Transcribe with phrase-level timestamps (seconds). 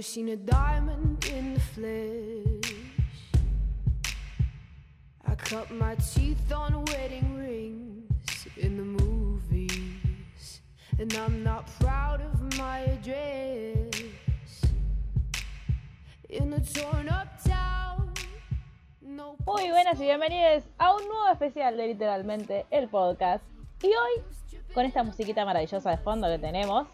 [0.00, 2.74] Never seen a diamond in the flesh.
[5.26, 10.62] I cut my teeth on wedding rings in the movies.
[10.98, 13.90] And I'm not proud of my address.
[16.30, 18.14] In a torn up town.
[19.02, 23.44] No Muy buenas y bienvenidos a un nuevo especial de literalmente el podcast.
[23.82, 24.22] Y hoy,
[24.72, 26.86] con esta musiquita maravillosa de fondo que tenemos,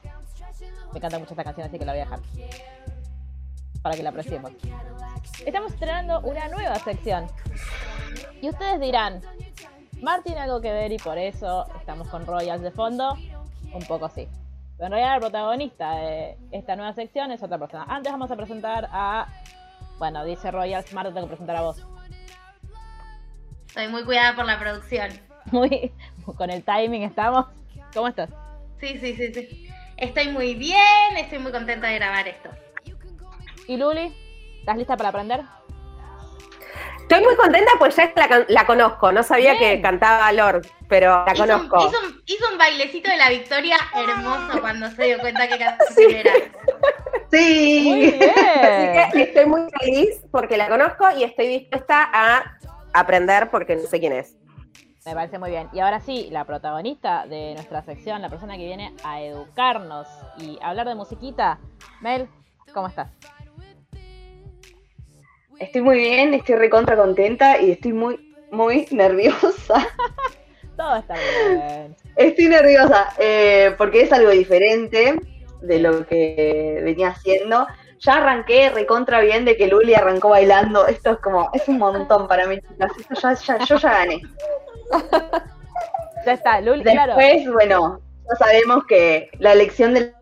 [0.92, 2.95] me encanta mucho esta canción, así que la voy a dejar
[3.86, 4.50] para que la apreciemos.
[5.46, 7.28] Estamos estrenando una nueva sección.
[8.42, 9.22] Y ustedes dirán,
[10.02, 13.16] Martín algo que ver y por eso estamos con Royals de fondo.
[13.72, 14.26] Un poco sí.
[14.76, 17.84] Pero en realidad el protagonista de esta nueva sección es otra persona.
[17.88, 19.28] Antes vamos a presentar a...
[20.00, 21.86] Bueno, dice Royals, Marta tengo que presentar a vos.
[23.68, 25.10] Estoy muy cuidada por la producción.
[25.52, 25.92] Muy...
[26.36, 27.46] Con el timing estamos.
[27.94, 28.30] ¿Cómo estás?
[28.80, 29.70] Sí, sí, sí, sí.
[29.96, 32.50] Estoy muy bien, estoy muy contenta de grabar esto.
[33.66, 34.14] ¿Y Luli?
[34.60, 35.42] ¿Estás lista para aprender?
[37.02, 39.12] Estoy muy contenta pues ya la, la conozco.
[39.12, 39.76] No sabía Bien.
[39.76, 41.88] que cantaba Lord, pero la Hizo un, conozco.
[41.88, 45.78] hizo, un, hizo un bailecito de la victoria hermoso cuando se dio cuenta que era.
[47.30, 47.84] Sí.
[47.88, 48.30] Muy bien.
[48.30, 52.56] Así que estoy muy feliz porque la conozco y estoy dispuesta a
[52.92, 54.36] aprender porque no sé quién es.
[55.04, 55.68] Me parece muy bien.
[55.72, 60.06] Y ahora sí, la protagonista de nuestra sección, la persona que viene a educarnos
[60.38, 61.58] y hablar de musiquita.
[62.00, 62.28] Mel,
[62.72, 63.10] ¿cómo estás?
[65.58, 69.86] Estoy muy bien, estoy recontra contenta y estoy muy, muy nerviosa.
[70.76, 71.96] Todo está bien.
[72.16, 75.18] Estoy nerviosa eh, porque es algo diferente
[75.62, 77.66] de lo que venía haciendo.
[78.00, 80.86] Ya arranqué recontra bien de que Luli arrancó bailando.
[80.86, 82.92] Esto es como, es un montón para mí, chicas.
[82.98, 84.20] Esto ya, ya- yo ya gané.
[86.26, 87.16] Ya está, Luli, claro.
[87.16, 90.12] Después, bueno, ya sabemos que la elección de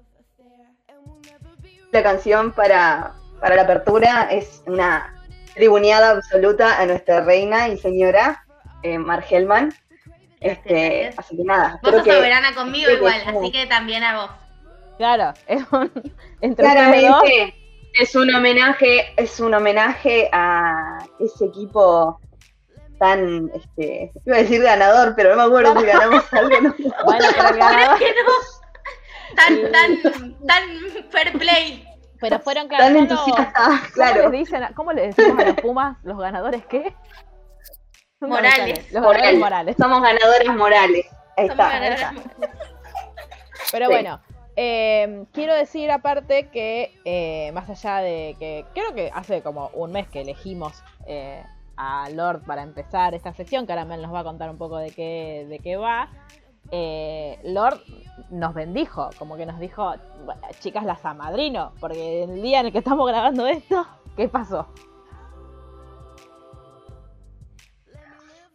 [1.90, 5.13] la canción para, para la apertura es una
[5.54, 8.44] tribuneada absoluta a nuestra reina y señora
[8.82, 9.72] eh, Mar Hellman.
[10.40, 14.20] Este, así que nada, Vos sos que soberana conmigo que igual, así que también a
[14.20, 14.30] vos.
[14.98, 15.90] Claro, es un.
[16.40, 17.54] Entre claramente
[17.94, 22.20] es un homenaje, es un homenaje a ese equipo
[22.98, 26.60] tan, este, iba a decir ganador, pero no me acuerdo si ganamos algo.
[26.60, 26.74] ¿no?
[27.04, 28.32] Bueno, pero ganador- ¿Crees que no?
[29.36, 30.62] Tan, tan, tan
[31.10, 31.86] fair play.
[32.30, 32.84] Pero fueron claro.
[32.84, 36.64] tan ¿cómo- entusiasta, ¿Cómo les dicen, a- cómo le decimos a los Pumas los ganadores
[36.66, 36.94] qué?
[38.20, 38.54] Morales.
[38.56, 38.74] sale.
[38.74, 39.36] Los ganadores Moral.
[39.38, 39.76] morales.
[39.78, 41.06] Somos ganadores morales.
[41.36, 41.68] Ahí Somos está.
[41.68, 42.22] ganadores.
[43.72, 43.92] Pero Sí.
[43.92, 44.20] bueno,
[44.56, 49.92] eh, quiero decir aparte que eh, más allá de que creo que hace como un
[49.92, 51.42] mes que elegimos eh,
[51.76, 54.78] a Lord para empezar esta sección, que ahora Mel nos va a contar un poco
[54.78, 56.08] de qué, de qué va.
[56.70, 57.80] Eh, Lord
[58.30, 59.94] nos bendijo, como que nos dijo,
[60.24, 63.86] "Bueno, chicas las amadrino, porque el día en el que estamos grabando esto,
[64.16, 64.66] ¿qué pasó?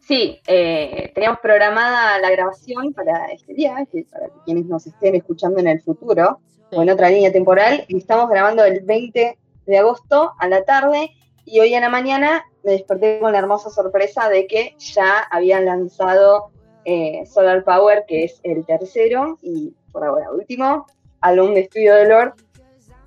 [0.09, 5.59] Sí, eh, teníamos programada la grabación para este día, que para quienes nos estén escuchando
[5.59, 6.40] en el futuro,
[6.72, 9.38] o en otra línea temporal, y estamos grabando el 20
[9.68, 11.12] de agosto a la tarde,
[11.46, 15.66] y hoy en la mañana me desperté con la hermosa sorpresa de que ya habían
[15.66, 16.50] lanzado
[16.86, 20.86] eh, Solar Power, que es el tercero, y por ahora último,
[21.22, 22.34] álbum de estudio de Lord.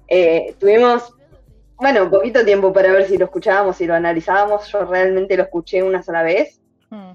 [0.09, 1.15] Eh, tuvimos,
[1.77, 5.83] bueno, poquito tiempo para ver si lo escuchábamos, si lo analizábamos, yo realmente lo escuché
[5.83, 6.62] una sola vez,
[6.93, 7.12] Hmm,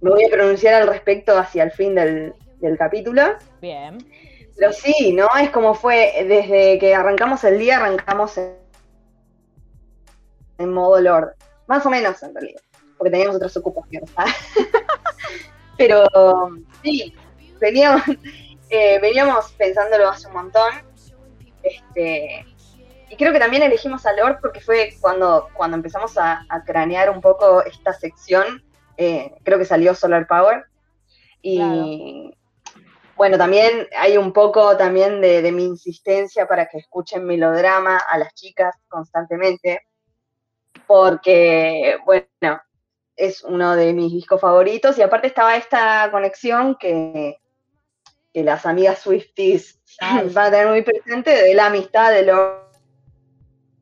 [0.00, 3.22] me voy a pronunciar al respecto hacia el fin del, del capítulo.
[3.60, 3.98] bien.
[4.56, 5.26] Pero sí, ¿no?
[5.40, 8.54] Es como fue, desde que arrancamos el día, arrancamos en,
[10.58, 11.34] en modo Lord.
[11.66, 12.60] Más o menos, en realidad.
[12.96, 14.10] Porque teníamos otras ocupaciones.
[15.78, 16.04] Pero
[16.82, 17.14] sí,
[17.60, 18.02] veníamos,
[18.70, 20.72] eh, veníamos pensándolo hace un montón.
[21.62, 22.44] Este,
[23.08, 27.08] y creo que también elegimos a Lord porque fue cuando, cuando empezamos a, a cranear
[27.08, 28.62] un poco esta sección.
[28.98, 30.64] eh, creo que salió Solar Power.
[31.40, 32.34] Y
[33.16, 38.18] bueno, también hay un poco también de, de mi insistencia para que escuchen melodrama a
[38.18, 39.82] las chicas constantemente.
[40.86, 42.60] Porque, bueno,
[43.18, 44.96] es uno de mis discos favoritos.
[44.96, 47.36] Y aparte estaba esta conexión que,
[48.32, 49.80] que las amigas Swifties
[50.32, 52.66] van a tener muy presente de la amistad de Lord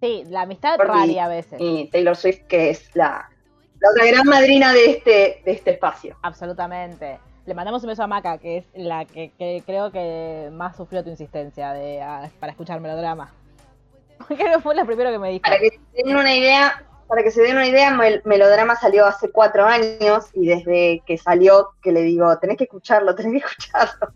[0.00, 1.58] Sí, la amistad Porque- rara a veces.
[1.60, 3.30] y Taylor Swift, que es la,
[3.80, 6.16] la otra gran madrina de este, de este espacio.
[6.22, 7.18] Absolutamente.
[7.46, 11.02] Le mandamos un beso a Maca, que es la que, que creo que más sufrió
[11.02, 13.32] tu insistencia de, a- para escuchar melodrama.
[14.28, 15.42] Creo que fue la primera que me dijo.
[15.42, 19.30] Para que den una idea, para que se den una idea, Mel- Melodrama salió hace
[19.30, 24.12] cuatro años y desde que salió que le digo, tenés que escucharlo, tenés que escucharlo.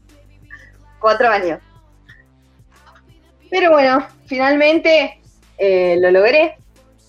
[1.01, 1.61] cuatro años.
[3.51, 5.21] Pero bueno, finalmente
[5.59, 6.57] eh, lo logré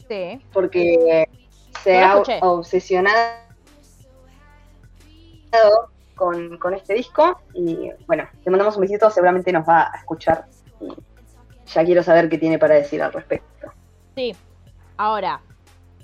[0.07, 0.43] Sí.
[0.51, 1.27] porque
[1.83, 3.31] se ha obsesionado
[6.15, 10.45] con, con este disco y bueno, le mandamos un besito, seguramente nos va a escuchar
[10.79, 10.89] y
[11.67, 13.71] ya quiero saber qué tiene para decir al respecto.
[14.15, 14.35] Sí.
[14.97, 15.41] Ahora,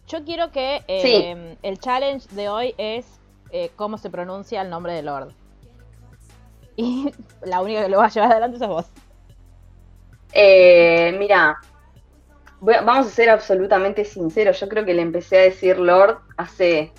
[0.07, 1.57] yo quiero que eh, Sí.
[1.61, 3.05] el challenge de hoy es
[3.51, 5.33] eh, cómo se pronuncia el nombre de Lord.
[6.75, 7.11] Y
[7.43, 8.85] la única que lo va a llevar adelante sos vos.
[10.33, 11.57] Eh, mira,
[12.59, 14.59] voy vamos a ser absolutamente sinceros.
[14.59, 16.91] Yo creo que le empecé a decir Lord hace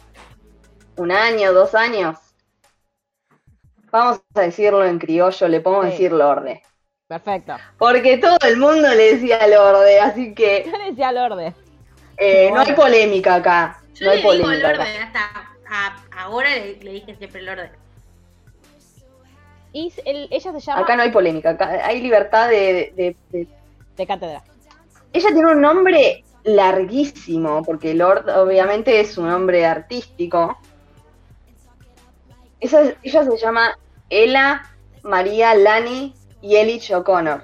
[0.97, 2.19] un año, dos años.
[3.91, 5.91] Vamos a decirlo en criollo, le podemos Sí.
[5.93, 6.63] decir Lorde.
[7.07, 7.55] Perfecto.
[7.79, 11.55] Porque todo el mundo le decía Lorde, así que Yo le decía Lorde.
[12.19, 13.83] Eh, no hay polémica acá.
[13.95, 15.05] Yo No hay le digo polémica Lorde, acá.
[15.05, 17.71] hasta a- ahora le, le dije siempre Lorde.
[19.73, 23.49] Y el- ella se llama Acá no hay polémica, acá hay libertad de, de- de-
[23.97, 24.43] de cátedra.
[25.13, 30.59] Ella tiene un nombre larguísimo, porque Lord obviamente es un nombre artístico.
[32.61, 33.79] Esa- ella se llama
[34.11, 34.63] Ella
[35.03, 37.43] María Lani Yelich O'Connor.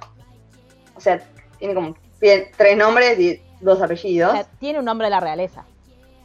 [0.97, 1.21] O sea,
[1.59, 4.32] tiene como tiene tres nombres y dos O apellidos.
[4.32, 5.64] sea, tiene un nombre de la realeza.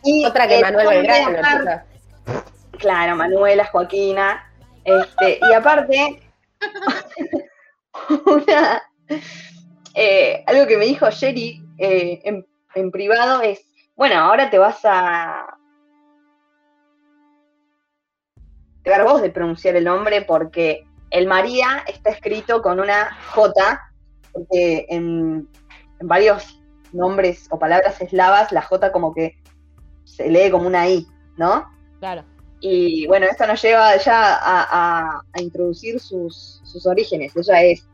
[0.04, 1.82] Y Otra que el Manuel Belgrano.
[2.78, 4.46] Claro, Manuela, Joaquina.
[4.84, 6.22] Este, y aparte,
[8.26, 8.82] una,
[9.94, 13.62] eh, algo que me dijo Sherry eh, en, en privado es,
[13.96, 15.58] bueno, ahora te vas a...
[18.84, 23.82] Te dar vos de pronunciar el nombre porque el María está escrito con una J,
[24.32, 25.48] porque en,
[26.00, 26.59] en varios
[26.94, 29.38] nombres o palabras eslavas la J como que
[30.06, 31.06] se lee como una I,
[31.38, 31.66] ¿no?
[32.00, 32.24] Claro.
[32.62, 37.34] Y bueno, esto nos lleva ya a, a- a introducir sus, sus orígenes.
[37.38, 37.88] Ella es,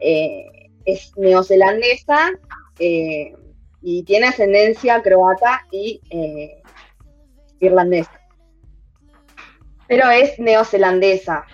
[0.00, 0.46] eh,
[0.86, 2.30] es neozelandesa
[2.78, 3.34] eh,
[3.82, 6.62] y tiene ascendencia croata y eh,
[7.60, 8.12] irlandesa.
[9.88, 11.44] Pero es neozelandesa.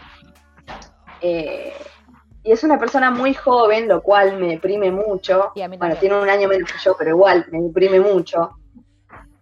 [2.45, 5.53] Y es una persona muy joven, lo cual me deprime mucho.
[5.55, 8.51] Y a mí Bueno, tiene un año menos que yo, pero igual me deprime mucho.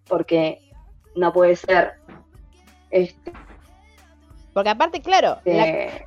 [0.06, 0.60] Porque
[1.16, 1.94] no puede ser.
[2.90, 3.32] Este,
[4.52, 6.06] Porque aparte, claro, la- eh,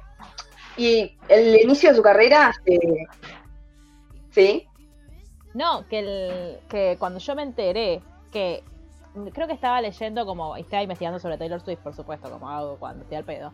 [0.78, 2.80] y el inicio de su carrera, eh,
[4.32, 4.68] sí,
[5.54, 8.02] no, que, el, que cuando yo me enteré
[8.32, 8.64] que
[9.34, 13.04] creo que estaba leyendo como, estaba investigando sobre Taylor Swift, por supuesto, como hago cuando
[13.04, 13.54] estoy al pedo.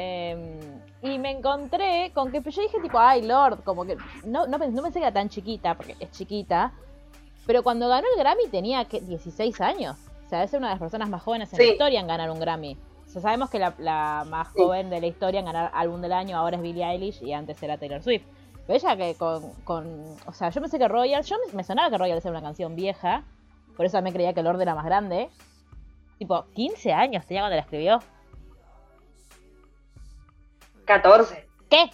[0.00, 0.60] Eh,
[1.02, 4.82] y me encontré con que yo dije tipo, ay Lord, como que no, no, no
[4.82, 6.72] pensé que era tan chiquita, porque es chiquita,
[7.46, 9.96] pero cuando ganó el Grammy tenía que 16 años.
[10.24, 11.70] O sea, es una de las personas más jóvenes en la Sí.
[11.72, 12.76] historia en ganar un Grammy.
[13.06, 14.62] O sea, sabemos que la, la más Sí.
[14.62, 17.60] joven de la historia en ganar álbum del año ahora es Billie Eilish y antes
[17.60, 18.24] era Taylor Swift.
[18.68, 21.90] Pero ella que con, con o sea, yo pensé que Royal, yo me, me sonaba
[21.90, 23.24] que Royal era una canción vieja,
[23.76, 25.28] por eso me creía que Lord era más grande.
[26.18, 27.98] Tipo, 15 años tenía cuando la escribió.
[30.88, 31.46] 14.
[31.70, 31.90] ¿Qué?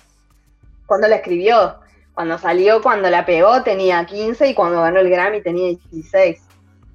[0.87, 1.81] Cuando la escribió,
[2.15, 6.41] cuando salió, cuando la pegó tenía 15 y cuando ganó el Grammy tenía 16.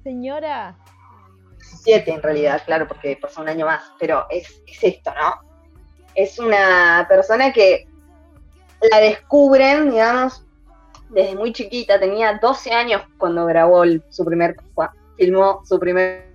[0.02, 0.74] Señora.
[1.58, 5.34] 17 en realidad, claro, porque pasó un año más, pero es, es esto, ¿no?
[6.14, 7.86] Es una persona que
[8.90, 10.44] la descubren, digamos,
[11.10, 14.56] desde muy chiquita, tenía 12 años cuando grabó el- su primer,
[15.18, 16.30] filmó su primer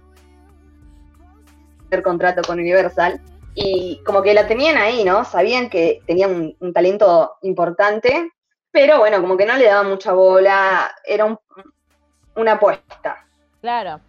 [2.04, 3.20] contrato con Universal,
[3.56, 5.24] y como que la tenían ahí, ¿no?
[5.26, 8.32] Sabían que tenía un, un talento importante,
[8.72, 11.40] pero bueno, como que no le daban mucha bola, era un-
[12.36, 13.26] una apuesta.
[13.62, 14.02] Claro.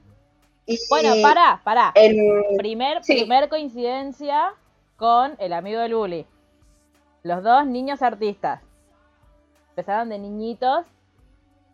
[0.67, 1.93] Y Bueno, pará, pará.
[1.95, 3.15] en- Primer, Sí.
[3.15, 4.53] primer coincidencia
[4.97, 6.27] con el amigo del bully.
[7.23, 8.61] Los dos niños artistas.
[9.71, 10.85] Empezaron de niñitos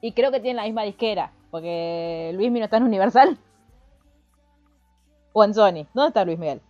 [0.03, 1.33] y creo que tienen la misma disquera.
[1.51, 3.39] Porque Luis no está en Universal.
[5.35, 5.87] O en Sony.
[5.95, 6.61] ¿Dónde está Luis Miguel?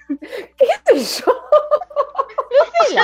[0.56, 0.66] ¿Qué
[1.00, 1.32] sé yo?
[2.94, 3.00] Yo,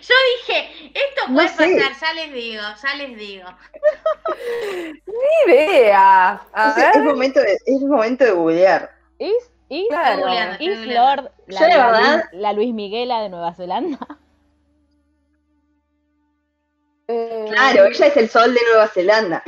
[0.00, 1.76] yo dije, esto No puede sé.
[1.88, 3.48] pasar, ya les digo, ya les digo.
[5.06, 6.40] Ni idea.
[6.52, 8.90] A Es, momento de, es momento de googlear.
[9.18, 9.32] ¿Is,
[9.68, 10.22] is, Claro.
[10.22, 11.22] googleando, is googleando.
[11.22, 13.98] Lord la, Yo, la la verdad- Luis, la Luis Miguela de Nueva Zelanda?
[17.08, 19.42] Eh, Claro, ella es el sol de Nueva Zelanda.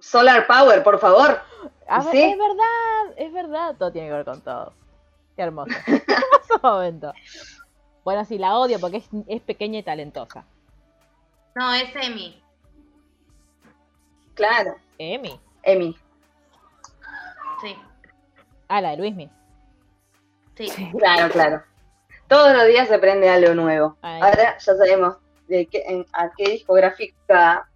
[0.00, 1.40] Solar Power, por favor.
[1.88, 2.22] A ver, ¿Sí?
[2.22, 3.76] Es verdad, es verdad.
[3.78, 4.72] Todo tiene que ver con todo.
[5.36, 5.72] Qué hermoso.
[5.86, 7.12] hermoso momento.
[8.04, 10.44] Bueno, sí, la odio porque es, es pequeña y talentosa.
[11.54, 12.42] No, es Emi.
[14.34, 15.40] Claro, Emi.
[15.62, 15.96] Emi.
[17.60, 17.74] Sí,
[18.68, 19.30] Ah, la de Luismi.
[20.56, 20.68] sí.
[20.98, 21.62] Claro, claro.
[22.28, 23.96] Todos los días se aprende algo nuevo.
[24.02, 24.20] Ay.
[24.20, 25.16] Ahora ya sabemos
[25.48, 27.68] de qué, en- a qué discográfica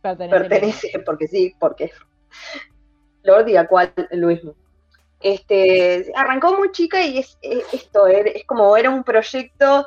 [0.00, 1.90] pertenece, porque sí, porque
[3.26, 4.40] Lord y a cuál Luis.
[5.20, 9.86] Este, arrancó muy chica y es, es esto, er- es como era un proyecto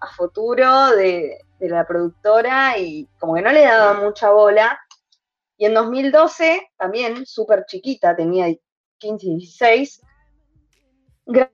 [0.00, 4.78] a futuro de, la productora y como que no le daba mucha bola.
[5.56, 8.46] Y en 2012, también súper chiquita, tenía
[8.98, 10.02] 15 y 16,
[11.26, 11.50] gra-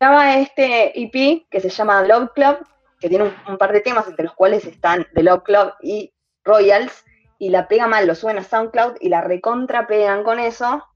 [0.00, 2.58] graba este EP que se llama Love Club,
[3.00, 6.12] que tiene un, un par de temas entre los cuales están The Love Club y
[6.44, 7.04] Royals,
[7.42, 10.86] y la pega mal, lo suben a SoundCloud y la recontra pegan con eso.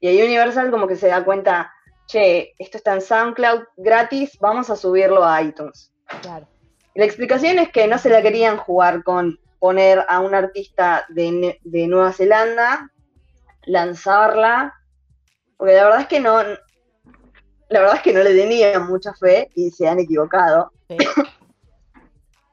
[0.00, 1.72] Y ahí Universal como que se da cuenta,
[2.06, 5.94] che, esto está en SoundCloud gratis, vamos a subirlo a iTunes.
[6.20, 6.46] Claro.
[6.94, 11.06] Y la explicación es que no se la querían jugar con poner a un artista
[11.08, 12.92] de, de Nueva Zelanda,
[13.62, 14.74] lanzarla,
[15.56, 19.48] porque la verdad es que no, la verdad es que no le tenían mucha fe
[19.54, 20.70] y se han equivocado.
[20.86, 20.98] Sí.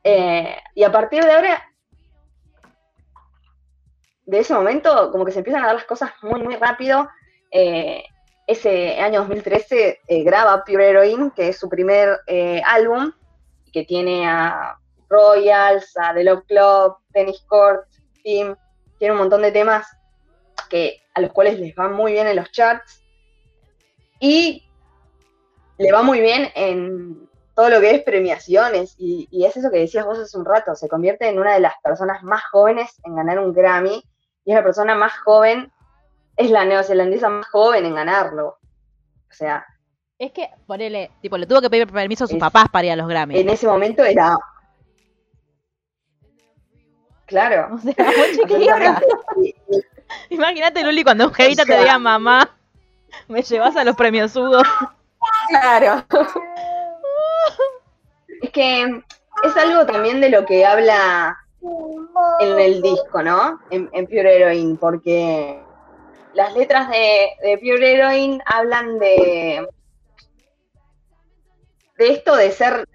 [0.04, 1.62] Eh, y a partir de ahora,
[4.26, 7.10] de ese momento, como que se empiezan a dar las cosas muy, muy rápido.
[7.52, 8.04] Eh,
[8.48, 13.12] ese año 2013 eh, graba Pure Heroine, que es su primer eh, álbum,
[13.72, 14.78] que tiene a
[15.10, 17.88] Royals, a The Love Club, Tennis Court,
[18.24, 18.56] Team,
[19.00, 19.88] tiene un montón de temas
[20.70, 23.04] que, a los cuales les va muy bien en los charts.
[24.20, 24.68] Y
[25.78, 29.80] le va muy bien en todo lo que es premiaciones, y, y es eso que
[29.80, 33.16] decías vos hace un rato, se convierte en una de las personas más jóvenes en
[33.16, 34.04] ganar un Grammy,
[34.46, 35.72] y es la persona más joven,
[36.38, 38.58] es la neozelandesa más joven en ganarlo.
[39.30, 39.66] O sea,
[40.18, 42.92] Es que, ponele, tipo, le tuvo que pedir permiso a sus Es- papás para ir
[42.94, 43.40] a los Grammy.
[43.40, 44.36] en ese momento era...
[47.26, 47.70] Claro.
[47.76, 47.96] O sea,
[50.30, 52.50] Imagínate, Luli, cuando un jevita O sea- te diga, mamá,
[53.30, 54.62] me llevas a los premios Hugo.
[55.50, 56.04] Claro.
[58.42, 58.82] Es que
[59.44, 61.38] es algo también de lo que habla
[62.40, 63.60] en el disco, ¿no?
[63.70, 65.62] En, Pure Heroine, porque
[66.34, 69.68] las letras de, Pure Heroine hablan de,
[71.98, 72.88] de esto de ser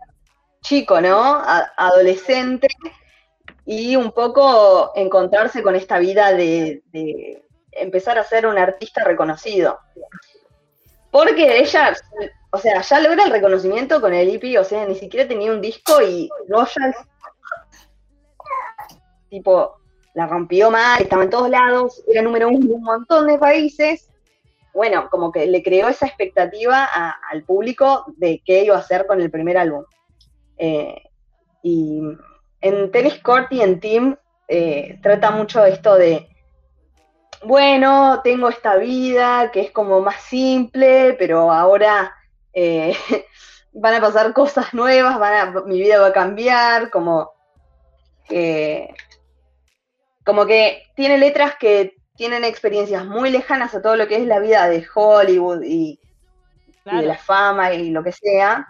[0.63, 1.41] chico, ¿no?
[1.77, 2.69] Adolescente
[3.67, 7.43] y un poco encontrarse con esta vida de,
[7.73, 9.79] empezar a ser un artista reconocido.
[11.11, 11.95] Porque ella,
[12.51, 15.61] o sea, ya logra el reconocimiento con el EP, o sea, ni siquiera tenía un
[15.61, 16.97] disco y Royals,
[19.31, 19.77] tipo,
[20.15, 24.09] la rompió mal, estaba en todos lados, era número uno en un montón de países.
[24.75, 26.85] Bueno, como que le creó esa expectativa
[27.31, 29.85] al público de qué iba a hacer con el primer álbum.
[30.59, 31.03] Eh,
[31.63, 32.01] y
[32.61, 34.17] en Tennis Court y en Team
[34.49, 36.29] eh, trata mucho esto de,
[37.45, 42.15] bueno, tengo esta vida que es como más simple, pero ahora
[42.53, 42.97] eh,
[43.73, 47.31] van a pasar cosas nuevas, a- mi vida va a cambiar, como
[48.29, 48.95] que,
[50.27, 54.41] como que tiene letras que tienen experiencias muy lejanas a todo lo que es la
[54.41, 56.01] vida de Hollywood y,
[56.85, 58.67] y de la fama y lo que sea,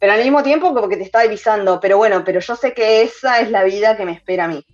[0.00, 3.02] pero al mismo tiempo como que te está avisando, pero bueno, pero yo sé que
[3.02, 4.64] esa es la vida que me espera a mí.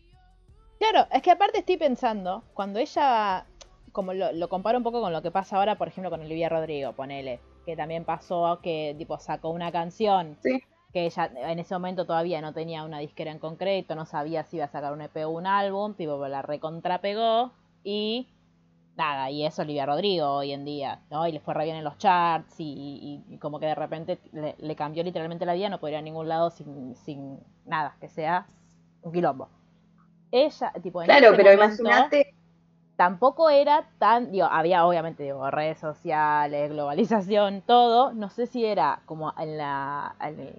[0.78, 3.44] Claro, es que aparte estoy pensando, cuando ella,
[3.92, 6.48] como lo, lo comparo un poco con lo que pasa ahora, por ejemplo, con Olivia
[6.48, 10.62] Rodrigo, ponele, que también pasó que tipo sacó una canción Sí.
[10.94, 14.58] Que ella en ese momento todavía no tenía una disquera en concreto, no sabía si
[14.58, 17.52] iba a sacar un EP o un álbum, tipo la recontrapegó
[17.84, 18.28] y
[18.96, 21.26] nada, y es Olivia Rodrigo hoy en día, ¿no?
[21.26, 24.20] Y le fue re bien en los charts y, y- y como que de repente
[24.32, 27.96] le, le cambió literalmente la vida, no podría ir a ningún lado sin, sin nada,
[28.00, 28.46] que sea
[29.02, 29.48] un quilombo.
[30.32, 32.34] Ella, tipo, en Claro, ese pero imagínate,
[32.96, 39.02] tampoco era tan, digo, había obviamente digo, redes sociales, globalización, todo, no sé si era
[39.06, 40.54] como en la, en-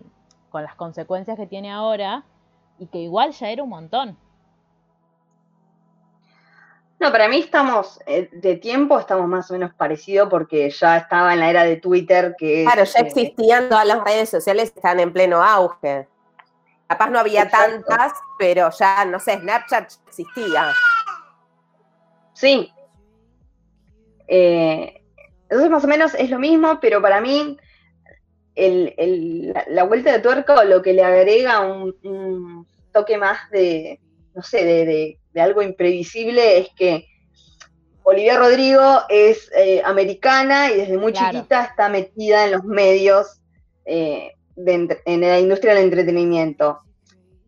[0.56, 2.24] con las consecuencias que tiene ahora
[2.80, 4.18] y que igual ya era un montón.
[6.98, 11.34] no, para mí estamos, eh, de tiempo estamos más o menos parecidos porque ya estaba
[11.34, 14.72] en la era de Twitter que es, Claro, ya eh, existían todas las redes sociales,
[14.74, 16.08] están en pleno auge.
[16.88, 17.84] Capaz no había Exacto.
[17.90, 20.74] tantas, pero ya, no sé, Snapchat existía.
[22.32, 22.72] Sí.
[24.30, 25.04] Eh,
[25.50, 27.58] entonces más o menos es lo mismo, pero para mí
[28.56, 33.18] el- el- la, la vuelta de tuerca o lo que le agrega un, un toque
[33.18, 34.00] más de,
[34.34, 37.08] no sé, de, de- de algo imprevisible es que
[38.04, 41.32] Olivia Rodrigo es eh, americana y desde muy Claro.
[41.40, 43.42] chiquita está metida en los medios
[43.86, 46.80] eh, de en la industria del entretenimiento.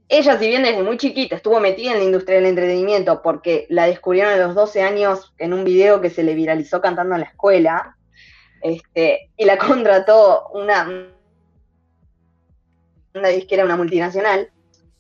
[0.10, 3.86] Ella, si bien desde muy chiquita estuvo metida en la industria del entretenimiento porque la
[3.88, 7.28] descubrieron a los 12 años en un video que se le viralizó cantando en la
[7.28, 7.97] escuela,
[8.62, 11.10] este, y la contrató una,
[13.14, 14.50] una disquera, una multinacional,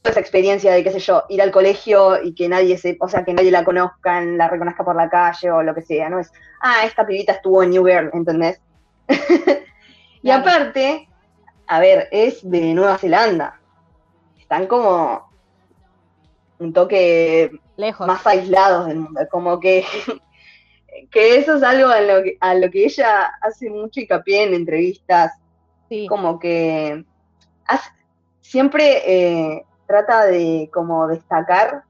[0.03, 3.23] esa experiencia de, qué sé yo, ir al colegio y que nadie se, o sea,
[3.23, 6.19] que nadie la conozca, la reconozca por la calle o lo que sea, ¿no?
[6.19, 8.61] Es, ah, esta pibita estuvo en New Girl, ¿entendés?
[10.21, 11.09] y aparte,
[11.67, 13.59] a ver, es de Nueva Zelanda.
[14.39, 15.29] Están como
[16.59, 18.07] un toque Lejos.
[18.07, 19.85] más aislados del mundo, como que,
[21.11, 24.53] que eso es algo a lo que, a lo que ella hace mucho hincapié en
[24.53, 25.31] entrevistas,
[25.89, 26.05] Sí.
[26.07, 27.05] como que
[27.65, 27.91] hace-
[28.41, 31.83] siempre eh, trata de como destacar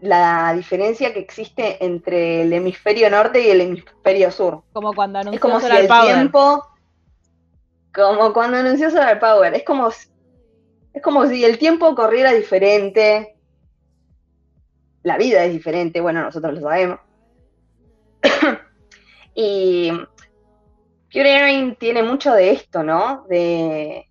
[0.00, 4.62] la diferencia que existe entre el hemisferio norte y el hemisferio sur.
[4.72, 6.14] Como cuando Es anunció si Solar el Power.
[6.14, 6.66] tiempo,
[7.94, 13.36] como cuando anunció Solar Power, es como, es como si el tiempo corriera diferente,
[15.04, 16.98] la vida es diferente, bueno, nosotros lo sabemos.
[19.34, 19.92] y
[21.12, 23.26] Pure tiene mucho de esto, ¿no?
[23.28, 24.08] De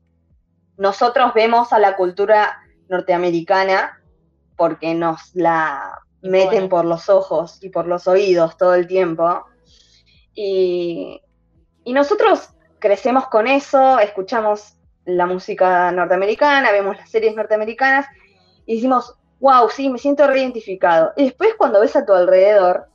[0.78, 4.02] nosotros vemos a la cultura norteamericana
[4.56, 9.46] porque nos la meten por los ojos y por los oídos todo el tiempo.
[10.34, 11.22] Y,
[11.84, 12.50] y nosotros
[12.80, 14.76] crecemos con eso, escuchamos
[15.06, 18.06] la música norteamericana, vemos las series norteamericanas
[18.66, 21.14] y decimos, wow, sí, me siento reidentificado.
[21.18, 22.91] Y después cuando ves a tu alrededor,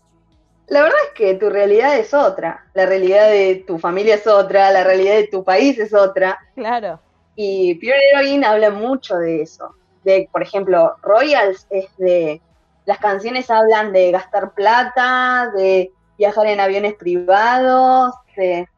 [0.68, 4.70] la verdad es que tu realidad es otra, la realidad de tu familia es otra,
[4.72, 6.38] la realidad de tu país es otra.
[6.56, 7.00] Claro.
[7.36, 9.74] Y Pure Heroine habla mucho de eso.
[10.02, 12.40] De, por ejemplo, Royals es de.
[12.84, 18.68] Las canciones hablan de gastar plata, de viajar en aviones privados, de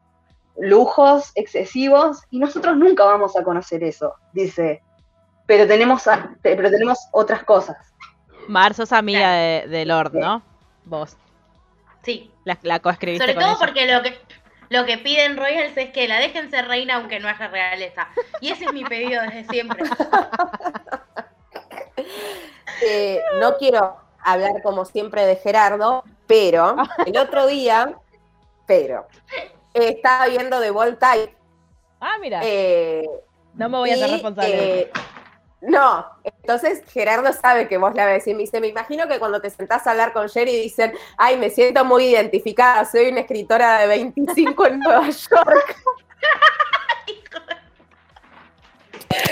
[0.57, 4.81] lujos excesivos, y nosotros nunca vamos a conocer eso, dice.
[5.45, 6.03] Pero tenemos,
[6.41, 7.77] pero tenemos otras cosas.
[8.47, 10.41] Mar, sos amiga de Lord, ¿no?
[10.85, 11.15] Vos.
[12.03, 12.31] Sí.
[12.45, 13.59] La, la coescribiste Sobre con todo ella.
[13.65, 14.17] porque lo que
[14.69, 18.07] lo que piden Royals es que la dejen ser reina aunque no haya realeza.
[18.39, 19.83] Y ese es mi pedido desde siempre.
[22.81, 27.93] Eh, no quiero hablar como siempre de Gerardo, pero el otro día,
[28.65, 29.05] pero
[29.73, 31.35] estaba viendo The Type.
[31.99, 32.39] Ah, mira.
[32.41, 33.05] eh,
[33.55, 34.81] no me voy a hacer responsable.
[34.81, 34.91] eh,
[35.61, 39.19] no, entonces Gerardo sabe que vos le vas a decir, me dice, me imagino que
[39.19, 43.21] cuando te sentás a hablar con Jerry dicen, ay, me siento muy identificada, soy una
[43.21, 45.75] escritora de 25 en Nueva York,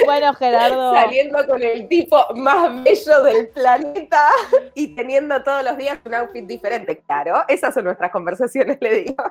[0.05, 0.93] bueno, Gerardo.
[0.93, 4.29] saliendo con el tipo más bello del planeta
[4.73, 6.97] y teniendo todos los días un outfit diferente.
[7.05, 9.23] Claro, esas son nuestras conversaciones, le digo.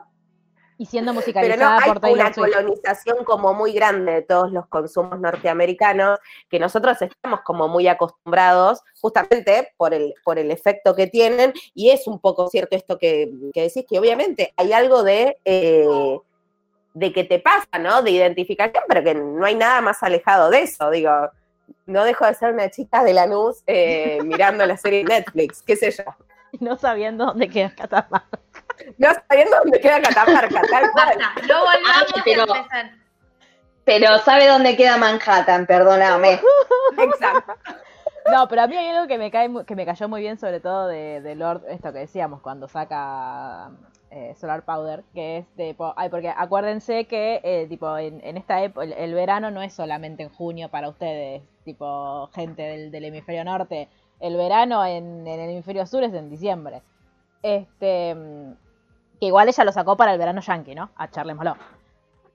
[0.78, 2.52] Y siendo Pero no, musicalizada hay una Swift.
[2.52, 6.18] colonización como muy grande de todos los consumos norteamericanos
[6.50, 11.90] que nosotros estamos como muy acostumbrados justamente por el, por el efecto que tienen y
[11.90, 16.18] es un poco cierto esto que, que decís, que obviamente hay algo de, eh,
[16.92, 18.02] de que te pasa, ¿no?
[18.02, 21.10] De identificación, pero que no hay nada más alejado de eso, digo.
[21.84, 25.90] No dejo de ser una chica de Lanús eh, mirando la serie Netflix, qué sé
[25.90, 26.04] yo.
[26.60, 28.38] No sabiendo dónde queda Catamarca.
[28.98, 31.18] No sabiendo dónde queda Catamarca, tal cual.
[31.18, 32.90] Basta, no volvamos Ah, pero- a empezar.
[33.84, 35.64] Pero ¿sabe dónde queda Manhattan?
[35.66, 36.40] Perdóname.
[36.98, 37.54] Exacto.
[38.32, 40.58] No, pero a mí hay algo que me cae que me cayó muy bien, sobre
[40.58, 43.70] todo de, de Lord, esto que decíamos, cuando saca
[44.10, 48.60] eh, Solar Powder, que es tipo, ay, porque acuérdense que eh, tipo en, en esta
[48.60, 53.04] época el, el verano no es solamente en junio para ustedes, tipo gente del, del
[53.04, 56.82] hemisferio norte, el verano en, en el hemisferio sur es en diciembre.
[57.44, 58.16] Este,
[59.20, 60.90] que igual ella lo sacó para el verano yankee, ¿no?
[60.96, 61.56] A charlémoslo.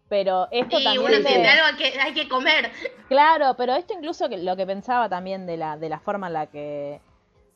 [0.10, 2.70] Pero esto Y también uno de- siente algo que hay que comer.
[3.08, 6.48] Claro, pero esto incluso lo que pensaba también de la, de la forma en la
[6.48, 7.00] que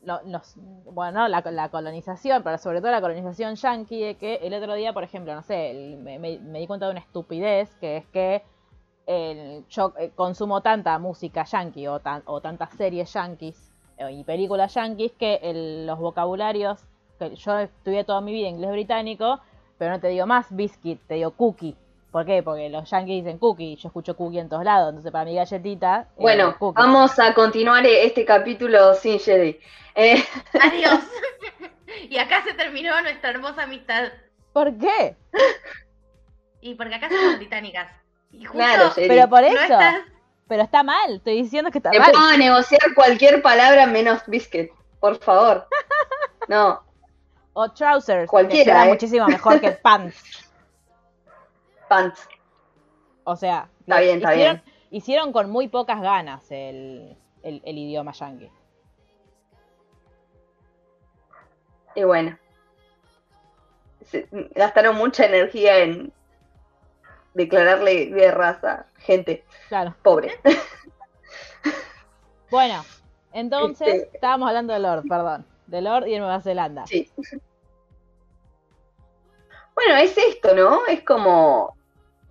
[0.04, 0.54] lo- los,
[0.86, 4.94] bueno, la, la colonización, pero sobre todo la colonización yanqui, de que el otro día,
[4.94, 8.44] por ejemplo, no sé, me, me- me di cuenta de una estupidez, que es que
[9.08, 14.24] el- yo eh, consumo tanta música yankee o, tan- o tantas series yankees eh, y
[14.24, 16.80] películas yankees que el- los vocabularios,
[17.20, 19.40] que yo estudié toda mi vida inglés británico,
[19.78, 21.76] pero no te digo más biscuit, te digo cookie.
[22.12, 22.42] ¿Por qué?
[22.44, 24.90] Porque los yankees dicen cookie y yo escucho cookie en todos lados.
[24.90, 26.08] Entonces, para mi galletita.
[26.12, 26.80] eh, Bueno, cookie.
[26.82, 29.60] vamos a continuar este capítulo sin Jerry.
[29.96, 30.24] Eh,
[30.62, 31.00] Adiós.
[32.10, 34.10] y acá se terminó nuestra hermosa amistad.
[34.54, 35.18] ¿Por qué?
[36.62, 37.92] Y porque acá somos británicas.
[38.32, 38.92] Y justo claro.
[38.96, 39.62] Pero por no eso.
[39.62, 39.96] estás.
[40.48, 41.16] Pero está mal.
[41.16, 42.12] Estoy diciendo que está Te mal.
[42.12, 44.72] puedo negociar cualquier palabra menos biscuit.
[45.02, 45.68] por favor.
[46.48, 46.82] No,
[47.58, 48.90] O trousers, Cualquiera, que queda ¿eh?
[48.90, 50.52] muchísimo mejor que pants.
[51.88, 52.28] pants.
[53.24, 54.76] O sea, Está bien, está hicieron, bien.
[54.92, 58.52] hicieron con muy pocas ganas el, el, el idioma yankee.
[61.96, 62.38] Y bueno.
[64.04, 66.12] Se- gastaron mucha energía en
[67.34, 69.96] declararle guerras a gente Claro.
[70.04, 70.40] pobre.
[72.52, 72.86] Bueno,
[73.34, 75.46] entonces Este- estábamos hablando de Lord, perdón.
[75.68, 76.86] De Lord y de Nueva Zelanda.
[76.88, 77.10] Sí.
[79.74, 80.86] Bueno, es esto, ¿no?
[80.88, 81.76] Es como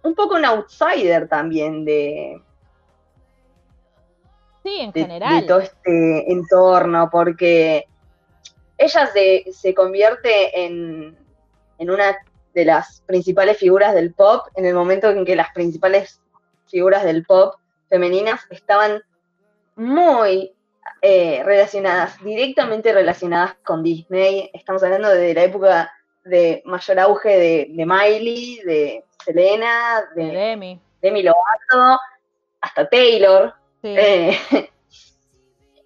[0.02, 2.40] un poco un outsider también de,
[4.62, 5.40] Sí, en de- general.
[5.40, 7.86] de todo este entorno, porque
[8.78, 11.16] ella se, se convierte en,
[11.78, 12.16] en una
[12.54, 16.20] de las principales figuras del pop en el momento en que las principales
[16.66, 17.56] figuras del pop
[17.90, 19.02] femeninas estaban
[19.76, 20.53] muy
[21.06, 24.50] eh, relacionadas, directamente relacionadas con Disney.
[24.54, 25.92] Estamos hablando de la época
[26.24, 30.80] de mayor auge de, de Miley, de Selena, de de Demi.
[31.02, 32.00] Demi Lovato,
[32.58, 33.52] hasta Taylor.
[33.82, 33.94] Sí.
[33.98, 34.38] Eh,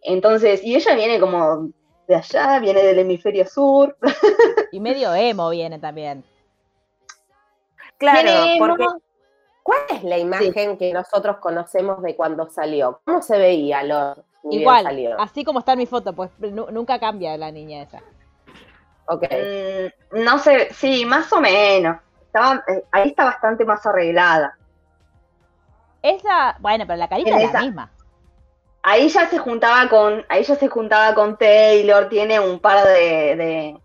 [0.02, 1.68] entonces, y ella viene como
[2.06, 3.96] de allá, viene del hemisferio sur.
[4.70, 6.22] Y medio emo viene también.
[7.96, 8.86] Claro, porque.
[9.64, 13.00] ¿cuál es la imagen que nosotros conocemos de cuando salió?
[13.04, 14.27] ¿Cómo se veía Lord?
[14.50, 18.02] Igual, así como está en mi foto, pues nu- nunca cambia la niña esa.
[19.06, 19.22] Ok.
[19.30, 21.98] Mm, no sé, sí, más o menos.
[22.26, 24.56] Estaba, eh, ahí está bastante más arreglada.
[26.02, 27.90] Esa, bueno, pero la carita En es la misma.
[28.82, 33.36] Ahí ya se juntaba con, ahí ya se juntaba con Taylor, tiene un par de,
[33.36, 33.76] de,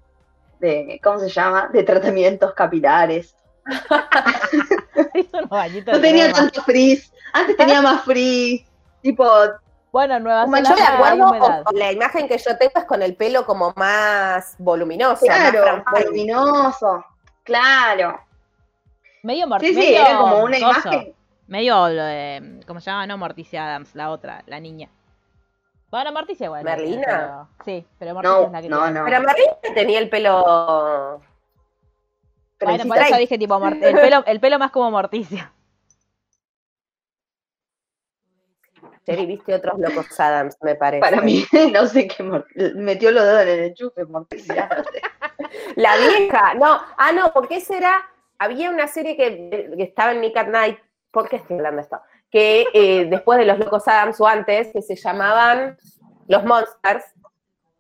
[0.60, 1.70] de- ¿cómo se llama?
[1.74, 3.36] De tratamientos capilares.
[5.88, 8.66] No tenía tanto frizz, antes tenía más frizz,
[9.02, 9.26] tipo,
[9.94, 13.04] Bueno, en Nueva Como Yo Zelanda me acuerdo, la imagen que yo tengo es con
[13.04, 17.06] el pelo como más voluminoso, claro, voluminoso,
[17.44, 18.20] claro.
[19.22, 21.14] Medio mor- Sí, sí, medio era como una imagen.
[21.46, 22.60] Medio lo de.
[22.66, 23.06] ¿Cómo se llama?
[23.06, 24.90] No Morticia Adams, la otra, la niña.
[25.92, 26.64] Bueno, Morticia igual.
[26.64, 27.04] ¿Merlina?
[27.06, 29.06] pero- Sí, pero Morticia No, es la que no, tiene- no.
[29.06, 31.22] Pero Merlina tenía el pelo...
[32.60, 35.52] Bueno, por eso dije tipo el pelo, el pelo más como Morticia.
[39.06, 41.02] Jerry, viste otros locos Adams, me parece.
[41.02, 42.24] Para mí, no sé qué,
[42.76, 44.06] metió los dedos en el enchufe.
[45.76, 50.22] La vieja, no, ah, no, porque esa era, había una serie que, que estaba en
[50.22, 50.80] Nick at Night,
[51.12, 52.02] ¿por qué estoy hablando de esto?
[52.32, 55.78] Que eh, después de los locos Adams o antes, que se llamaban
[56.28, 57.06] Los Monsters,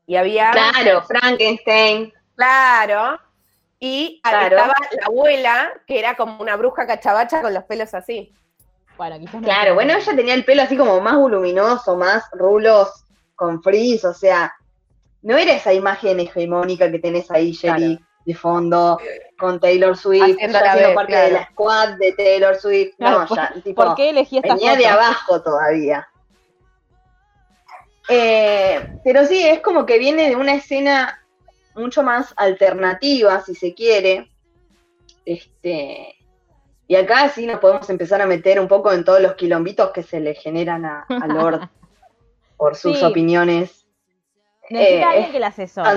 [0.05, 2.13] y había, Claro, Frankenstein.
[2.35, 3.19] claro,
[3.79, 4.57] y Claro.
[4.57, 8.33] estaba la abuela, que era como una bruja cachabacha con los pelos así.
[8.97, 12.89] Bueno, quizás no Claro, bueno, ella tenía el pelo así como más voluminoso, más rulos
[13.35, 14.53] con frizz, o sea,
[15.21, 18.99] no era esa imagen hegemónica que tenés ahí, Jerry, de fondo,
[19.37, 21.27] con Taylor Swift, ya siendo parte claro.
[21.27, 22.95] de la squad de Taylor Swift.
[22.97, 24.81] Claro, no, ¿por- ya, tipo, ¿Por qué elegí esta venía foto?
[24.81, 26.07] de abajo todavía.
[28.09, 31.23] Eh, pero sí, es como que viene de una escena
[31.75, 34.29] mucho más alternativa, si se quiere.
[35.25, 36.15] Este,
[36.87, 40.03] y acá sí nos podemos empezar a meter un poco en todos los quilombitos que
[40.03, 41.69] se le generan a, a Lord
[42.57, 43.05] por sus Sí.
[43.05, 43.85] opiniones.
[44.69, 45.89] Necesita eh, alguien que la asesore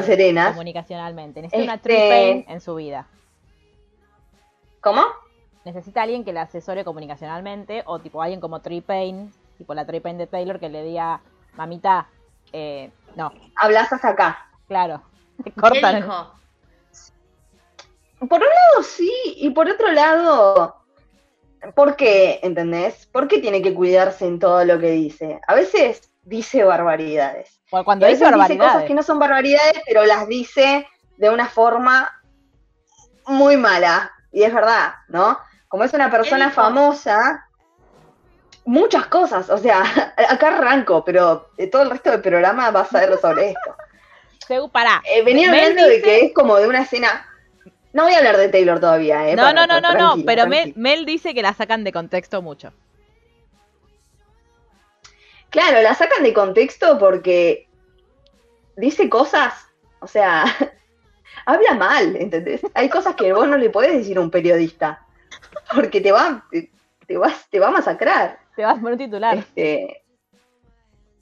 [0.53, 1.43] comunicacionalmente.
[1.43, 3.07] Necesita una Este- pain en su vida.
[4.81, 5.03] ¿Cómo?
[5.65, 10.01] Necesita alguien que la asesore comunicacionalmente o tipo alguien como Tree Pain, tipo la Tree
[10.01, 11.21] Pain de Taylor que le diga,
[11.57, 12.07] mamita,
[12.53, 14.49] eh, no, Hablas hasta acá.
[14.69, 15.03] claro,
[15.45, 15.97] ¿Qué cortan.
[15.97, 16.33] dijo?
[18.19, 20.77] Por un lado sí, y por otro lado,
[21.75, 22.41] ¿por qué?
[22.43, 23.07] ¿Entendés?
[23.07, 25.41] ¿Por qué tiene que cuidarse en todo lo que dice?
[25.47, 27.61] A veces dice barbaridades.
[27.71, 28.73] Cuando a dice veces dice barbaridades.
[28.73, 32.23] cosas que no son barbaridades, pero las dice de una forma
[33.27, 34.13] muy mala.
[34.33, 35.39] Y es verdad, ¿no?
[35.69, 37.47] Como es una persona famosa,
[38.65, 39.49] muchas cosas.
[39.51, 39.83] O sea,
[40.29, 43.77] acá arranco, pero de todo el resto del programa vas a ver sobre esto.
[44.73, 45.03] Pará.
[45.05, 47.27] Eh, venía hablando de que es como de una escena.
[47.97, 49.35] No voy a hablar de Taylor todavía, ¿eh?
[49.35, 52.75] No, para- no, no, no, no, pero Mel, dice que la sacan de contexto mucho.
[55.49, 57.71] Claro, la sacan de contexto porque
[58.77, 59.55] dice cosas,
[60.01, 60.45] o sea,
[61.47, 62.61] habla mal, ¿entendés?
[62.75, 65.03] Hay cosas que vos no le podés decir a un periodista,
[65.75, 66.71] porque te va, te,
[67.07, 68.39] te vas, te va a masacrar.
[68.57, 69.39] Te vas por un titular.
[69.39, 70.03] Este,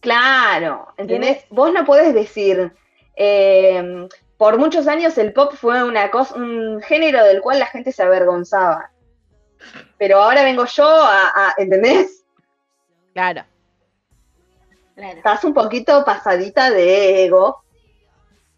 [0.01, 1.45] claro, ¿entendés?
[1.51, 2.73] Vos no podés decir,
[3.15, 4.09] eh,
[4.45, 8.03] por muchos años el pop fue una cosa, un género del cual la gente se
[8.03, 8.91] avergonzaba.
[9.97, 12.27] Pero ahora vengo yo a, a- ¿entendés?
[13.15, 13.43] Claro.
[14.97, 15.17] Claro.
[15.17, 17.65] Estás un poquito pasadita de ego.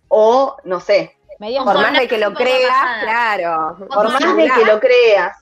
[0.08, 3.76] o no sé, Medio Por más de que lo creas, claro.
[3.86, 5.36] Por más más de que lo creas.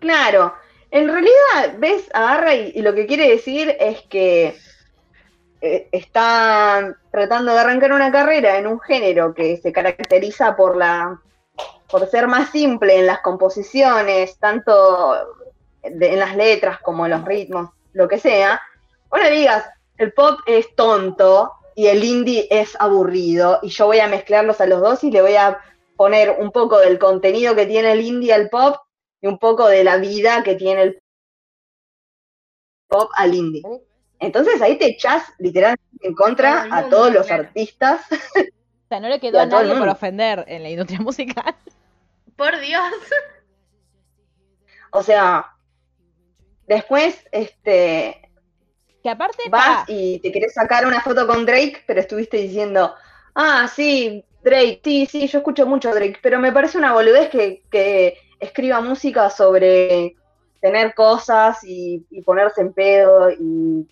[0.00, 0.52] Claro,
[0.90, 4.58] en realidad, ves, agarra y, y lo que quiere decir es que
[5.60, 11.20] eh, está tratando de arrancar una carrera en un género que se caracteriza por la
[11.90, 15.14] por ser más simple en las composiciones, tanto
[15.82, 18.60] de- en las letras como en los ritmos, lo que sea.
[19.10, 19.64] Ahora digas,
[19.96, 24.66] el pop es tonto y el indie es aburrido y yo voy a mezclarlos a
[24.66, 25.58] los dos y le voy a
[25.96, 28.76] poner un poco del contenido que tiene el indie al pop
[29.22, 31.02] y un poco de la vida que tiene el
[32.86, 33.62] pop al indie.
[34.20, 37.44] Entonces ahí te echás literalmente en contra a todos los claro.
[37.44, 38.02] artistas.
[38.80, 41.54] O sea, no le quedó a nadie por ofender en la industria musical.
[42.36, 42.90] Por Dios.
[44.92, 45.44] O sea,
[46.66, 48.30] después este,
[49.02, 52.94] Que aparte, vas pa, y te querés sacar una foto con Drake, pero estuviste diciendo,
[53.34, 57.64] ah, sí, Drake, sí, sí, yo escucho mucho Drake, pero me parece una boludez que,
[57.70, 60.16] que escriba música sobre
[60.62, 63.86] tener cosas y, y ponerse en pedo y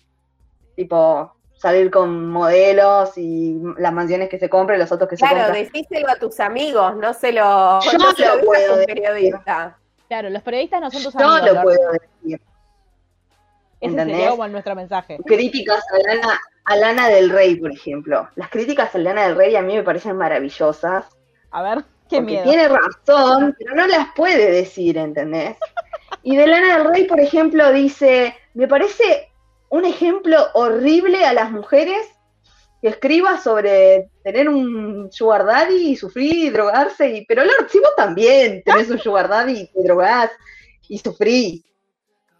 [0.77, 5.25] tipo salir con modelos y las mansiones que se compra y los autos que se
[5.25, 5.59] Claro, compra.
[5.59, 8.79] decíselo a tus amigos, no se lo, Yo no se lo lo puedo a un
[8.81, 8.93] decir.
[8.95, 9.77] periodista.
[10.07, 11.41] claro, los periodistas no son tus Yo amigos.
[11.47, 11.63] lo Lord.
[11.63, 12.41] puedo decir.
[13.79, 14.15] Ese ¿entendés?
[14.17, 15.17] sería como nuestro mensaje.
[15.25, 18.27] Críticas a Lana, a Lana del Rey, por ejemplo.
[18.35, 21.05] Las críticas a Lana del Rey a mí me parecen maravillosas.
[21.51, 22.43] A ver, qué miedo.
[22.43, 25.57] tiene razón, pero no las puede decir, ¿entendés?
[26.23, 29.26] Y de Lana del Rey, por ejemplo, dice, me parece
[29.69, 32.07] un ejemplo horrible a las mujeres
[32.81, 37.79] que escriba sobre tener un sugar daddy y sufrir y drogarse, y, pero Lord, si
[37.79, 40.31] vos también tenés un sugar daddy y te drogás
[40.87, 41.65] y sufrís.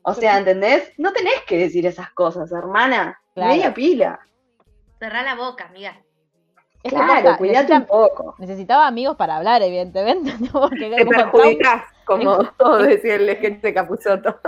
[0.04, 0.94] O sea, ¿entendés?
[0.98, 3.20] No tenés que decir esas cosas, hermana.
[3.34, 3.52] Claro.
[3.52, 4.20] Media pila.
[5.00, 6.02] Cerrá la boca, amiga.
[6.84, 8.36] Es que Claro, cuidate necesita- un poco.
[8.38, 10.32] necesitaba amigos para hablar, evidentemente.
[10.52, 14.40] Porque Te como perjudicás, como todo decía el sketch de Capuzoto.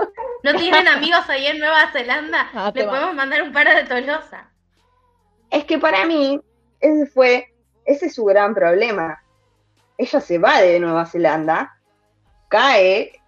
[0.43, 2.49] ¿No tienen amigos ahí en Nueva Zelanda?
[2.53, 2.91] Ah, Le va.
[2.91, 4.49] podemos mandar un par de Tolosa.
[5.49, 6.39] Es que para mí,
[6.79, 7.53] ese fue,
[7.85, 9.21] ese es su gran problema.
[9.97, 11.75] Ella se va de Nueva Zelanda,
[12.47, 13.19] cae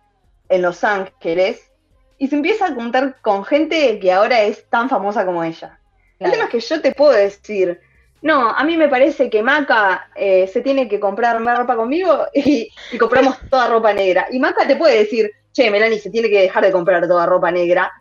[0.50, 1.70] en Los Ángeles
[2.18, 5.80] y se empieza a juntar con gente que ahora es tan famosa como ella.
[6.20, 6.34] El Claro.
[6.34, 7.82] tema es que yo te puedo decir,
[8.22, 12.26] no, a mí me parece que Maca eh, se tiene que comprar más ropa conmigo
[12.34, 14.28] y, y compramos toda ropa negra.
[14.32, 17.52] Y Maca te puede decir, che, Melanie se tiene que dejar de comprar toda ropa
[17.52, 17.92] negra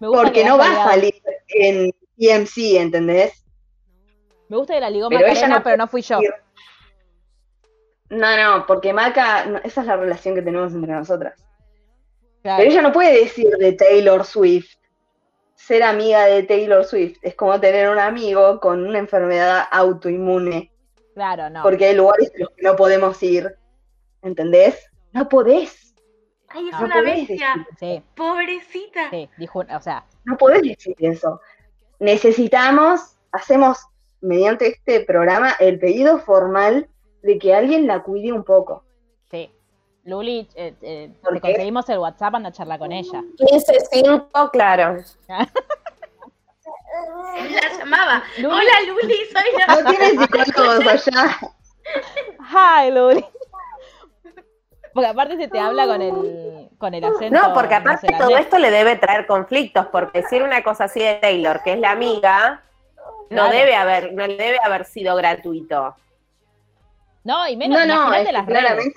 [0.00, 1.14] me gusta porque que no va a salir
[1.48, 3.44] en EMC, ¿entendés?
[4.48, 6.18] Me gusta que la ligó Pero ella no pero no fui yo.
[8.08, 11.34] No, no, porque Maca, no, esa es la relación que tenemos entre nosotras.
[12.42, 12.58] Claro.
[12.58, 14.79] Pero ella no puede decir de Taylor Swift.
[15.66, 20.70] Ser amiga de Taylor Swift es como tener un amigo con una enfermedad autoinmune,
[21.14, 21.62] Claro, no.
[21.62, 23.54] porque hay lugares a los que no podemos ir.
[24.22, 24.90] ¿Entendés?
[25.12, 25.94] No podés.
[26.48, 27.66] Ay, es No una podés bestia.
[27.78, 29.10] Sí, Pobrecita.
[29.10, 31.40] sí, dijo, o sea, No podés decir eso.
[31.98, 33.78] Necesitamos, hacemos
[34.20, 36.88] mediante este programa el pedido formal
[37.22, 38.84] de que alguien la cuide un poco.
[40.04, 41.48] Luli, eh, eh, ¿Por te qué?
[41.48, 43.22] conseguimos el WhatsApp, anda a charlar con ella.
[43.38, 44.96] 15-5, claro.
[47.50, 48.22] La llamaba.
[48.38, 48.54] Luli.
[48.54, 49.66] Hola, Luli, soy la...
[49.82, 51.38] No tienen psicólogos allá.
[52.50, 53.24] Hi, Luli.
[54.92, 57.40] Porque aparte se te habla con el, con el acento.
[57.40, 61.14] No, porque aparte todo esto le debe traer conflictos, porque decir una cosa así de
[61.14, 62.62] Taylor, que es la amiga,
[63.30, 63.50] no Claro.
[63.50, 65.94] debe haber, no debe haber sido gratuito.
[67.22, 68.92] No, y menos, No, no, que las redes.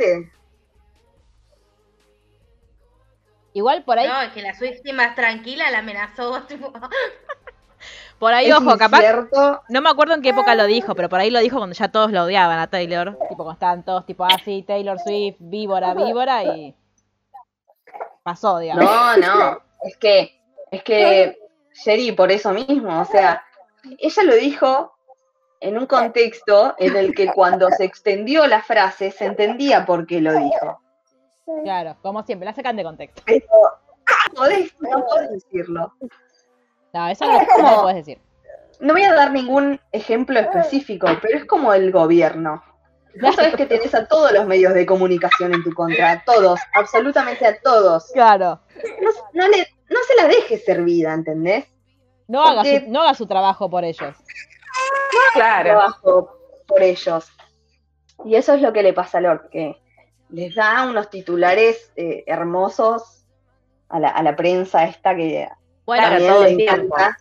[3.54, 6.42] Igual por ahí, No, es que la Swiftie más tranquila la amenazó.
[6.48, 6.74] tipo,
[8.20, 9.02] por ahí, es ojo, capaz.
[9.70, 11.90] No me acuerdo en qué época lo dijo, pero por ahí lo dijo cuando ya
[11.90, 13.18] todos lo odiaban a Taylor.
[13.30, 16.76] Tipo, cuando estaban todos, tipo, ah, sí, Taylor Swift, víbora, víbora, y
[18.24, 18.86] pasó, digamos.
[18.86, 19.62] No, no.
[19.84, 20.40] Es que,
[20.72, 21.38] es que,
[21.74, 23.44] Sherry, por eso mismo, o sea,
[24.00, 24.94] ella lo dijo
[25.60, 30.22] en un contexto en el que cuando se extendió la frase se entendía por qué
[30.22, 30.83] lo dijo.
[31.64, 33.22] Claro, como siempre, la sacan de contexto.
[33.26, 35.94] Pero no podés, no podés decirlo.
[36.94, 38.22] No, eso no, no lo puedes decir.
[38.80, 42.64] No voy a dar ningún ejemplo específico, pero es como el gobierno.
[43.22, 46.60] Vos sabés que tenés a todos los medios de comunicación en tu contra, a todos,
[46.74, 48.10] absolutamente a todos.
[48.12, 48.60] Claro.
[49.02, 49.58] No, no le,
[49.90, 51.66] no se la dejes servida, ¿entendés?
[52.28, 54.16] No haga, Porque- su, no haga su trabajo por ellos.
[55.34, 55.64] Claro.
[55.70, 57.32] trabajo por ellos.
[58.26, 59.76] Y eso es lo que le pasa a Lord, que
[60.34, 63.24] les da unos titulares eh, hermosos
[63.88, 65.48] a la, a la prensa esta que
[65.86, 67.18] Bueno, también todo encanta.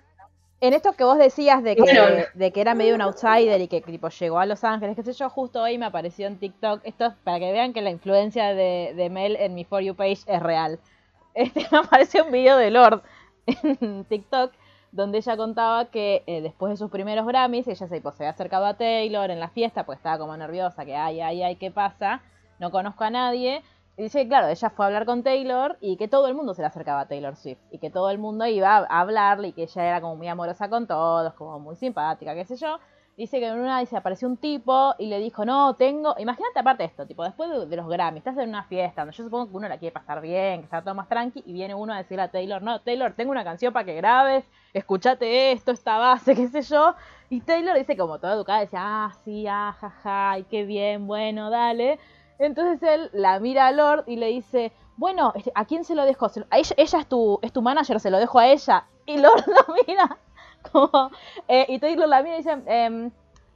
[0.62, 2.24] En esto que vos decías de que, Bueno.
[2.32, 5.12] de que era medio un outsider y que tipo llegó a Los Ángeles, qué sé
[5.12, 8.54] yo, justo hoy me apareció en TikTok, esto es para que vean que la influencia
[8.54, 10.80] de, de Mel en mi For You page es real.
[11.34, 13.02] Este, me apareció un video de Lord
[13.46, 14.52] en TikTok
[14.90, 18.32] donde ella contaba que eh, después de sus primeros Grammys, ella se, pues, se había
[18.32, 21.70] acercado a Taylor en la fiesta, pues estaba como nerviosa, que ay, ay, ay, ¿qué
[21.70, 22.22] pasa?
[22.62, 23.60] No conozco a nadie.
[23.96, 26.62] Y dice, claro, ella fue a hablar con Taylor y que todo el mundo se
[26.62, 27.58] le acercaba a Taylor Swift.
[27.72, 30.70] Y que todo el mundo iba a hablarle y que ella era como muy amorosa
[30.70, 32.78] con todos, como muy simpática, qué sé yo.
[33.16, 36.14] Dice que en una dice, apareció un tipo y le dijo, no, tengo...
[36.18, 39.50] Imagínate aparte esto, tipo, después de, los Grammys, estás en una fiesta donde yo supongo
[39.50, 41.98] que uno la quiere pasar bien, que está todo más tranqui, y viene uno a
[41.98, 46.34] decirle a Taylor, no, Taylor, tengo una canción para que grabes, escuchate esto, esta base,
[46.36, 46.94] qué sé yo.
[47.28, 51.50] Y Taylor dice como toda educada, decía, ah, sí, ah, jaja, ay, qué bien, bueno,
[51.50, 51.98] dale.
[52.38, 56.04] Entonces él la mira a Lord y le dice, bueno, este, ¿a quién se lo
[56.04, 56.26] dejo?
[56.26, 58.84] A ella, ella es tu, es tu manager, se lo dejo a ella.
[59.06, 60.18] Y Lord lo mira
[60.70, 61.10] como,
[61.48, 63.10] eh, y Taylor la mira y dice, em,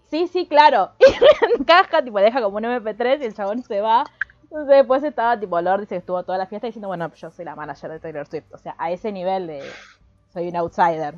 [0.09, 0.91] sí, sí, claro.
[1.01, 4.05] Y encaja, tipo, deja como un MP3 y el chabón se va.
[4.43, 7.45] Entonces después estaba, tipo, Lord dice que estuvo toda la fiesta diciendo, bueno, yo soy
[7.45, 8.53] la manager de Taylor Swift.
[8.53, 9.63] O sea, a ese nivel de,
[10.33, 11.15] soy un outsider.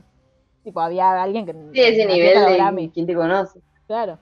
[0.65, 1.53] Tipo, había alguien que...
[1.53, 3.61] Sí, ese la nivel de quién te conoce.
[3.87, 4.19] Claro.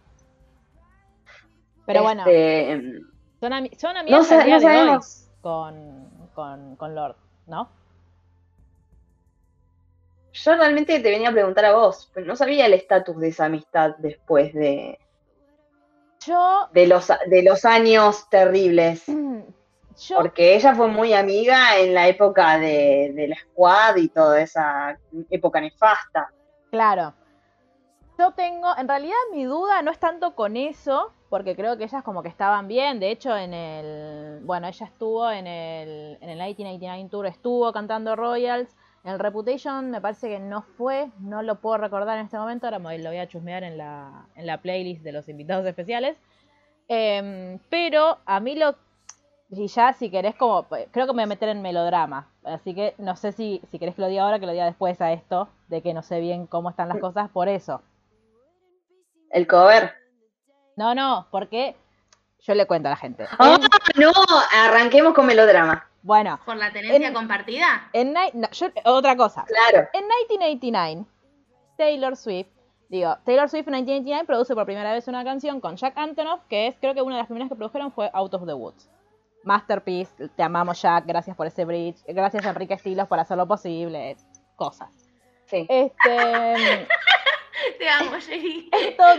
[1.87, 3.01] Pero bueno, Este, em,
[3.41, 5.31] son, ami- son amigas no, sabemos.
[5.41, 7.69] con, con, con Lord, ¿no?
[10.33, 13.47] Yo realmente te venía a preguntar a vos, pero no sabía el estatus de esa
[13.47, 14.99] amistad después de,
[16.27, 19.05] Yo, de, los, de los años terribles.
[19.97, 24.41] yo Porque ella fue muy amiga en la época de, de la squad y toda
[24.41, 24.99] esa
[25.31, 26.31] época nefasta.
[26.71, 27.15] Claro.
[28.19, 32.03] Yo tengo, en realidad mi duda no es tanto con eso, porque creo que ellas
[32.03, 33.01] como que estaban bien.
[33.01, 38.17] De hecho, en el, bueno, ella estuvo en el, en el 1989 Tour, estuvo cantando
[38.17, 38.75] Royals.
[39.05, 42.67] En el Reputation me parece que no fue, no lo puedo recordar en este momento,
[42.67, 46.19] ahora me lo voy a chusmear en la, en la playlist de los invitados especiales.
[46.89, 48.75] Em, pero a mí lo,
[49.51, 52.95] y ya si querés como, creo que me voy a meter en melodrama, así que
[52.99, 55.49] no sé si, si querés que lo diga ahora, que lo diga después a esto,
[55.69, 57.83] de que no sé bien cómo están las cosas, por eso.
[59.31, 60.06] El cover.
[60.77, 61.75] No, no, porque
[62.41, 63.27] yo le cuento a la gente.
[63.39, 63.59] ¡Ah,
[63.95, 64.13] En- no!
[64.55, 65.89] Arranquemos con melodrama.
[66.03, 67.89] bueno, ¿Por la tenencia En- compartida?
[67.93, 69.45] en, no, yo- otra cosa.
[69.45, 69.89] Claro.
[69.93, 71.05] En 1989,
[71.77, 72.47] Taylor Swift,
[72.89, 76.69] digo, Taylor Swift en 1989 produce por primera vez una canción con Jack Antonoff, que
[76.69, 78.89] es, creo que una de las primeras que produjeron fue Out of the Woods.
[79.45, 84.17] Masterpiece, te amamos Jack, gracias por ese bridge, gracias a Enrique Estilos por hacerlo posible,
[84.57, 84.89] cosas.
[85.47, 85.65] Sí.
[85.69, 86.89] Este,
[87.79, 88.71] Te amo, Jerry.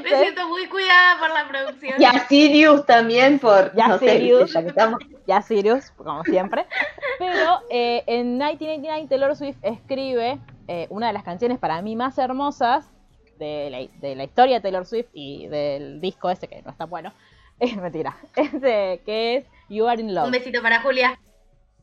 [0.04, 2.02] Me siento muy cuidada por la producción.
[2.02, 4.54] Y a Sirius también por, Y a no sé, Sirius.
[4.54, 5.00] ya que estamos.
[5.28, 6.66] ya Sirius, como siempre.
[7.20, 12.18] Pero eh, en 1989 Taylor Swift escribe eh, una de las canciones para mí más
[12.18, 12.90] hermosas
[13.40, 16.86] de la, de la historia de Taylor Swift y del disco ese que no está
[16.86, 17.14] bueno.
[17.60, 18.16] Es mentira.
[18.36, 20.26] Este, que es You Are in Love.
[20.26, 21.20] Un besito para Julia.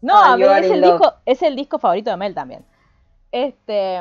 [0.01, 2.65] No, pero es el, disco, es el disco favorito de Mel también.
[3.35, 4.01] Este.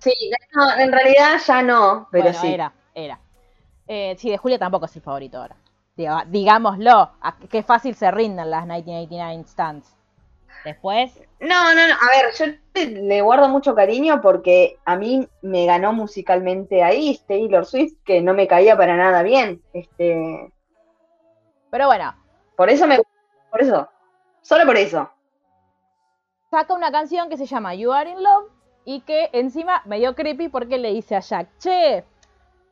[0.00, 0.12] Sí,
[0.54, 2.52] no, en realidad ya no, pero bueno, sí.
[2.52, 3.20] era, era.
[3.86, 5.54] Eh, sí, de Julia tampoco es el favorito ahora.
[6.26, 7.12] Digámoslo,
[7.48, 9.96] qué fácil se rinden las 1989 stands.
[10.64, 11.94] Después, No, no, no.
[11.94, 17.20] A ver, yo le- le guardo mucho cariño porque a mí me ganó musicalmente ahí
[17.28, 19.62] Taylor Swift, que no me caía para nada bien.
[19.72, 20.52] Este,
[21.70, 22.14] pero bueno,
[22.56, 22.98] por eso me
[23.50, 23.88] por eso.
[24.40, 25.08] Solo por eso.
[26.50, 28.50] saca una canción que se llama You Are in Love
[28.84, 32.04] y que encima me dio creepy porque le dice a Jack, che,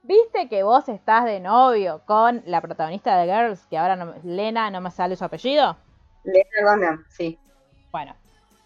[0.03, 4.71] ¿viste que vos estás de novio con la protagonista de Girls, que ahora no, Lena
[4.71, 5.77] no me sale su apellido?
[6.25, 7.39] Lena Dunham, sí.
[7.93, 8.15] Bueno,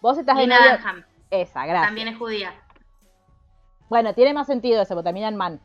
[0.01, 0.77] vos estás de Lina novio...
[0.77, 1.05] Dunham.
[1.31, 1.87] Esa, gracias.
[1.87, 2.53] También es judía.
[3.89, 5.59] Bueno, tiene más sentido eso, porque termina en man.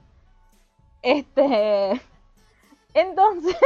[1.02, 2.00] Este.
[2.94, 3.56] Entonces.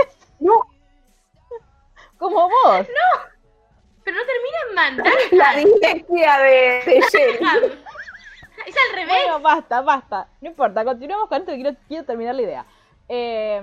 [0.40, 0.52] No.
[2.18, 2.86] Como vos.
[4.04, 5.12] Pero no termina en man.
[5.32, 7.83] La dislexia de, de.
[8.66, 9.14] Es al revés.
[9.24, 10.28] Bueno, basta, basta.
[10.40, 12.66] No importa, continuemos con esto que quiero, quiero terminar la idea.
[13.08, 13.60] Eh,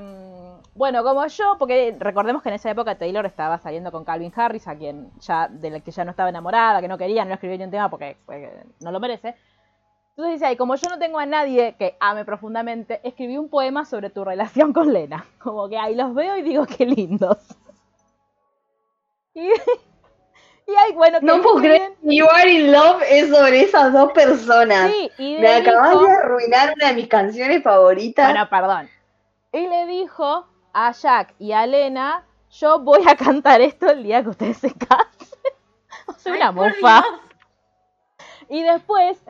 [0.74, 4.68] bueno, como yo, porque recordemos que en esa época Taylor estaba saliendo con Calvin Harris,
[4.68, 7.58] a quien ya, de la que ya no estaba enamorada, que no quería, no escribió
[7.58, 8.18] ni un tema porque,
[8.80, 9.36] no lo merece.
[10.12, 13.86] Entonces dice, ahí, como yo no tengo a nadie que ame profundamente, escribí un poema
[13.86, 15.26] sobre tu relación con Lena.
[15.40, 17.38] Como que ahí los veo y digo, qué lindos.
[19.34, 19.50] Y,
[20.72, 24.92] y ay, bueno, No puedo creer You Are in Love es sobre esas dos personas.
[24.92, 28.32] Sí, y Me acabas de arruinar una de mis canciones favoritas.
[28.32, 28.90] Bueno, perdón.
[29.52, 34.24] Y le dijo a Jack y a Lena, yo voy a cantar esto el día
[34.24, 35.40] que ustedes se casen.
[36.08, 36.52] o sea, una.
[36.52, 37.06] Dios.
[38.50, 39.22] Y después,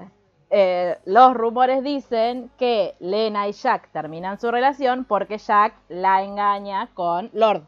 [0.49, 6.89] eh, los rumores dicen que Lena y Jack terminan su relación porque Jack la engaña
[6.93, 7.63] con Lord.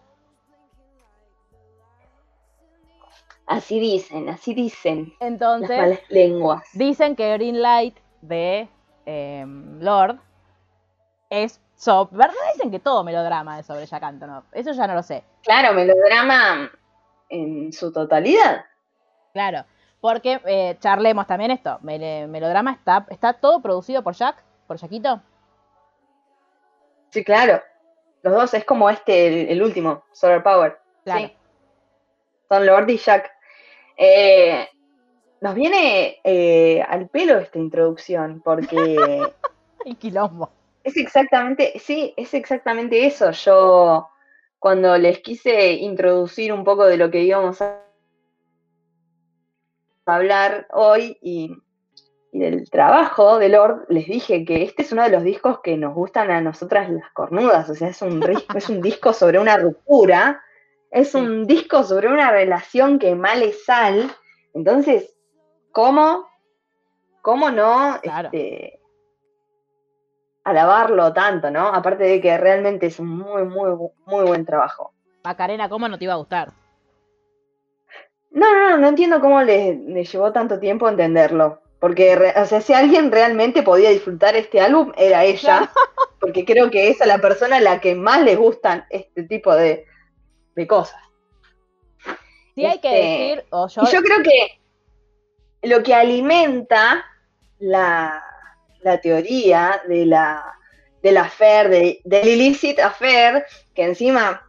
[3.45, 6.63] Así dicen, así dicen las Entonces, malas lenguas.
[6.73, 8.69] dicen que Green Light de
[9.05, 9.45] eh,
[9.79, 10.17] Lord
[11.29, 12.33] es so- ¿Verdad?
[12.53, 14.45] Dicen que todo melodrama es sobre Jack Antonoff.
[14.53, 15.23] Eso ya no lo sé.
[15.43, 16.71] Claro, melodrama
[17.29, 18.63] en su totalidad.
[19.33, 19.65] Claro.
[19.99, 21.79] Porque eh, charlemos también esto.
[21.81, 25.21] Melodrama está, está todo producido por Jack, por Jaquito.
[27.09, 27.61] Sí, claro.
[28.21, 30.79] Los dos es como este, el, el último, Solar Power.
[31.03, 31.19] Claro.
[31.27, 31.37] Sí.
[32.49, 33.32] Son Lord y Jack.
[33.97, 34.67] Eh,
[35.41, 38.97] nos viene eh, al pelo esta introducción, porque
[39.85, 40.49] El quilombo.
[40.83, 43.31] es exactamente, sí, es exactamente eso.
[43.31, 44.07] Yo,
[44.59, 47.81] cuando les quise introducir un poco de lo que íbamos a
[50.05, 51.57] hablar hoy y,
[52.31, 55.77] y del trabajo de Lord, les dije que este es uno de los discos que
[55.77, 57.69] nos gustan a nosotras las cornudas.
[57.69, 58.23] O sea, es un,
[58.55, 60.41] es un disco sobre una ruptura,
[60.93, 64.11] es un disco sobre una relación que mal es sal.
[64.53, 65.15] Entonces,
[65.71, 66.27] ¿cómo?
[67.23, 67.99] ¿Cómo no?
[68.03, 68.29] Claro.
[68.31, 68.79] Este,
[70.43, 71.67] alabarlo tanto, ¿no?
[71.67, 73.71] Aparte de que realmente es un muy, muy,
[74.05, 74.93] muy buen trabajo.
[75.23, 76.51] Macarena, ¿cómo no te iba a gustar?
[78.29, 81.59] No, no, no, no entiendo cómo le, le llevó tanto tiempo entenderlo.
[81.79, 85.71] Porque, o sea, si alguien realmente podía disfrutar este álbum, era ella.
[86.19, 89.53] Porque creo que es a la persona a la que más le gustan este tipo
[89.55, 89.85] de,
[90.55, 91.01] de cosas.
[92.55, 94.61] Sí hay que Este, decir, o yo, Y yo creo que
[95.67, 97.03] lo que alimenta
[97.59, 98.23] la,
[98.81, 100.43] la teoría de la,
[101.01, 101.31] de la
[101.69, 103.43] de, del illicit affair,
[103.73, 104.47] que encima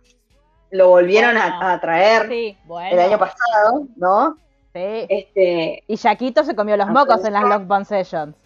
[0.71, 4.37] lo volvieron a- Bueno, a, traer sí, bueno, el año pasado, ¿no?
[4.75, 5.07] sí.
[5.09, 8.37] Este, Y Jaquito se comió los mocos en las Lockdown Sessions.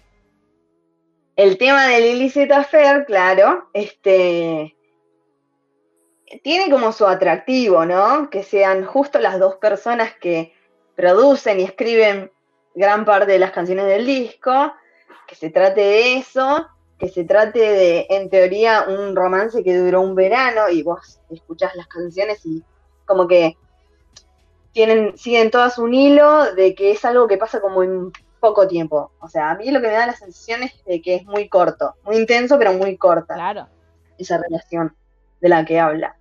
[1.36, 4.76] el tema del illicit affair, claro, este
[6.43, 8.31] tiene como su atractivo, ¿no?
[8.31, 10.53] Que sean justo las dos personas que
[10.97, 12.31] producen y escriben
[12.74, 14.72] gran parte de las canciones del disco,
[15.26, 16.66] que se trate de eso,
[16.99, 21.74] que se trate de, en teoría, un romance que duró un verano y vos escuchás
[21.76, 22.62] las canciones y
[23.07, 23.57] como que
[24.72, 29.12] tienen, siguen todas un hilo de que es algo que pasa como en poco tiempo.
[29.20, 31.49] O sea, a mí lo que me da la sensación es de que es muy
[31.49, 33.68] corto, muy intenso, pero muy corta Claro.
[34.18, 34.95] esa relación
[35.41, 36.18] de la que habla.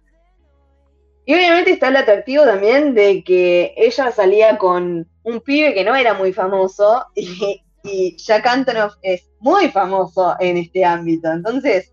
[1.29, 5.93] Y obviamente está el atractivo también de que ella salía con un pibe que no
[5.93, 11.29] era muy famoso y, y Jack Antonoff es muy famoso en este ámbito.
[11.29, 11.91] Entonces,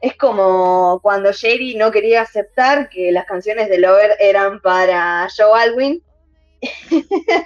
[0.00, 5.62] es como cuando Sherry no quería aceptar que las canciones de Lover eran para Joe
[5.62, 6.02] Alwyn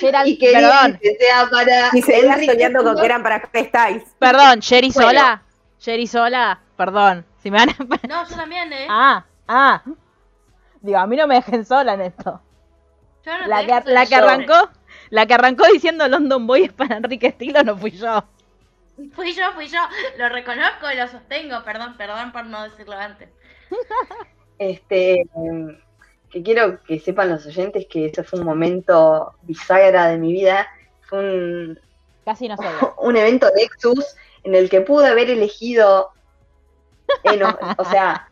[0.00, 4.02] Gerald- y quería perdón, que sea para Y Enrique soñando con que eran para Styles.
[4.18, 5.08] perdón, Sherry Bueno.
[5.08, 5.42] sola.
[5.78, 7.24] Sherry sola, perdón.
[7.42, 7.76] Si me van a...
[8.08, 8.86] No, yo también, ¿eh?
[8.90, 9.82] Ah, ah.
[10.80, 12.40] Digo, a mí no me dejen sola en esto.
[13.24, 14.32] Yo no La que, la que sola.
[14.32, 14.70] arrancó,
[15.10, 18.24] la que arrancó diciendo London Boy es para Enrique Estilo no fui yo.
[19.14, 19.78] Fui yo, fui yo.
[20.18, 21.62] Lo reconozco y lo sostengo.
[21.64, 23.28] Perdón, perdón por no decirlo antes.
[24.58, 25.26] Este,
[26.30, 30.66] que quiero que sepan los oyentes que ese fue un momento bisagra de mi vida.
[31.08, 31.80] Fue un,
[32.26, 32.64] Casi no sé.
[32.98, 36.10] un evento Nexus en el que pude haber elegido,
[37.24, 38.29] eno- o sea,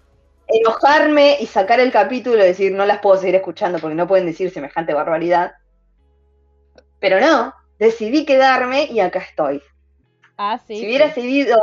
[0.48, 4.26] enojarme y sacar el capítulo y decir no las puedo seguir escuchando porque no pueden
[4.26, 5.52] decir semejante barbaridad.
[6.98, 9.62] Pero no, decidí quedarme y acá estoy.
[10.36, 10.78] Ah, sí.
[10.78, 11.20] si hubiera sí.
[11.20, 11.58] cedido,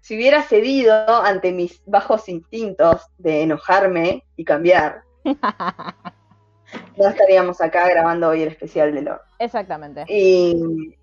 [0.00, 8.28] si hubiera cedido ante mis bajos instintos de enojarme y cambiar, no estaríamos acá grabando
[8.28, 9.20] hoy el especial de Lord.
[9.38, 10.04] Exactamente.
[10.08, 10.96] Y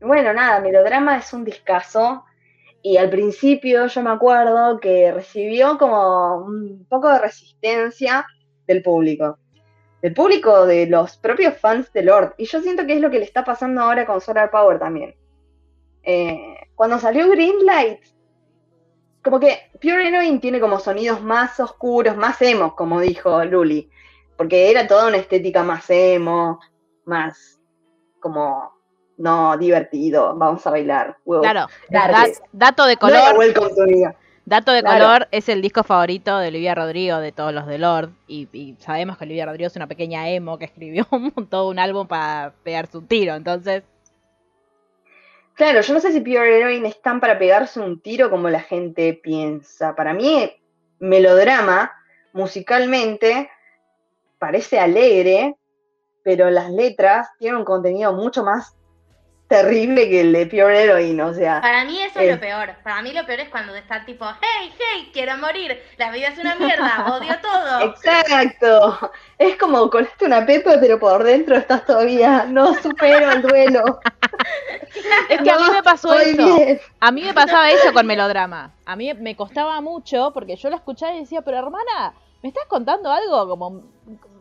[0.00, 2.24] bueno, nada, Melodrama es un discazo.
[2.88, 8.24] Y al principio yo me acuerdo que recibió como un poco de resistencia
[8.64, 9.38] del público.
[10.00, 12.34] Del público de los propios fans de Lord.
[12.38, 15.16] Y yo siento que es lo que le está pasando ahora con Solar Power también.
[16.04, 18.04] Eh, cuando salió Greenlight,
[19.20, 23.90] como que Pure Heroine tiene como sonidos más oscuros, más emos, como dijo Luli.
[24.36, 26.60] Porque era toda una estética más emo,
[27.04, 27.60] más
[28.20, 28.75] como
[29.18, 31.16] no divertido, vamos a bailar.
[31.24, 31.40] Wow.
[31.40, 31.66] Claro,
[32.52, 34.14] dato de No color, Welcome to
[34.44, 35.04] dato de Claro.
[35.04, 38.76] color es el disco favorito de Olivia Rodrigo de todos los de Lord y, y
[38.78, 42.52] sabemos que Olivia Rodrigo es una pequeña emo que escribió un, todo un álbum para
[42.62, 43.82] pegarse un tiro, entonces
[45.56, 48.60] Claro, yo no sé si Pure Heroine es tan para pegarse un tiro como la
[48.60, 49.96] gente piensa.
[49.96, 50.52] Para mí,
[50.98, 51.92] melodrama,
[52.34, 53.48] musicalmente,
[54.38, 55.56] parece alegre,
[56.22, 58.75] pero las letras tienen un contenido mucho más
[59.48, 61.60] terrible que el de Pure Heroine, o sea.
[61.60, 62.74] Para mí eso es lo peor.
[62.82, 66.38] Para mí lo peor es cuando está tipo, hey, hey, quiero morir, la vida es
[66.38, 67.80] una mierda, odio todo.
[67.80, 69.12] Exacto.
[69.38, 74.00] Es como colaste una pepa, pero por dentro estás todavía, no supero el duelo.
[75.28, 76.56] Es que a mí me pasó eso.
[76.56, 76.80] bien.
[77.00, 78.72] A mí me pasaba eso con melodrama.
[78.86, 82.64] A mí me costaba mucho porque yo lo escuchaba y decía, pero hermana, ¿me estás
[82.66, 83.82] contando algo como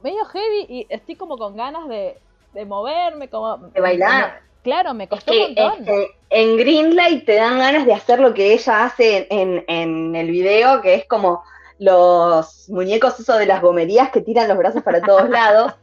[0.02, 0.66] medio heavy?
[0.70, 2.18] Y estoy como con ganas de,
[2.54, 3.58] de moverme, como...
[3.58, 4.42] De bailar.
[4.66, 5.74] Claro, me Es costó que, un montón.
[5.82, 10.16] es que en Greenlight te dan ganas de hacer lo que ella hace en, en
[10.16, 11.44] el video, que es como
[11.78, 15.76] los muñecos esos de las gomerías que tiran los brazos para todos lados.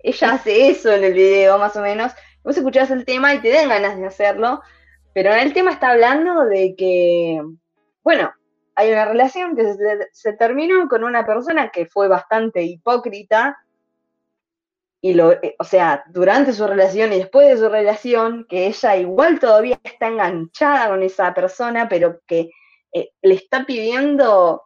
[0.00, 2.12] Ella hace eso en el video, más o menos.
[2.44, 4.60] Vos escuchás el tema y te dan ganas de hacerlo,
[5.14, 7.40] pero en el tema está hablando de que,
[8.04, 8.30] bueno,
[8.74, 13.56] hay una relación que se, se terminó con una persona que fue bastante hipócrita,
[15.06, 18.96] y lo, eh, o sea, durante su relación y después de su relación, que ella
[18.96, 22.50] igual todavía está enganchada con esa persona, pero que
[22.92, 24.64] eh, le está pidiendo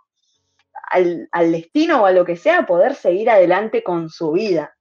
[0.90, 4.74] al, al destino o a lo que sea poder seguir adelante con su vida.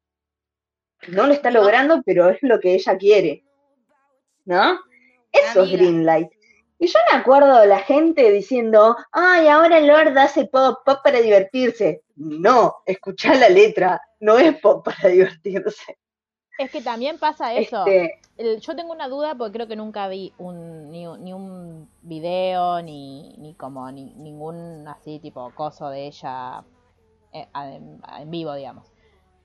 [1.09, 3.43] No lo está logrando, pero es lo que ella quiere.
[4.45, 4.79] ¿No?
[5.33, 5.71] Eso es.
[5.73, 6.29] Greenlight.
[6.79, 11.19] Y yo me acuerdo de la gente diciendo, ay, ahora Lord hace pop, pop para
[11.19, 12.03] divertirse.
[12.15, 15.97] No, escuchá la letra, no es pop para divertirse.
[16.57, 17.85] Es que también pasa eso.
[17.85, 21.33] Este, El- yo tengo una duda porque creo que nunca vi un, ni, un- ni
[21.33, 26.63] un video ni, ni como ni, ningún así tipo coso de ella
[27.33, 28.87] eh, en, en vivo, digamos.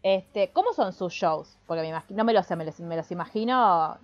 [0.03, 1.59] Este, ¿cómo son sus shows?
[1.67, 3.99] Porque me imagino, no me los sé, me los, me los imagino,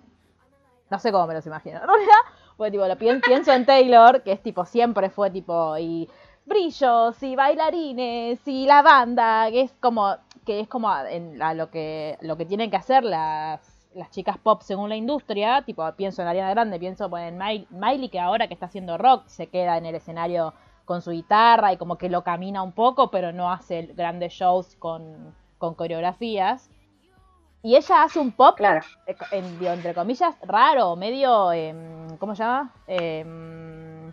[0.89, 1.79] no sé cómo me los imagino.
[1.81, 2.15] En realidad,
[2.57, 6.09] porque tipo, lo pien- pienso en Taylor, que es tipo, siempre fue tipo, y
[6.45, 12.17] brillos, y bailarines, y la banda, que es como, que es como a lo que,
[12.21, 16.27] lo que tienen que hacer las, las chicas pop según la industria, tipo, pienso en
[16.27, 19.77] Ariana Grande, pienso pues, en Miley, Miley, que ahora que está haciendo rock, se queda
[19.77, 20.53] en el escenario
[20.85, 24.75] con su guitarra y como que lo camina un poco, pero no hace grandes shows
[24.77, 26.69] con, con coreografías.
[27.63, 28.81] Y ella hace un pop claro.
[29.31, 32.73] en- digo, entre comillas, raro, medio, em, ¿cómo se llama?
[32.87, 34.11] Em,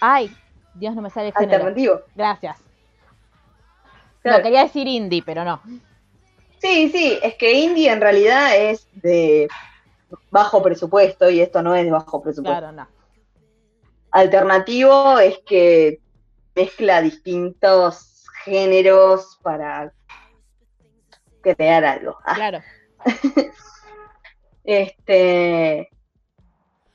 [0.00, 0.34] ay,
[0.74, 1.54] Dios, no me sale el género.
[1.58, 2.00] Alternativo.
[2.14, 2.58] Gracias.
[4.22, 4.38] Claro.
[4.38, 5.60] No, quería decir indie, pero no.
[6.58, 9.48] Sí, sí, es que indie en realidad es de
[10.30, 12.58] bajo presupuesto y esto no es de bajo presupuesto.
[12.58, 12.88] Claro, no.
[14.10, 16.00] Alternativo es que
[16.54, 19.92] mezcla distintos géneros para
[21.54, 22.16] crear algo.
[22.24, 22.60] Ah, Claro.
[24.66, 25.90] Este,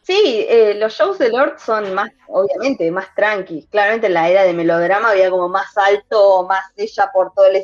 [0.02, 3.68] sí, eh, los shows de Lord son más, obviamente, más tranqui.
[3.68, 7.62] Claramente en la era de melodrama había como más alto, más ella por todo el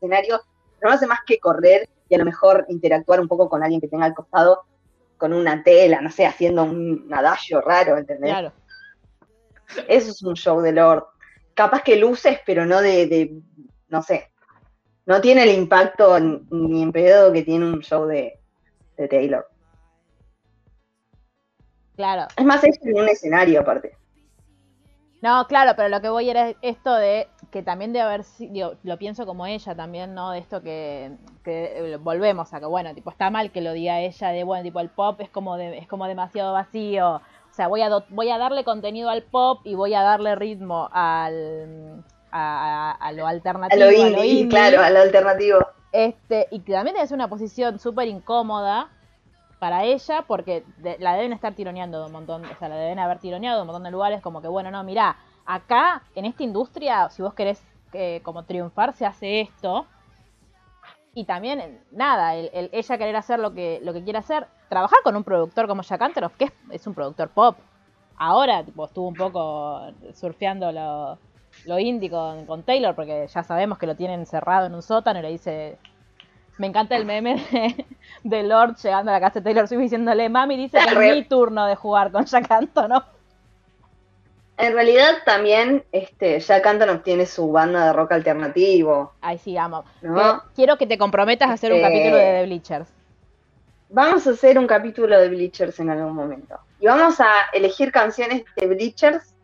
[0.00, 0.40] escenario,
[0.82, 3.88] no hace más que correr y a lo mejor interactuar un poco con alguien que
[3.88, 4.64] tenga al costado
[5.18, 8.30] con una tela, no sé, haciendo un adagio raro, ¿entendés?
[8.30, 8.52] Claro.
[9.88, 11.04] Eso es un show de Lord.
[11.54, 13.40] Capaz que luces, pero no de, de-
[13.88, 14.30] no sé,
[15.06, 18.38] no tiene el impacto ni en pedo que tiene un show de,
[18.96, 19.46] de Taylor.
[21.96, 22.26] Claro.
[22.36, 23.96] Es más, es en un escenario aparte.
[25.22, 28.98] No, claro, pero lo que voy era esto de que también debe haber sido, lo
[28.98, 30.32] pienso como ella también, ¿no?
[30.32, 34.00] De esto que, que eh, volvemos a que, bueno, tipo, está mal que lo diga
[34.00, 37.16] ella, de, bueno, tipo, el pop es como, de- es como demasiado vacío.
[37.16, 40.90] O sea, voy a, voy a darle contenido al pop y voy a darle ritmo
[40.92, 42.04] al,
[42.36, 45.58] a, a- a lo A alternativo, lo indie, claro, a lo alternativo.
[45.92, 48.88] Este, y que también es una posición súper incómoda
[49.58, 52.98] para ella, porque de- la deben estar tironeando de un montón, o sea, la deben
[52.98, 55.16] haber tironeado de un montón de lugares, como que, bueno, no, mirá,
[55.46, 57.62] acá, en esta industria, si vos querés
[57.92, 59.86] eh, como triunfar, se hace esto.
[61.14, 64.98] Y también, nada, el, el- ella querer hacer lo que, lo que quiere hacer, trabajar
[65.02, 67.56] con un productor como Jack Antonoff, que es, es un productor pop.
[68.18, 69.80] Ahora, tipo, estuvo un poco
[70.14, 71.18] surfeando lo,
[71.64, 75.18] lo indie con, con Taylor, porque ya sabemos que lo tienen encerrado en un sótano
[75.18, 75.78] y le dice,
[76.58, 77.86] me encanta el meme de,
[78.22, 81.24] de Lord llegando a la casa de Taylor Swift diciéndole, mami dice que es mi
[81.24, 83.04] turno de jugar con Jack Antonoff.
[84.58, 89.84] En realidad también este, Jack Antonoff tiene su banda de rock alternativo, Ahí sí, amo.
[90.00, 90.42] ¿no?
[90.54, 92.88] Quiero que te comprometas a hacer un Eh, capítulo de The Bleachers.
[93.90, 96.58] Vamos a hacer un capítulo de Bleachers en algún momento.
[96.80, 99.34] Y vamos a elegir canciones de Bleachers.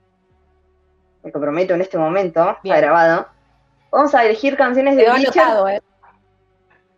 [1.23, 2.75] Me comprometo en este momento, Bien.
[2.75, 3.29] está grabado.
[3.91, 5.83] Vamos a elegir canciones de anotado, ¿eh?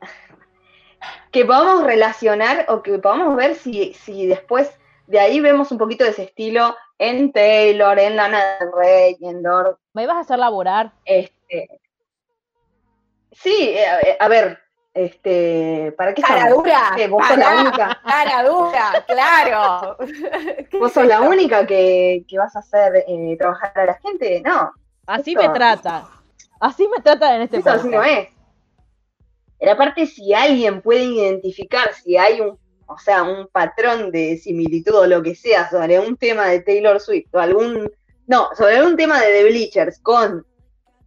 [1.32, 4.70] que podamos relacionar o que podamos ver si, si después
[5.06, 9.42] de ahí vemos un poquito de ese estilo en Taylor, en Lana del Rey, en
[9.42, 9.78] Lord.
[9.92, 10.92] ¿Me ibas a hacer laburar?
[11.04, 11.80] Este,
[13.32, 14.63] sí, eh, a ver,
[14.94, 16.58] Este, ¿para qué Cara estamos?
[16.62, 16.92] dura.
[16.94, 18.00] ¿Qué, ¿Vos sos la única?
[18.06, 19.96] Cara dura, claro.
[20.70, 24.40] ¿Qué ¿Vos sos la única que, que vas a hacer eh, trabajar a la gente?
[24.44, 24.70] No,
[25.06, 26.08] Así Esto- me trata.
[26.60, 28.28] Así me tratan en este eso así no es.
[29.58, 34.94] Pero aparte, si alguien puede identificar si hay un, o sea, un patrón de similitud
[34.94, 37.90] o lo que sea sobre un tema de Taylor Swift o algún,
[38.26, 40.46] no, sobre un tema de The Bleachers con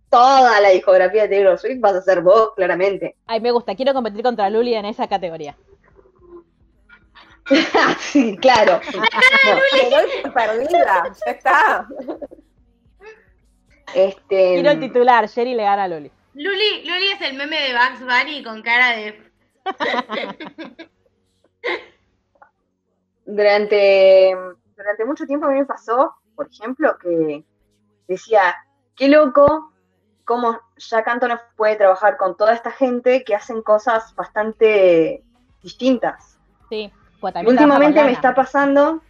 [0.09, 3.15] toda la discografía de Taylor Swift, vas a ser vos, claramente.
[3.25, 3.75] Ay, me gusta.
[3.75, 5.55] Quiero competir contra Luli en esa categoría.
[7.99, 8.79] sí, claro.
[8.91, 11.87] No, por perdida, ya está.
[13.93, 15.29] este, Quiero el titular.
[15.29, 16.11] Jerry le gana a Luli.
[16.33, 19.23] Luli, Luli es el meme de Bugs Bunny con cara de.
[23.25, 24.35] durante,
[24.75, 27.43] durante mucho tiempo a mí me pasó, por ejemplo, que
[28.07, 28.55] decía,
[28.95, 29.71] qué loco
[30.27, 35.23] cómo Jack Antonoff puede trabajar con toda esta gente que hacen cosas bastante
[35.63, 36.37] distintas.
[36.69, 36.91] Sí.
[37.21, 39.01] Pues Y también últimamente me está pasando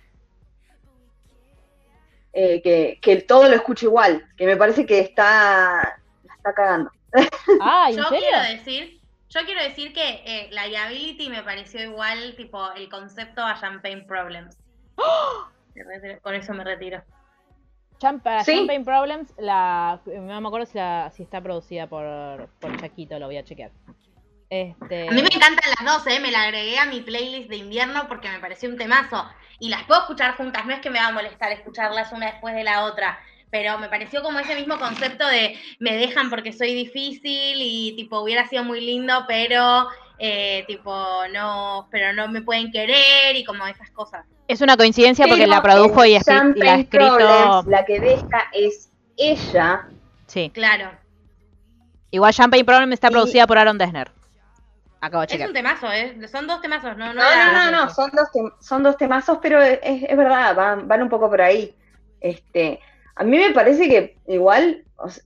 [2.31, 6.91] eh, que, que todo lo escucho igual, que me parece que está, la está cagando.
[7.61, 8.19] Ay, ¿en Yo serio?
[8.29, 13.43] quiero decir, yo quiero decir que eh, la Liability me pareció igual, tipo, el concepto
[13.43, 14.55] a Champagne Problems.
[16.21, 17.01] Con eso me retiro.
[17.99, 18.55] Champ- para Sí.
[18.55, 23.25] Champagne Problems, la, no me acuerdo si, la- si está producida por, por Chaquito, lo
[23.27, 23.71] voy a chequear.
[24.49, 26.19] Este, A mí me encantan las dos, ¿eh?
[26.19, 29.25] Me la agregué a mi playlist de invierno porque me pareció un temazo.
[29.59, 32.55] Y las puedo escuchar juntas, no es que me va a molestar escucharlas una después
[32.55, 33.19] de la otra.
[33.49, 38.19] Pero me pareció como ese mismo concepto de me dejan porque soy difícil y tipo
[38.19, 39.87] hubiera sido muy lindo, pero
[40.19, 40.91] eh, tipo
[41.33, 44.25] no, pero no me pueden querer y como esas cosas.
[44.47, 47.63] Es una coincidencia porque la produjo y, en escri- y la ha escrito.
[47.69, 49.87] La que deja es ella.
[50.27, 50.49] Sí.
[50.53, 50.91] Claro.
[52.11, 54.11] Igual Champagne Problems está Y- producida por Aaron Dessner.
[55.01, 55.49] Acabo de Es chequear.
[55.49, 56.17] un temazo, ¿eh?
[56.27, 57.21] Son dos temazos, no, no, No,
[57.53, 61.03] no, no, no, son dos, tem- son dos temazos, pero es, es verdad, van, van
[61.03, 61.75] un poco por ahí.
[62.19, 62.79] Este,
[63.15, 65.23] a mí me parece que igual o sea,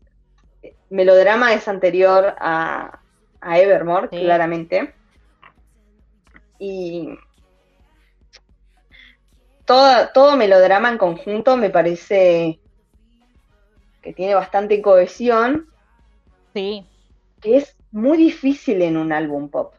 [0.90, 3.00] Melodrama es anterior a,
[3.40, 4.20] a Evermore, Sí.
[4.20, 4.94] claramente.
[6.60, 7.18] Y
[9.72, 12.60] todo, todo Melodrama en conjunto me parece
[14.02, 15.68] que tiene bastante cohesión,
[16.54, 16.86] Sí.
[17.40, 19.74] que es muy difícil en un álbum pop,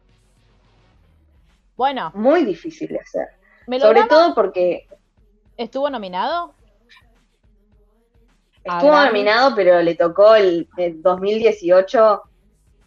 [1.77, 3.29] Bueno, muy difícil de hacer.
[3.81, 4.87] Sobre todo porque
[5.59, 6.55] estuvo nominado.
[8.65, 12.23] Estuvo nominado, pero le tocó el, el 2018,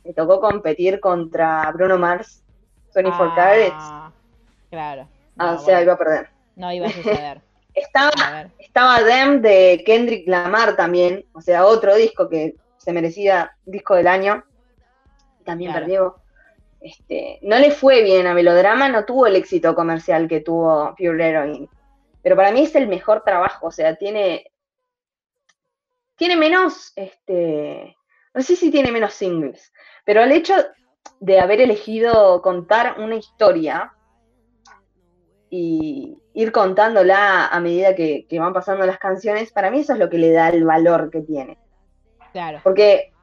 [0.06, 2.41] le tocó competir contra Bruno Mars,
[2.95, 4.12] 24 Carats, Ah,
[4.72, 5.08] Claro.
[5.38, 6.34] ah, o sea, iba a perder.
[6.56, 7.41] No iba a suceder.
[7.74, 13.51] Estaba, A estaba Them de Kendrick Lamar también, o sea, otro disco que se merecía
[13.66, 14.45] disco del año,
[15.43, 15.86] también Claro.
[15.86, 16.16] perdió.
[16.80, 21.28] Este, no le fue bien a Melodrama, no tuvo el éxito comercial que tuvo Pure
[21.30, 21.68] Heroine,
[22.22, 24.51] pero para mí es el mejor trabajo, o sea, tiene
[26.16, 27.95] tiene menos, este,
[28.34, 29.74] no sé si tiene menos singles,
[30.06, 30.53] pero el hecho
[31.20, 33.91] de haber elegido contar una historia
[35.49, 39.99] y ir contándola a medida que, que van pasando las canciones, para mí eso es
[39.99, 41.57] lo que le da el valor que tiene.
[42.33, 42.59] Claro.
[42.63, 43.13] Porque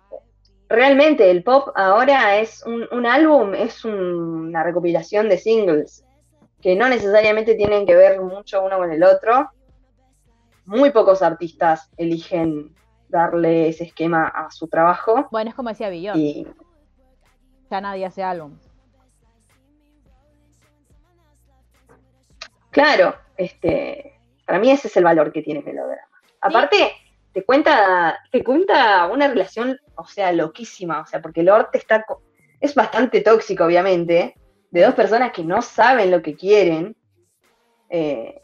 [0.69, 6.05] realmente el pop ahora es un, un álbum, es un- una recopilación de singles
[6.63, 9.51] que no necesariamente tienen que ver mucho uno con el otro.
[10.65, 12.75] Muy pocos artistas eligen
[13.09, 16.17] darle ese esquema a su trabajo Bueno, es como decía Billon.
[16.19, 16.47] y
[17.71, 18.57] Ya nadie hace álbum.
[22.73, 26.09] Claro, este, para mí ese es el valor que tiene Melodrama.
[26.41, 26.93] Aparte,
[27.33, 32.05] te cuenta, te cuenta una relación, o sea, loquísima, o sea, porque Lord está,
[32.61, 34.35] es bastante tóxico, obviamente,
[34.71, 36.97] de dos personas que no saben lo que quieren,
[37.89, 38.43] eh,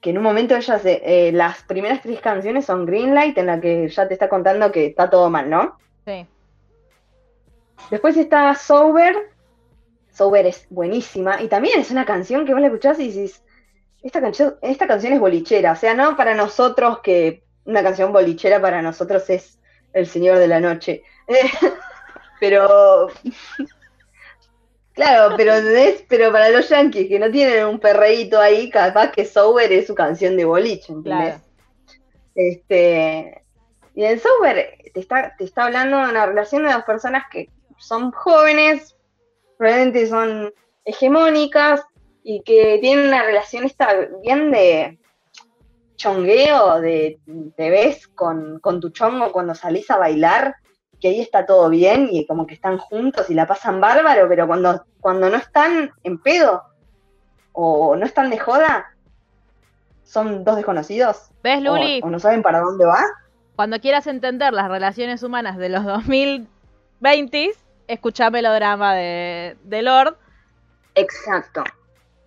[0.00, 3.60] que en un momento ellas, eh, eh, las primeras tres canciones son Greenlight, en la
[3.60, 5.78] que ya te está contando que está todo mal, ¿no?
[6.04, 6.26] Sí.
[7.90, 9.31] Después está Sober.
[10.12, 11.42] Sober es buenísima.
[11.42, 13.42] Y también es una canción que vos la escuchás y dices,
[14.02, 15.72] esta canción, esta canción es bolichera.
[15.72, 19.58] O sea, no para nosotros que una canción bolichera para nosotros es
[19.92, 21.02] El Señor de la Noche.
[22.40, 23.08] pero...
[24.94, 29.24] Claro, pero es, pero para los yankees que no tienen un perreíto ahí, capaz que
[29.24, 31.36] Sober es su canción de boliche, ¿entendés?
[31.36, 31.40] Claro.
[32.34, 33.42] Este,
[33.94, 37.48] y en Sober te está, te está hablando de una relación de dos personas que
[37.78, 38.94] son jóvenes,
[39.62, 40.52] probablemente son
[40.84, 41.84] hegemónicas
[42.24, 44.98] y que tienen una relación esta bien de
[45.94, 47.20] chongueo, de
[47.56, 50.56] te ves con, con tu chongo cuando salís a bailar
[51.00, 54.48] que ahí está todo bien y como que están juntos y la pasan bárbaro, pero
[54.48, 56.64] cuando, cuando no están en pedo
[57.52, 58.86] o no están de joda,
[60.02, 61.30] son dos desconocidos.
[61.44, 62.00] ¿Ves, o- Luli?
[62.02, 63.04] O, no saben para dónde va.
[63.54, 67.52] Cuando quieras entender las relaciones humanas de los 2020,
[67.88, 70.16] escuchá Melodrama de, de Lord.
[70.94, 71.64] Exacto.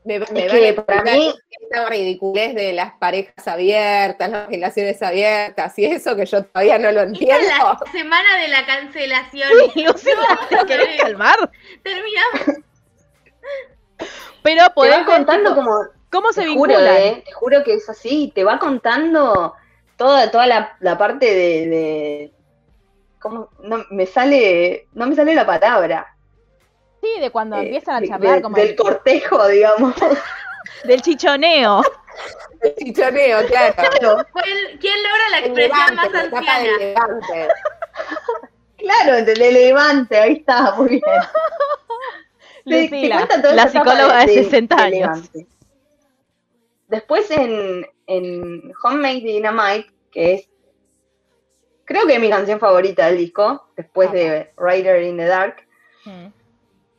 [0.03, 5.77] Me, me Es que para mí- esta ridiculez de las parejas abiertas, las relaciones abiertas
[5.79, 7.77] y eso que yo todavía no lo Esta es entiendo.
[7.85, 9.49] la semana de la cancelación.
[9.75, 11.49] Lucila, ¿te querés calmar?
[11.83, 12.63] Terminamos.
[14.43, 15.77] Pero Te podés va ver, contando tipo, como,
[16.11, 16.97] cómo se te juro, vinculan.
[16.97, 19.53] eh, te juro que es así, te va contando
[19.97, 22.31] toda, toda la, la parte de, de-
[23.25, 23.49] ¿cómo?
[23.63, 26.15] No me sale, no me sale la palabra.
[27.01, 29.95] Sí, de cuando eh, empiezan a charlar de- como del cortejo, digamos.
[30.83, 31.81] del chichoneo.
[32.61, 33.73] El chichoneo, claro.
[34.43, 36.77] ¿Quién, quién logra la expresión más del anciana?
[36.77, 37.47] levante.
[38.77, 41.01] Claro, el de levante, ahí está, muy bien.
[42.65, 45.31] Te- te Lucila, la psicóloga de 60 de años.
[46.89, 50.49] Después en, en Homemade Dynamite, que es
[51.85, 55.67] creo que es mi canción favorita del disco, después de Rider in the Dark.
[56.05, 56.27] Mm.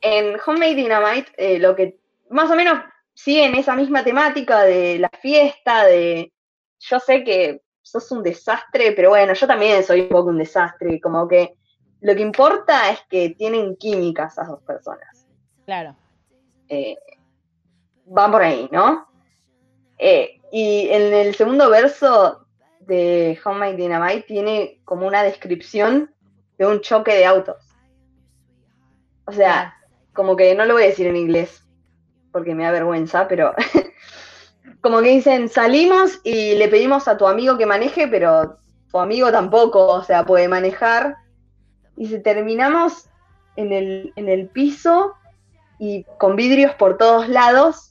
[0.01, 1.99] En Homemade Dynamite, eh, lo que
[2.31, 2.79] más o menos
[3.15, 6.33] sigue en esa misma temática de la fiesta, de
[6.79, 11.01] yo sé que sos un desastre, pero bueno, yo también soy un poco un desastre,
[11.01, 11.55] como que
[12.01, 15.27] lo que importa es que tienen química esas dos personas.
[15.65, 15.97] Claro.
[16.69, 16.97] Eh,
[18.17, 19.09] va por ahí, ¿no?
[19.99, 22.46] Eh, y en el segundo verso
[22.87, 26.11] de Homemade Dynamite tiene como una descripción
[26.59, 27.57] de un choque de autos.
[29.27, 29.75] O sea,
[30.13, 31.63] como que no lo voy a decir en inglés
[32.33, 33.55] porque me da vergüenza, pero
[34.81, 38.59] como que dicen, salimos y le pedimos a tu amigo que maneje, pero
[38.91, 41.17] tu amigo tampoco, o sea, puede manejar.
[41.97, 43.09] Y si terminamos
[43.57, 45.15] en el, en el piso
[45.79, 47.86] y con vidrios por todos lados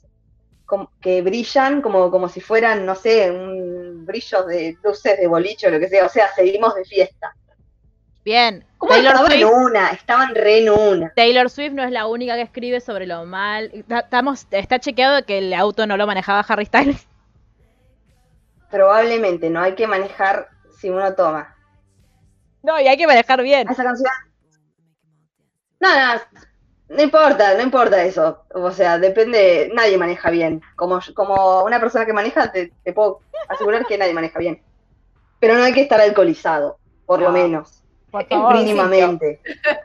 [1.00, 5.70] que brillan como, como si fueran, no sé, un brillo de luces de boliche o
[5.70, 7.34] lo que sea, o sea, seguimos de fiesta.
[8.24, 8.64] Bien.
[8.78, 9.88] ¿Cómo Taylor estaban en Swift, una?
[9.90, 11.12] Estaban re en una.
[11.14, 13.84] Taylor Swift no es la única que escribe sobre lo mal.
[13.86, 17.06] Ta- Estamos, está chequeado que el auto no lo manejaba Harry Styles.
[18.70, 21.54] Probablemente no hay que manejar si uno toma.
[22.62, 23.68] No, y hay que manejar bien.
[23.70, 24.10] Esa canción.
[25.78, 26.20] No, no,
[26.88, 28.44] no importa, no importa eso.
[28.54, 30.62] O sea, depende, nadie maneja bien.
[30.76, 34.62] Como, como una persona que maneja, te, te puedo asegurar que nadie maneja bien.
[35.40, 37.82] Pero no hay que estar alcoholizado, por lo No, menos.
[38.10, 39.40] Por favor, Mínimamente.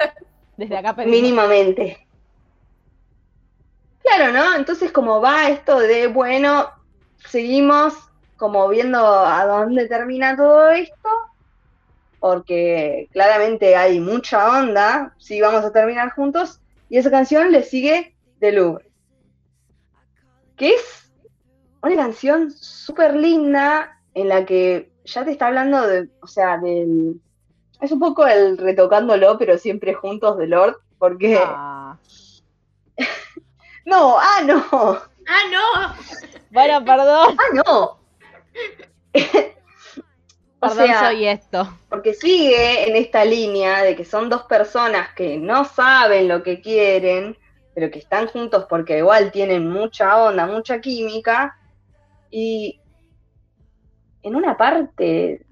[0.57, 1.11] desde acá pedimos.
[1.21, 2.07] Mínimamente.
[4.03, 4.55] Claro, ¿no?
[4.55, 6.69] Entonces, como va esto de, bueno,
[7.27, 7.93] seguimos
[8.37, 11.09] como viendo a dónde termina todo esto,
[12.19, 16.59] porque claramente hay mucha onda, sí vamos a terminar juntos,
[16.91, 18.91] y esa canción le sigue de Louvre,
[20.57, 21.09] que es
[21.81, 27.21] una canción súper linda en la que ya te está hablando de, o sea, del...
[27.79, 31.39] Es un poco el retocándolo, pero siempre juntos de Lord, porque...
[31.41, 31.97] Ah.
[33.85, 34.63] No, ah, no,
[35.27, 35.95] Ah, no.
[36.51, 37.37] Bueno, perdón.
[37.39, 37.99] ah, no.
[40.63, 41.77] O Perdón, sea, soy esto.
[41.89, 46.61] porque sigue en esta línea de que son dos personas que no saben lo que
[46.61, 47.35] quieren,
[47.73, 51.57] pero que están juntos porque igual tienen mucha onda, mucha química,
[52.29, 52.79] y
[54.21, 55.45] en una parte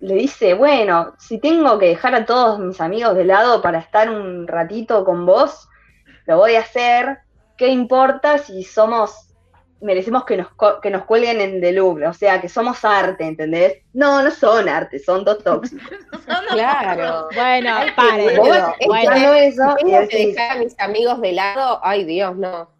[0.00, 4.10] le dice, bueno, si tengo que dejar a todos mis amigos de lado para estar
[4.10, 5.66] un ratito con vos,
[6.26, 7.20] lo voy a hacer,
[7.56, 9.34] ¿qué importa si somos
[9.80, 13.24] merecemos que nos, co- que nos cuelguen en The Louvre, o sea, que somos arte,
[13.24, 13.82] ¿entendés?
[13.92, 15.88] No, no son arte, son dos tóxicos.
[16.26, 17.28] Son dos Claro.
[17.34, 18.26] Bueno, Ay, pare.
[18.28, 18.48] qué Vos
[18.86, 19.32] bueno.
[19.34, 21.80] eso Tengo que dejar a mis amigos de lado.
[21.82, 22.70] Ay, Dios, no.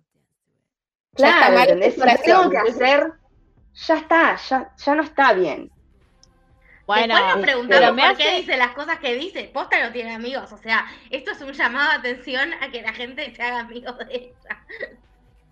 [1.19, 1.97] Ya está claro, mal ¿entendés?
[1.99, 3.13] lo tengo que hacer,
[3.75, 5.71] ya está, ya, ya no está bien.
[6.87, 9.51] Bueno, Después nos pero preguntamos me por qué hace- dice las cosas que dice.
[9.53, 10.53] Posta no tiene amigos.
[10.53, 13.99] O sea, esto es un llamado de atención a que la gente se haga amigos
[13.99, 14.65] de ella.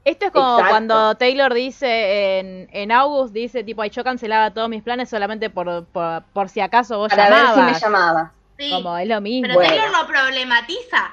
[0.05, 0.71] Esto es como Exacto.
[0.71, 5.49] cuando Taylor dice en, en August, dice tipo, ay, yo cancelaba todos mis planes solamente
[5.49, 7.81] por, por, por si acaso vos Para ver si me llamabas.
[7.83, 8.33] llamaba.
[8.59, 8.71] Sí.
[8.71, 9.43] Como es lo mismo.
[9.49, 9.71] Pero Bueno.
[9.75, 11.13] Taylor lo problematiza.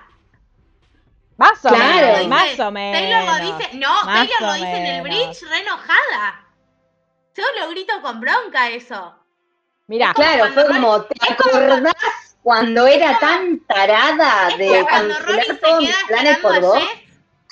[1.38, 1.84] Más o Claro.
[1.84, 3.00] menos, Dice- más o menos.
[3.02, 3.78] Taylor lo dice.
[3.78, 6.46] No, Más Taylor lo dice en el bridge re enojada.
[7.36, 9.16] Yo lo grito con bronca eso.
[9.88, 11.94] Mirá, Claro, fue como, ¿te es como acordás
[12.44, 16.38] cuando era tan tarada Es de como cuando Rory cancelar se todos mis queda planes
[16.40, 16.84] por vos?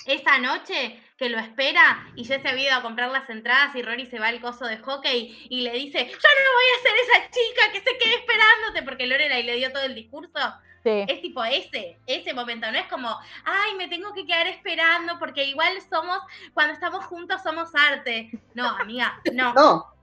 [0.06, 3.84] Esa noche que lo espera y Jess se había ido a comprar las entradas y
[3.84, 6.94] Rory se va al coso de hockey y le dice, yo no voy a ser
[7.04, 10.40] esa chica que se quede esperándote porque Lorelai le dio todo el discurso.
[10.82, 11.04] Sí.
[11.10, 13.10] Es tipo ese, ese momento, no es como,
[13.44, 16.20] ay, me tengo que quedar esperando porque igual somos,
[16.54, 18.32] cuando estamos juntos somos arte.
[18.54, 19.54] No, amiga, no.
[19.54, 20.00] No.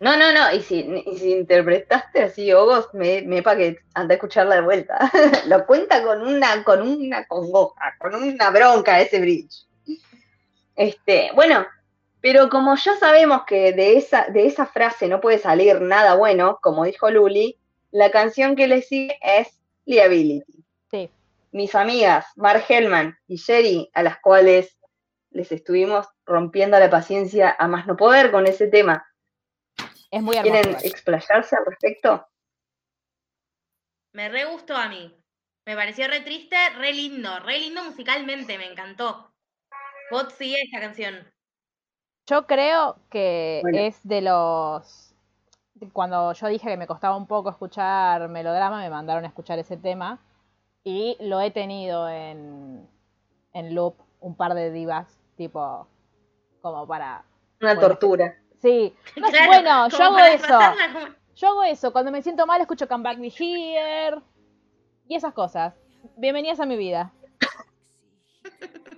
[0.00, 0.52] No, no, no.
[0.52, 4.60] Y si, y si interpretaste así, Ogos, me, me pa que anda a escucharla de
[4.60, 5.10] vuelta.
[5.46, 9.67] Lo cuenta con una, con una congoja, con una bronca ese bridge.
[10.78, 11.66] Este, bueno,
[12.20, 16.60] pero como ya sabemos que de esa, de esa frase no puede salir nada bueno,
[16.62, 17.58] como dijo Luli,
[17.90, 20.64] la canción que le sigue es Liability.
[20.88, 21.10] Sí.
[21.50, 24.78] Mis amigas, Mark Hellman y Sherry, a las cuales
[25.30, 29.04] les estuvimos rompiendo la paciencia a más no poder con ese tema,
[30.12, 30.62] Es muy hermoso.
[30.62, 32.24] ¿quieren explayarse al respecto?
[34.12, 35.12] Me re gustó a mí.
[35.66, 39.32] Me pareció re triste, re lindo, re lindo musicalmente, me encantó.
[40.10, 41.14] Vos sigue esta canción.
[42.26, 43.78] Yo creo que Bueno.
[43.78, 45.14] es de los.
[45.92, 49.76] Cuando yo dije que me costaba un poco escuchar melodrama, me mandaron a escuchar ese
[49.76, 50.18] tema.
[50.84, 52.88] Y lo he tenido en,
[53.52, 55.86] en loop un par de divas, tipo,
[56.60, 57.24] como para.
[57.60, 57.80] Una Bueno.
[57.88, 58.36] tortura.
[58.60, 60.46] Sí, no Claro, bueno, yo hago eso.
[60.46, 61.92] como- Yo hago eso.
[61.92, 64.20] Cuando me siento mal, escucho Come Back Me Here.
[65.06, 65.74] Y esas cosas.
[66.16, 67.12] Bienvenidas a mi vida.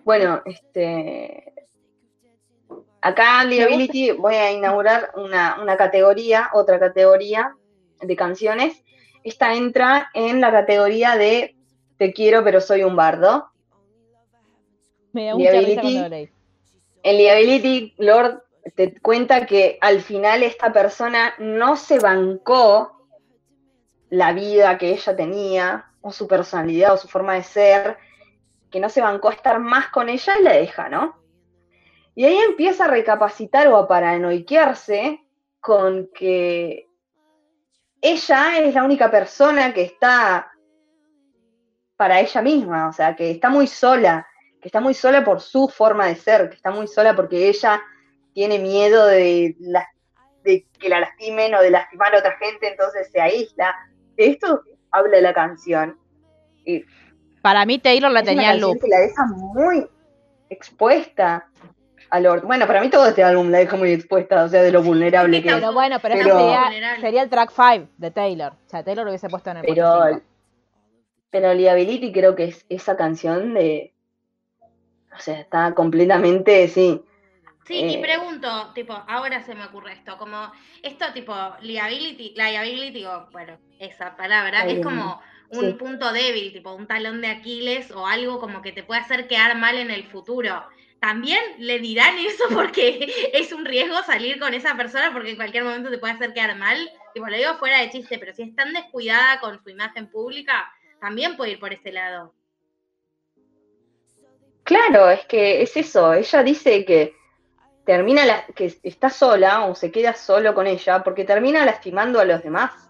[0.05, 1.53] Bueno, este.
[3.03, 7.57] Acá en Liability voy a inaugurar una, una categoría, otra categoría
[8.01, 8.85] de canciones.
[9.25, 11.57] Esta entra en la categoría de
[11.97, 13.51] Te quiero, pero soy un bardo.
[15.13, 15.81] Me da mucha risa Liability.
[15.81, 16.31] cuando lo leí.
[17.03, 18.43] En Liability, Lord
[18.75, 23.07] te cuenta que al final esta persona no se bancó
[24.11, 27.97] la vida que ella tenía, o su personalidad, o su forma de ser,
[28.71, 31.21] que no se bancó a estar más con ella y la deja, ¿no?
[32.15, 35.21] Y ahí empieza a recapacitar o a paranoiquearse
[35.61, 36.89] con que
[38.01, 40.51] ella es la única persona que está
[41.97, 44.27] para ella misma, o sea, que está muy sola,
[44.61, 47.83] que está muy sola por su forma de ser, que está muy sola porque ella
[48.33, 49.55] tiene miedo de,
[50.45, 53.75] que la lastimen o de lastimar a otra gente, entonces se aísla.
[54.17, 55.99] De esto habla la canción.
[56.65, 56.85] Y
[57.43, 58.81] Para mí, Taylor la es tenía en canción loop.
[58.83, 59.87] que la deja muy
[60.51, 61.47] expuesta
[62.11, 62.43] a Lord.
[62.45, 65.43] Bueno, para mí todo este álbum la deja muy expuesta, o sea, de lo vulnerable
[65.43, 65.55] que es.
[65.55, 68.53] Pero bueno, pero, Pero- sería, sería el track 5 de Taylor.
[68.53, 70.21] O sea, Taylor lo hubiese puesto en el Pero,
[71.31, 73.95] pero Liability creo que es esa canción de.
[75.17, 77.03] O sea, está completamente, sí.
[77.67, 78.01] Sí, y Eh.
[78.01, 80.51] pregunto, tipo, ahora se me ocurre esto, como,
[80.83, 85.21] esto tipo, liability, liability, o bueno, esa palabra, es como
[85.51, 85.73] un sí.
[85.73, 89.57] punto débil, tipo un talón de Aquiles o algo como que te puede hacer quedar
[89.57, 90.65] mal en el futuro.
[91.01, 95.65] También le dirán eso porque es un riesgo salir con esa persona porque en cualquier
[95.65, 96.79] momento te puede hacer quedar mal.
[97.15, 100.73] Tipo, lo digo fuera de chiste, pero si es tan descuidada con su imagen pública,
[101.01, 102.35] también puede ir por ese lado.
[104.63, 106.15] Claro, es que es eso.
[106.15, 107.17] Ella dice que
[107.85, 112.25] termina la, que está sola o se queda solo con ella porque termina lastimando a
[112.25, 112.90] los demás.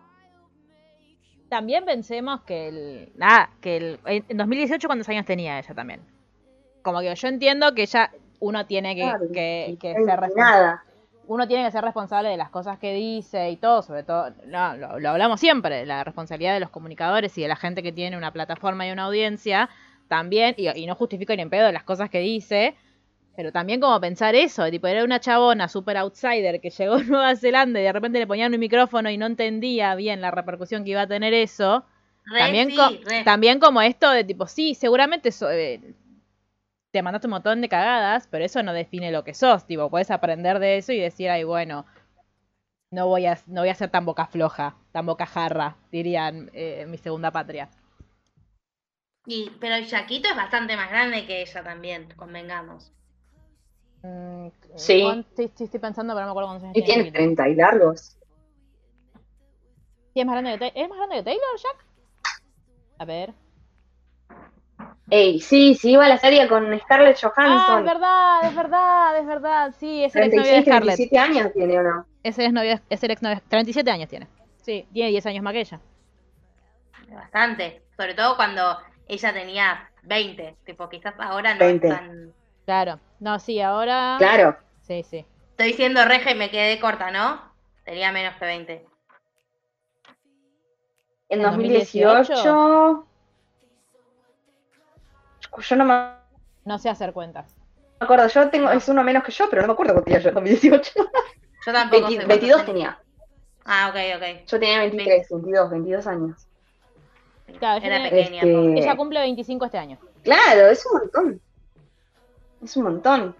[1.50, 3.12] También pensemos que el.
[3.16, 4.00] Nada, que el.
[4.06, 6.00] En 2018, ¿cuántos años tenía ella también?
[6.82, 8.10] Como que yo entiendo que ella.
[8.38, 10.80] Uno tiene que, Claro, que, que no ser responsable.
[11.26, 14.30] Uno tiene que ser responsable de las cosas que dice y todo, sobre todo.
[14.46, 17.92] No, lo, lo hablamos siempre, la responsabilidad de los comunicadores y de la gente que
[17.92, 19.68] tiene una plataforma y una audiencia.
[20.08, 22.74] También, y, y no justifico ni en pedo de las cosas que dice,
[23.36, 27.36] pero también como pensar eso, tipo, era una chabona super outsider que llegó a Nueva
[27.36, 30.90] Zelanda y de repente le ponían un micrófono y no entendía bien la repercusión que
[30.90, 31.84] iba a tener eso.
[32.24, 33.24] Re También, sí, co- re.
[33.24, 35.80] también como esto de tipo, sí, seguramente so- eh,
[36.92, 39.66] te mandaste un montón de cagadas, pero eso no define lo que sos.
[39.66, 41.84] Tipo, puedes aprender de eso y decir, ay, bueno,
[42.92, 46.82] no voy a, no voy a ser tan boca floja, tan boca jarra, dirían eh,
[46.82, 47.68] en mi segunda patria.
[49.24, 52.92] Y, pero Yaquito es bastante más grande que ella también, convengamos.
[54.02, 55.02] Mm, Sí.
[55.02, 57.18] ¿cuán- sí, sí, estoy pensando, pero no me acuerdo cuántos años Y tiene tiene Yaquito.
[57.18, 58.16] 30 y largos.
[60.14, 60.78] Sí, es más grande que Taylor.
[60.82, 61.86] ¿Es más grande que Taylor, Jack?
[62.98, 63.34] A ver.
[65.10, 67.84] Ey, sí, sí iba a la serie con Scarlett Ah, es Johansson.
[67.84, 69.74] verdad, es verdad, es verdad.
[69.78, 70.96] Sí, es el exnovio de 36, Scarlett.
[70.96, 72.06] 37 años tiene o no.
[72.22, 73.40] Es el exnovio, es el exnovio.
[73.48, 74.28] 37 años tiene.
[74.62, 75.80] Sí, tiene 10 años más que ella.
[77.12, 77.82] Bastante.
[77.96, 78.78] Sobre todo cuando
[79.08, 80.56] ella tenía 20.
[80.64, 81.88] Tipo, quizás ahora no 20.
[81.88, 82.32] es tan.
[82.70, 83.00] Claro.
[83.18, 84.14] No, sí, ahora.
[84.18, 84.56] Claro.
[84.80, 85.26] Sí, sí.
[85.50, 87.42] Estoy diciendo reja y me quedé corta, ¿no?
[87.84, 88.86] Tenía menos que 20.
[91.30, 92.32] En ¿En 2018.
[92.32, 93.06] 2018?
[95.58, 96.12] Yo no me
[96.64, 97.56] No sé hacer cuentas.
[97.98, 100.28] acuerdo, yo tengo, es uno menos que yo, pero no me acuerdo cuánto tenía yo
[100.28, 100.92] en 2018.
[101.66, 103.00] Yo tampoco 20 sé 22 cuántos tenía.
[103.64, 104.46] Ah, ok, ok.
[104.46, 106.46] Yo tenía 23, 22, 22 años.
[107.58, 108.42] Claro, Era pequeña.
[108.42, 109.98] Este, ella cumple 25 este año.
[110.22, 111.40] Claro, es un montón.
[112.62, 113.34] Es un montón.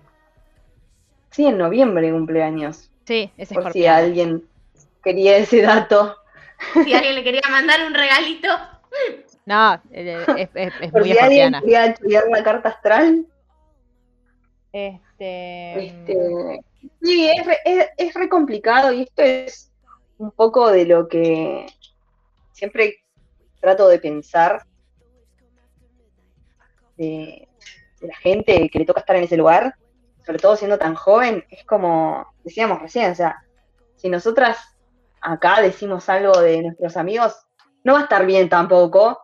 [1.30, 2.90] Sí, en noviembre cumpleaños.
[3.06, 4.44] Sí, es Por si alguien
[5.02, 6.16] quería ese dato.
[6.84, 8.48] Si alguien le quería mandar un regalito.
[9.46, 13.26] No, eh, es, es- es Por muy si alguien quería estudiar la carta astral.
[14.72, 16.60] Este, Este,
[17.02, 19.72] sí, es re, es, es re complicado y esto es
[20.18, 21.66] un poco de lo que
[22.52, 22.96] siempre
[23.60, 24.62] trato de pensar
[26.96, 27.48] de
[28.00, 29.74] la gente que le toca estar en ese lugar,
[30.24, 33.42] sobre todo siendo tan joven, es como decíamos recién, o sea,
[33.96, 34.58] si nosotras
[35.20, 37.34] acá decimos algo de nuestros amigos,
[37.84, 39.20] no va a estar bien tampoco,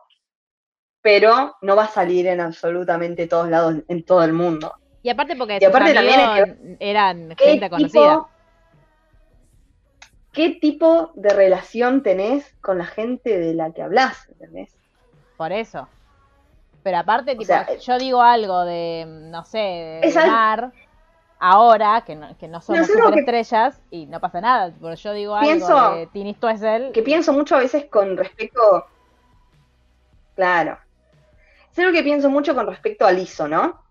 [1.00, 4.74] pero no va a salir en absolutamente todos lados, en todo el mundo.
[5.02, 8.26] Y aparte porque Y aparte sus también es eran ¿Qué gente conocida.
[10.32, 14.28] ¿Qué tipo de relación tenés con la gente de la que hablas?
[14.28, 14.76] ¿Entendés?
[15.36, 15.88] Por eso.
[16.86, 20.72] Pero aparte, tipo, sea, eh, yo digo algo de, no sé, de Es al- Mar,
[21.40, 25.36] ahora, que no, que no somos que- superestrellas, y no pasa nada, porque yo digo
[25.40, 28.86] Pienso algo de Tini Stoessel, Que pienso mucho a veces con respecto.
[30.36, 30.78] Claro.
[31.72, 33.82] Es algo que pienso mucho con respecto al ISO, ¿no?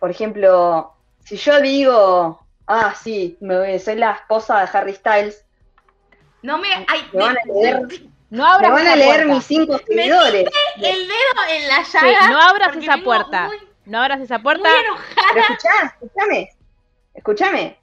[0.00, 5.46] Por ejemplo, si yo digo, ah, sí, me, soy la esposa de Harry Styles,
[6.42, 6.66] No me.
[6.88, 7.86] Ay, me van a leer,
[8.36, 9.34] no me abras van a esa leer puerta.
[9.34, 10.44] mis cinco seguidores.
[10.76, 12.28] el dedo en la Sí, llaga.
[12.30, 13.46] no abras esa puerta.
[13.46, 14.68] Muy, No abras esa muy puerta.
[14.80, 15.28] enojada.
[15.32, 16.50] Pero escuchá, escúchame,
[17.14, 17.78] escúchame.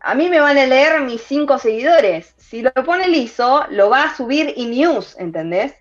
[0.00, 2.34] A mí me van a leer mis cinco seguidores.
[2.36, 5.74] Si lo pone el ISO, lo va a subir y news, ¿entendés?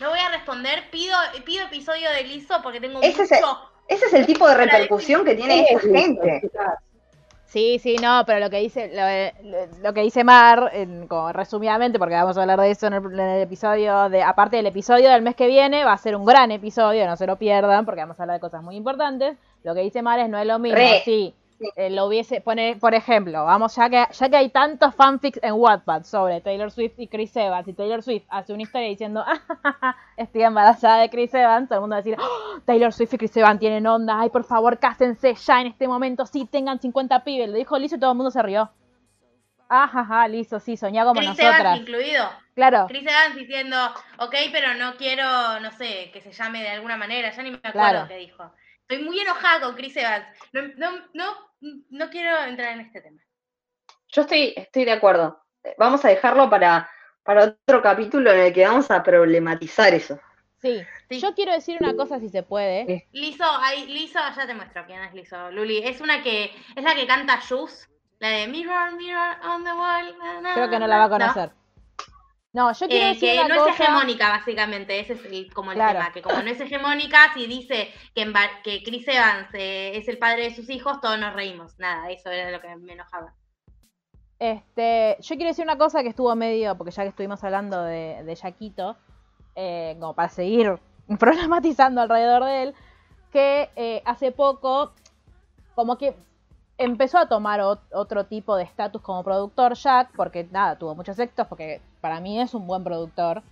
[0.00, 0.88] No voy a responder.
[0.90, 3.70] Pido, pido episodio de Liso porque tengo Ese es mucho.
[3.88, 6.50] Ese es el tipo de repercusión que tiene esta gente.
[7.46, 11.32] Sí, sí, no, pero lo que dice lo, lo- lo que dice Mar, en- como
[11.32, 14.66] resumidamente, porque vamos a hablar de eso en el, en el episodio de, aparte del
[14.66, 17.84] episodio del mes que viene, va a ser un gran episodio, no se lo pierdan,
[17.84, 19.38] porque vamos a hablar de cosas muy importantes.
[19.62, 21.00] Lo que dice Mar es no es lo mismo, Re.
[21.04, 21.34] sí.
[21.76, 25.54] Eh, lo hubiese, pone, por ejemplo, vamos, ya que, ya que hay tantos fanfics en
[25.54, 29.24] Wattpad sobre Taylor Swift y Chris Evans, y Taylor Swift hace una historia diciendo,
[29.64, 33.14] "Ah, estoy embarazada de Chris Evans, todo el mundo va a decir, "Oh, Taylor Swift
[33.14, 36.78] y Chris Evans tienen onda, ay, por favor, cásense ya en este momento, sí, tengan
[36.80, 38.70] 50 pibes, lo dijo Lizo y todo el mundo se rió.
[39.68, 41.60] Ajaja, Lizo, sí, soñá como Chris nosotras.
[41.60, 42.28] Evans incluido.
[42.54, 43.76] Claro, Chris Evans diciendo,
[44.18, 45.24] ok, pero no quiero,
[45.60, 47.30] no sé, que se llame de alguna manera.
[47.32, 48.08] Ya ni me acuerdo Claro.
[48.08, 48.44] qué dijo.
[48.88, 50.26] Estoy muy enojada con Chris Evans.
[50.52, 51.34] No, no, no,
[51.90, 53.20] no quiero entrar en este tema.
[54.08, 55.42] Yo estoy, estoy de acuerdo.
[55.64, 56.88] Eh, Vamos a dejarlo para,
[57.24, 60.20] para otro capítulo en el que vamos a problematizar eso.
[60.62, 60.82] sí.
[61.08, 61.20] Sí.
[61.20, 63.06] Yo quiero decir una cosa si se puede.
[63.12, 65.78] Lizo, ahí, Lizo, ya te muestro quién es Lizo, Luli.
[65.78, 67.86] Es una que, es la que canta Juice,
[68.18, 70.18] la de Mirror, Mirror on the Wall.
[70.18, 71.50] na, na, Creo que no la va a conocer.
[71.50, 71.65] No,
[72.72, 73.70] yo quiero Eh, decir que una no cosa.
[73.74, 75.98] es hegemónica, básicamente, ese es el- como el Claro.
[75.98, 78.32] tema, que como no es hegemónica, si dice que,
[78.64, 81.78] que Chris Evans eh, es el padre de sus hijos, todos nos reímos.
[81.78, 83.34] Nada, eso era lo que me enojaba.
[84.38, 88.22] Este, yo quiero decir una cosa que estuvo medio, porque ya que estuvimos hablando de,
[88.24, 88.96] de Yaquito,
[89.54, 90.78] eh, como para seguir
[91.18, 92.74] problematizando alrededor de él,
[93.32, 94.92] que hace poco,
[95.74, 96.14] como que
[96.78, 101.18] empezó a tomar ot- otro tipo de estatus como productor Jack, porque nada, tuvo muchos
[101.18, 103.42] éxitos, porque para mí es un buen productor.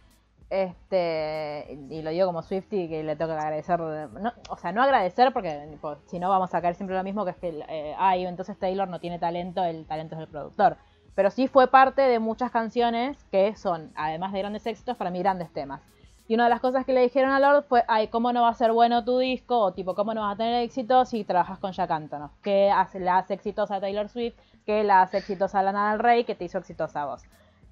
[0.49, 4.81] Este, y lo digo como Swifty que le tengo que agradecer, no, o sea, no
[4.81, 7.97] agradecer porque tipo, si no vamos a caer siempre lo mismo que es que, eh,
[7.99, 10.77] ay, entonces Taylor no tiene talento, el talento es del productor.
[11.17, 15.19] Pero sí fue parte de muchas canciones que son, además de grandes éxitos, para mí
[15.19, 15.81] grandes temas.
[16.29, 18.51] Y una de las cosas que le dijeron a Lord fue, ay, ¿cómo no va
[18.51, 19.59] a ser bueno tu disco?
[19.59, 22.31] O tipo, ¿cómo no vas a tener éxito si trabajas con Jack Antonoff?
[22.43, 25.99] Que hace, la hace exitosa a Taylor Swift, que la hace exitosa a Lana Del
[25.99, 27.23] Rey, que te hizo exitosa a vos.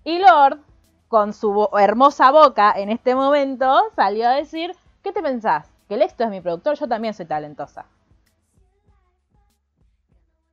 [0.04, 0.58] Y Lord,
[1.12, 5.70] con su hermosa boca en este momento, salió a decir, ¿qué te pensás?
[5.86, 7.84] Que el éxito es mi productor, yo también soy talentosa.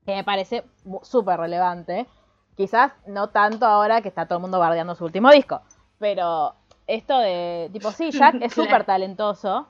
[0.06, 0.66] Que me parece
[1.02, 2.08] súper relevante.
[2.58, 5.62] Quizás no tanto ahora que está todo el mundo bardeando su último disco.
[5.98, 6.56] Pero
[6.88, 9.70] esto de, tipo, sí, Jack es súper talentoso.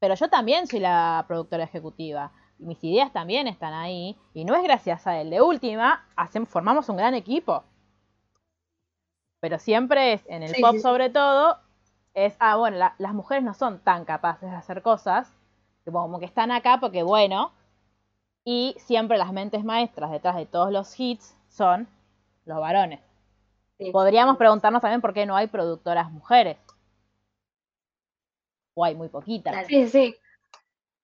[0.00, 2.32] Pero yo también soy la productora ejecutiva.
[2.58, 4.18] Y mis ideas también están ahí.
[4.32, 5.30] Y no es gracias a él.
[5.30, 7.62] De última, hacemos, formamos un gran equipo.
[9.44, 11.58] Pero siempre es, en el Sí, pop sí, sobre todo,
[12.14, 15.30] es, ah, bueno, la- las mujeres no son tan capaces de hacer cosas.
[15.84, 17.52] Como que están acá porque, bueno.
[18.42, 21.86] Y siempre las mentes maestras detrás de todos los hits son
[22.46, 23.00] los varones.
[23.76, 23.90] Sí.
[23.90, 26.56] Podríamos preguntarnos también por qué no hay productoras mujeres.
[28.74, 29.66] O hay muy poquitas.
[29.66, 30.16] Sí, sí.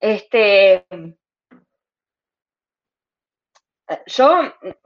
[0.00, 0.86] Este.
[0.90, 1.14] eh,
[4.06, 4.30] Yo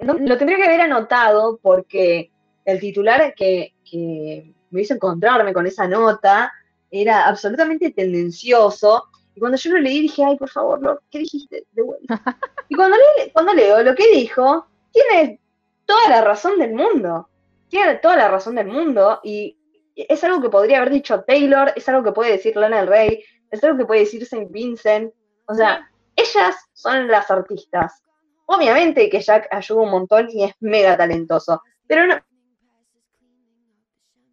[0.00, 2.32] no- lo tendría que haber anotado porque
[2.64, 6.52] el titular que, que me hizo encontrarme con esa nota
[6.90, 9.04] era absolutamente tendencioso.
[9.34, 11.66] Y cuando yo lo leí dije, ay, por favor, Lord, ¿qué dijiste?
[11.72, 12.22] De vuelta.
[12.68, 15.40] y cuando, le- cuando leo lo que dijo, tiene
[15.86, 17.28] toda la razón del mundo.
[17.68, 19.20] Tiene toda la razón del mundo.
[19.24, 19.56] Y
[19.96, 23.24] es algo que podría haber dicho Taylor, es algo que puede decir Lana del Rey,
[23.50, 25.12] es algo que puede decir Saint Vincent.
[25.46, 28.02] O sea, ellas son las artistas.
[28.46, 32.14] Obviamente que Jack ayuda un montón y es mega talentoso, pero no,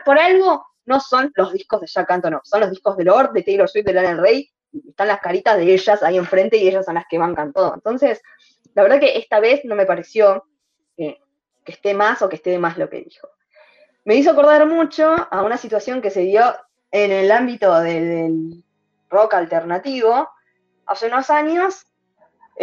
[0.04, 3.44] por algo no son los discos de Jack Antonoff, son los discos de Lord, de
[3.44, 4.50] Taylor Swift, de Lana Rey,
[4.90, 7.74] están las caritas de ellas ahí enfrente y ellas son las que bancan todo.
[7.76, 8.22] Entonces,
[8.74, 10.46] la verdad que esta vez no me pareció
[10.96, 11.20] que,
[11.64, 13.28] que esté más o que esté más lo que dijo.
[14.06, 16.42] Me hizo acordar mucho a una situación que se dio
[16.92, 18.64] en el ámbito de- del
[19.10, 20.28] rock alternativo
[20.86, 21.86] hace unos años.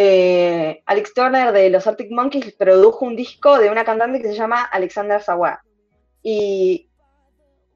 [0.01, 4.34] eh, Alex Turner de los Arctic Monkeys produjo un disco de una cantante que se
[4.34, 5.61] llama Alexandra Sawar.
[6.22, 6.88] Y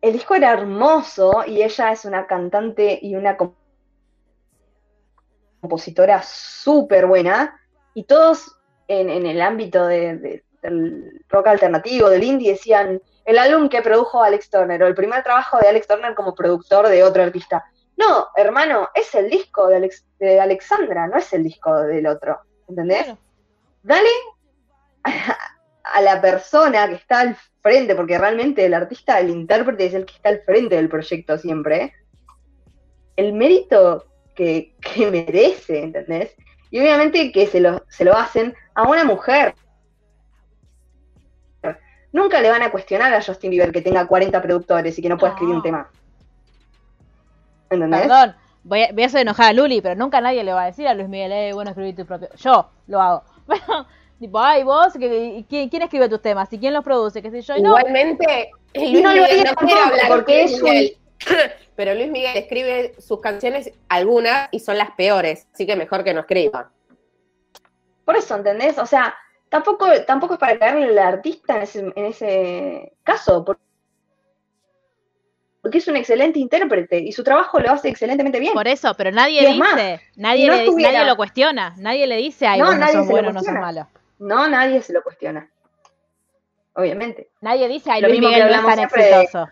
[0.03, 3.55] el disco era hermoso y ella es una cantante y una com-
[5.61, 7.59] compositora súper buena.
[7.95, 13.39] Y todos en, en el ámbito de- de- del rock alternativo, del indie, decían el
[13.39, 17.03] álbum que produjo Alex Turner o el primer trabajo de Alex Turner como productor de
[17.03, 17.65] otro artista.
[17.97, 22.41] No, hermano, es el disco de, Alex- de Alexandra, no es el disco del otro.
[22.69, 23.15] ¿Entendés?
[23.83, 24.09] Dale
[25.85, 30.05] a, la persona que está al frente, porque realmente el artista, el intérprete es el
[30.05, 31.95] que está al frente del proyecto siempre,
[33.17, 36.35] el mérito que, que merece, ¿entendés?
[36.71, 39.55] Y obviamente que se lo, se lo hacen a una mujer.
[42.13, 45.17] Nunca le van a cuestionar a Justin Bieber que tenga 40 productores y que no
[45.17, 45.91] pueda escribir un tema.
[47.71, 48.03] ¿Entendés?
[48.03, 50.67] Perdón, voy a, voy a hacer enojar a Luli, pero nunca nadie le va a
[50.67, 52.29] decir a Luis Miguel, eh, bueno, escribí tu propio.
[52.37, 53.25] Yo lo hago.
[53.47, 53.87] Pero,
[54.23, 56.51] tipo, ay, vos, ¿qué- ¿quién, quién escribe tus temas?
[56.53, 57.21] ¿Y quién los produce?
[57.21, 57.57] ¿Qué sé yo?
[57.57, 60.89] Y no, Igualmente, Luis no Miguel no quiere tampoco, hablar porque es un-.
[61.77, 66.15] Pero Luis Miguel escribe sus canciones, algunas, y son las peores, así que mejor que
[66.15, 66.71] no escriba.
[68.05, 68.79] Por eso, ¿entendés?
[68.79, 69.15] O sea,
[69.49, 73.59] tampoco, tampoco es para caerle al artista en ese, en ese caso, por-
[75.63, 78.53] porque es un excelente intérprete y su trabajo lo hace excelentemente bien.
[78.53, 79.77] por eso, pero nadie dice, más,
[80.17, 82.95] nadie, no le, estuviera- nadie lo cuestiona, nadie le dice, ay, No, vos no nadie
[82.95, 83.87] sos bueno, no sos malo.
[84.23, 85.51] No, nadie se lo cuestiona.
[86.75, 87.31] Obviamente.
[87.41, 89.49] Nadie dice, ay, Lo Luis mismo que Miguel no es tan de- exitoso.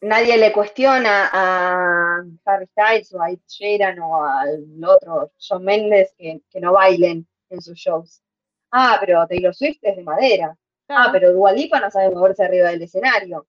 [0.00, 6.14] Nadie le cuestiona a Harry Styles o a Ed Sheeran o al otro John Mendes
[6.16, 8.22] que, que no bailen en sus shows.
[8.70, 10.56] Ah, pero Taylor Swift es de madera.
[10.88, 13.46] Ah, pero Dua Lipa no sabe moverse arriba del escenario.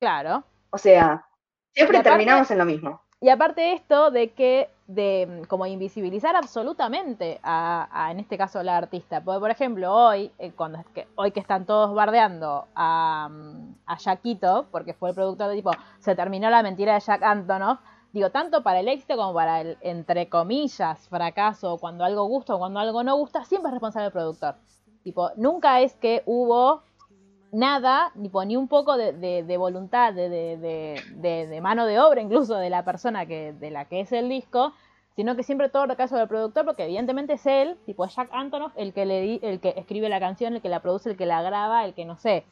[0.00, 0.44] claro.
[0.70, 1.24] O sea,
[1.72, 3.00] siempre aparte- terminamos en lo mismo.
[3.20, 8.76] Y aparte esto de que, de mm, como invisibilizar absolutamente a, en este caso, la
[8.76, 9.22] artista.
[9.22, 13.96] Porque, por ejemplo, hoy, eh, cuando que, hoy que están todos bardeando a, mm, a
[13.96, 15.70] Jaquito, porque fue el productor de tipo,
[16.00, 17.78] se terminó la mentira de Jack Antonoff,
[18.12, 22.58] digo, tanto para el éxito como para el, entre comillas, fracaso, cuando algo gusta o
[22.58, 24.56] cuando algo no gusta, siempre es responsable el productor.
[25.04, 26.82] Tipo, nunca es que hubo
[27.52, 32.56] nada, tipo, ni un poco de, de- de voluntad, de, de- mano de obra incluso
[32.56, 34.72] de la persona que, de la que es el disco,
[35.16, 38.72] sino que siempre todo recae sobre el productor, porque evidentemente es él, tipo Jack Antonoff,
[38.76, 41.42] el que le el que escribe la canción, el que la produce, el que la
[41.42, 42.44] graba, el que no sé.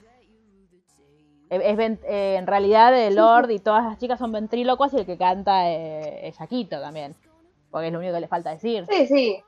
[1.48, 5.70] Es, eh, en realidad Lord y todas las chicas son ventrílocuas y el que canta
[5.70, 7.14] eh, es Jaquito también.
[7.70, 8.84] Porque es lo único que le falta decir.
[8.90, 9.44] Sí, sí.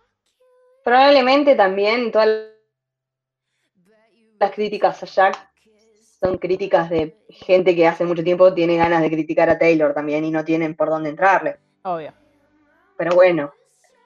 [0.85, 2.29] Probablemente también todas
[4.39, 5.49] las críticas a Jack
[6.21, 10.25] son críticas de gente que hace mucho tiempo tiene ganas de criticar a Taylor también
[10.25, 11.59] y no tienen por dónde entrarle.
[11.83, 12.13] Obvio.
[12.97, 13.53] Pero bueno,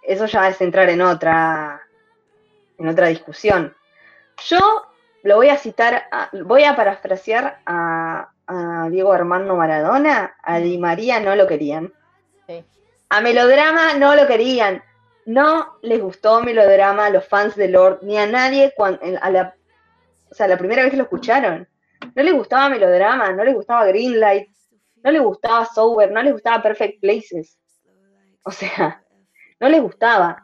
[0.03, 1.81] eso ya es entrar en otra,
[2.79, 3.75] en otra discusión.
[4.47, 4.59] Yo
[5.23, 10.77] lo voy a citar, a- voy a parafrasear a, a Diego Armando Maradona, a Di
[10.79, 11.93] María no lo querían.
[12.47, 12.63] Sí.
[13.09, 14.83] A Melodrama no lo querían.
[15.25, 18.75] No les gustó Melodrama a los fans de Lord, ni a nadie
[19.21, 19.55] a la,
[20.33, 21.69] o sea, la primera vez que lo escucharon.
[22.15, 24.49] No les gustaba Melodrama, no les gustaba Greenlight,
[25.05, 27.59] no les gustaba Sober, no les gustaba Perfect Places.
[28.43, 29.05] O sea,
[29.61, 30.43] no les gustaba.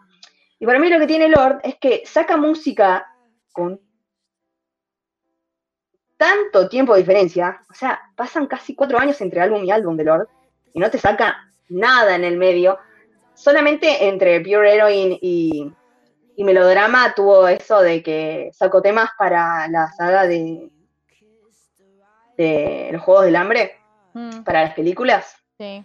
[0.59, 3.07] Y para mí lo que tiene Lord es que saca música
[3.51, 3.81] con
[6.19, 7.63] tanto tiempo de diferencia.
[7.71, 10.29] O sea, pasan casi cuatro años entre álbum y álbum de Lord
[10.75, 12.79] y no te saca nada en el medio.
[13.33, 15.73] Solamente entre Pure Heroine y,
[16.39, 20.71] y Melodrama tuvo eso de que sacó temas para la saga de,
[22.37, 23.75] de los Juegos del Hambre,
[24.15, 25.85] Mm, para las películas sí.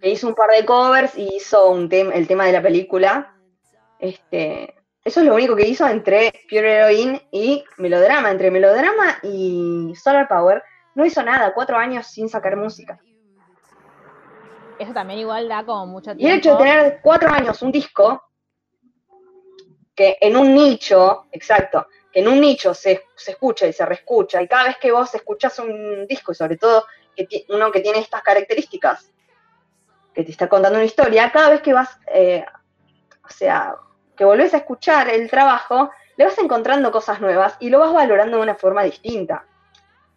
[0.00, 3.34] que hizo un par de covers y hizo un tem- el tema de la película.
[3.98, 8.30] Este, Eso es lo único que hizo entre Pure Heroine y Melodrama.
[8.30, 10.62] Entre Melodrama y Solar Power
[10.94, 13.00] no hizo nada, cuatro años sin sacar música.
[14.78, 16.64] Eso también igual da como mucho Y el hecho de tiempo.
[16.64, 18.22] tener cuatro años un disco
[19.98, 24.40] que en un nicho, exacto, que en un nicho se, se escucha y se reescucha,
[24.40, 27.98] y cada vez que vos escuchás un disco, y sobre todo que uno que tiene
[27.98, 29.10] estas características,
[30.14, 32.44] que te está contando una historia, cada vez que vas, eh,
[33.24, 33.74] o sea,
[34.16, 38.36] que volvés a escuchar el trabajo, le vas encontrando cosas nuevas y lo vas valorando
[38.36, 39.46] de una forma distinta.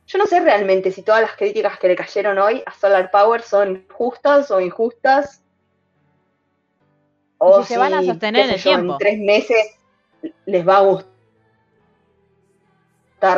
[0.05, 3.41] Yo no sé realmente si todas las críticas que le cayeron hoy a Solar Power
[3.41, 5.40] son justas o injustas.
[7.41, 8.93] Si se van a sostener en el yo, tiempo.
[8.93, 9.77] En tres meses
[10.45, 11.07] les va a gustar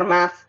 [0.06, 0.48] más.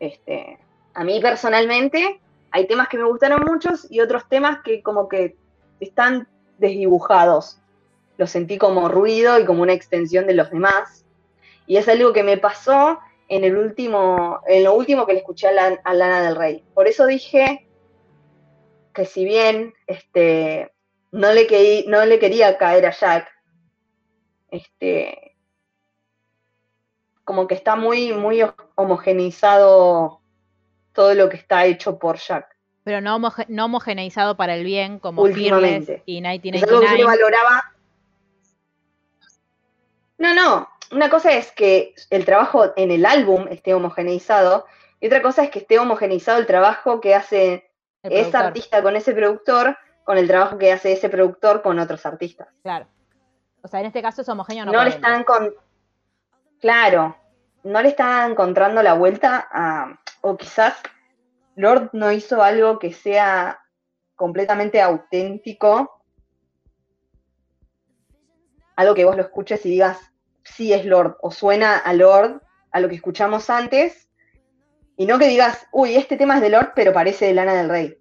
[0.00, 0.58] Este,
[0.94, 2.20] a mí personalmente
[2.50, 5.36] hay temas que me gustaron muchos y otros temas que como que
[5.80, 7.58] están desdibujados.
[8.16, 11.04] Lo sentí como ruido y como una extensión de los demás.
[11.66, 15.48] Y es algo que me pasó en el último, en lo último que le escuché
[15.48, 16.64] a, a Lana del Rey.
[16.74, 17.68] Por eso dije
[18.94, 20.72] que si bien este,
[21.12, 23.28] no, le querí- no le quería caer a Jack,
[24.50, 25.36] este,
[27.24, 28.42] como que está muy, muy
[28.74, 30.20] homogeneizado
[30.92, 32.56] todo lo que está hecho por Jack.
[32.84, 36.02] Pero no, homoge- no homogeneizado para el bien como Últimamente.
[36.06, 37.04] Fearless y Es algo que yo 1999.
[37.06, 37.62] valoraba.
[40.18, 40.68] No, no.
[40.90, 44.64] Una cosa es que el trabajo en el álbum esté homogeneizado
[45.00, 47.70] y otra cosa es que esté homogeneizado el trabajo que hace
[48.02, 49.76] productor, artista con ese productor
[50.08, 52.48] con el trabajo que hace ese productor con otros artistas.
[52.62, 52.86] Claro.
[53.60, 55.52] O sea, en este caso es homogéneo no, No, le están con.
[56.62, 57.14] Claro,
[57.62, 60.00] no le están encontrando la vuelta a.
[60.22, 60.80] O quizás
[61.56, 63.60] Lord no hizo algo que sea
[64.16, 66.02] completamente auténtico.
[68.76, 69.98] Algo que vos lo escuches y digas,
[70.42, 72.40] sí es Lord, o suena a Lord,
[72.70, 74.08] a lo que escuchamos antes,
[74.96, 77.68] y no que digas, uy, este tema es de Lord, pero parece de Lana del
[77.68, 77.98] Rey.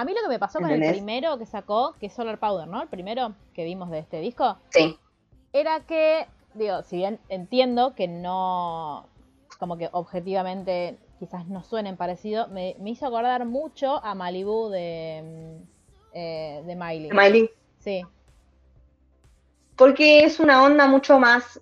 [0.00, 2.68] A mí lo que me pasó con el primero que sacó, que es Solar Powder,
[2.68, 2.80] ¿no?
[2.82, 4.96] El primero que vimos de este disco, Sí.
[5.52, 9.06] era que, digo, si bien entiendo que no,
[9.58, 15.58] como que objetivamente quizás no suenen parecido, me, me hizo acordar mucho a Malibu de,
[15.60, 15.68] mm,
[16.14, 17.10] eh, de Miley.
[17.10, 17.50] Miley.
[17.80, 18.04] Sí,
[19.76, 21.60] Porque es una onda mucho más.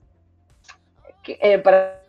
[1.23, 2.03] que, eh, para,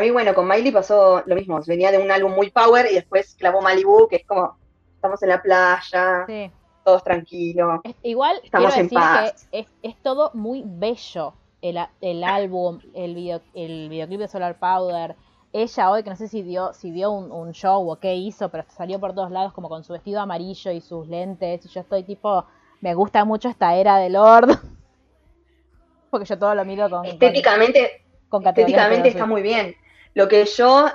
[0.00, 1.60] mí, bueno, con Miley pasó lo mismo.
[1.66, 4.56] Venía de un álbum muy power y después clavó Malibu, que es como.
[4.94, 6.50] Estamos en la playa, sí.
[6.84, 7.80] todos tranquilos.
[7.82, 9.48] Es- igual Estamos en decir paz.
[9.50, 11.34] que es, es todo muy bello.
[11.60, 15.16] El, el álbum, el, video, el videoclip de Solar Powder.
[15.52, 18.48] Ella hoy, que no sé si dio, si dio un, un show o qué hizo,
[18.48, 21.64] pero salió por todos lados como con su vestido amarillo y sus lentes.
[21.66, 22.46] Y yo estoy tipo,
[22.80, 24.50] me gusta mucho esta era de Lord.
[26.10, 29.74] Porque yo todo lo miro con, con, Estéticamente, con de estéticamente está muy bien.
[30.14, 30.86] Lo que yo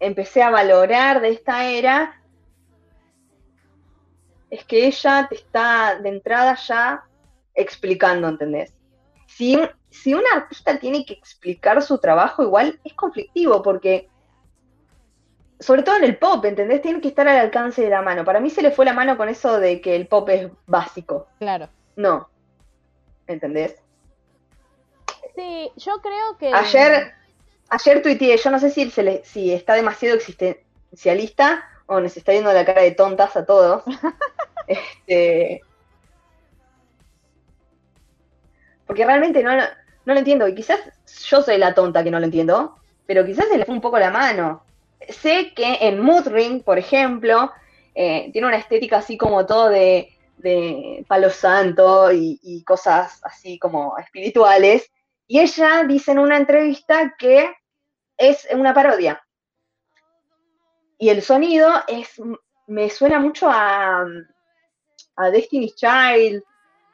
[0.00, 2.20] empecé a valorar de esta era
[4.50, 7.04] es que ella te está de entrada ya
[7.54, 8.72] explicando, ¿entendés?
[9.26, 14.08] Si, un- si un artista tiene que explicar su trabajo, igual es conflictivo, porque
[15.58, 16.82] sobre todo en el pop, ¿entendés?
[16.82, 18.24] Tiene que estar al alcance de la mano.
[18.24, 21.28] Para mí se le fue la mano con eso de que el pop es básico.
[21.38, 21.68] Claro.
[21.96, 22.28] No.
[23.26, 23.76] ¿Entendés?
[25.34, 26.52] Sí, yo creo que.
[26.52, 27.14] Ayer,
[27.68, 32.32] ayer tuiteé, yo no sé si, se le- si está demasiado existencialista o nos está
[32.32, 33.82] viendo la cara de tontas a todos.
[34.66, 35.66] este,
[38.86, 39.62] porque realmente no, lo-
[40.04, 40.48] no lo entiendo.
[40.48, 40.80] Y quizás
[41.28, 43.98] yo soy la tonta que no lo entiendo, pero quizás se le fue un poco
[43.98, 44.66] la mano.
[45.08, 47.52] Sé que en Mood Ring, por ejemplo,
[47.94, 53.58] eh, tiene una estética así como todo de, de palo santo y, y cosas así
[53.58, 54.90] como espirituales.
[55.26, 57.52] Y ella dice en una entrevista que
[58.16, 59.22] es una parodia.
[60.98, 62.20] Y el sonido es,
[62.66, 64.04] me suena mucho a,
[65.16, 66.42] a Destiny's Child,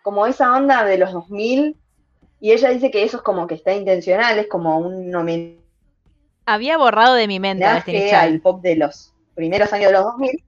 [0.03, 1.77] como esa onda de los 2000.
[2.41, 5.61] Y ella dice que eso es como que está intencional, es como un homenaje
[6.47, 8.43] Había borrado de mi mente a Destiny's al Child.
[8.43, 10.45] pop de los primeros años de los 2000.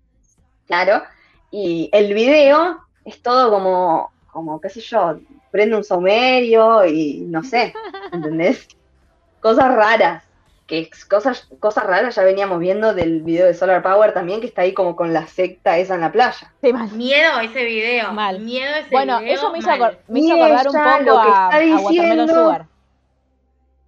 [0.66, 1.02] Claro.
[1.50, 5.20] Y el video es todo como, como qué sé yo,
[5.54, 7.72] prende un saumerio y no sé,
[8.12, 8.66] ¿entendés?
[9.40, 10.24] Cosas raras.
[10.66, 14.46] Que es- cosas, cosas raras ya veníamos viendo del video de Solar Power también, que
[14.48, 16.52] está ahí como con la secta esa en la playa.
[16.60, 16.90] Sí, mal.
[16.90, 18.10] Miedo ese video.
[18.12, 18.40] Mal.
[18.40, 19.34] Miedo ese Bueno, video.
[19.34, 22.26] eso me hizo, acor- me hizo acordar un poco lo que a, está a Watermelon
[22.26, 22.66] diciendo- Sugar.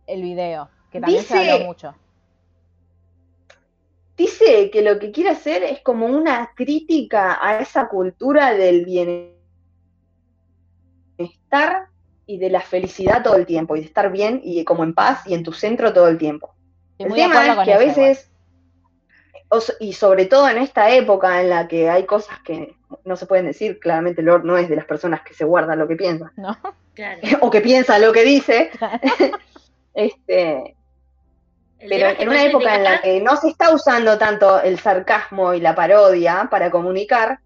[0.06, 1.94] El video, que también se Dice- habló mucho.
[4.16, 9.35] Dice que lo que quiere hacer es como una crítica a esa cultura del bienestar
[12.26, 15.22] y de la felicidad todo el tiempo, y de estar bien y como en paz
[15.26, 16.54] y en tu centro todo el tiempo.
[16.98, 18.30] El tema es que a veces,
[19.80, 22.74] y sobre todo en esta época en la que hay cosas que
[23.04, 25.86] no se pueden decir, claramente Lord no es de las personas que se guardan lo
[25.86, 26.56] que piensa, ¿no?
[26.94, 27.20] Claro.
[27.42, 28.70] o que piensa lo que dice,
[29.94, 30.74] este,
[31.78, 35.54] El pero en una época en la que no se está usando tanto el sarcasmo
[35.54, 37.38] y la parodia para comunicar,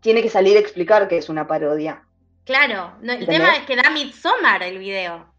[0.00, 2.05] tiene que salir a explicar que es una parodia.
[2.46, 3.26] Claro, no, el ¿Entendés?
[3.38, 5.34] tema es que da Midsommar el video.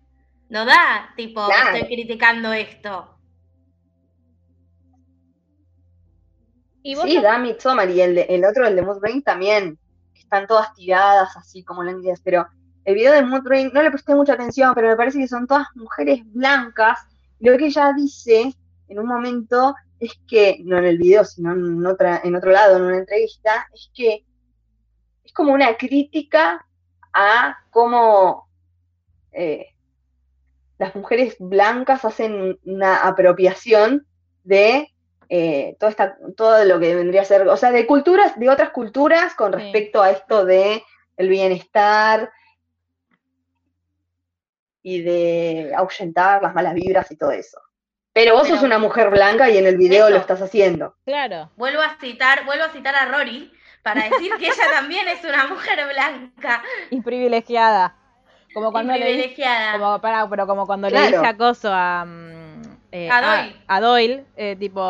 [0.50, 1.76] No da, tipo, Claro.
[1.78, 3.18] estoy criticando esto.
[6.84, 9.78] Y vos Sí, da Midsommar y el, de- el otro, el de Mood Ring, también.
[10.14, 12.46] que Están todas tiradas así como lenguas, pero
[12.86, 15.48] el video de Mood Ring no le presté mucha atención, pero me parece que son
[15.48, 17.00] todas mujeres blancas.
[17.40, 18.54] Y lo que ella dice
[18.90, 22.78] en un momento es que, no en el video, sino en, otra, en otro lado,
[22.78, 24.26] en una entrevista, es que
[25.24, 26.66] es como una crítica
[27.14, 28.48] a cómo
[29.32, 29.68] eh,
[30.78, 34.06] las mujeres blancas hacen una apropiación
[34.44, 34.94] de
[35.30, 38.70] eh, todo, esta, todo lo que vendría a ser, o sea, de culturas, de otras
[38.70, 39.60] culturas con Sí.
[39.60, 40.84] respecto a esto de
[41.18, 42.32] el bienestar
[44.84, 47.60] y de ahuyentar las malas vibras y todo eso.
[48.14, 50.16] Pero vos Pero- sos una mujer blanca y en el video Eso.
[50.16, 50.96] lo estás haciendo.
[51.06, 51.52] Claro.
[51.58, 53.52] Vuelvo a citar, vuelvo a citar a Rory
[53.88, 57.95] para decir que ella también es una mujer blanca Y privilegiada.
[58.53, 59.72] Como y cuando le dice, privilegiada.
[59.80, 62.61] como, pará, pero como cuando le dice acoso a, mm,
[62.91, 63.61] eh, A Doyle.
[63.68, 64.81] a Doyle, eh, tipo,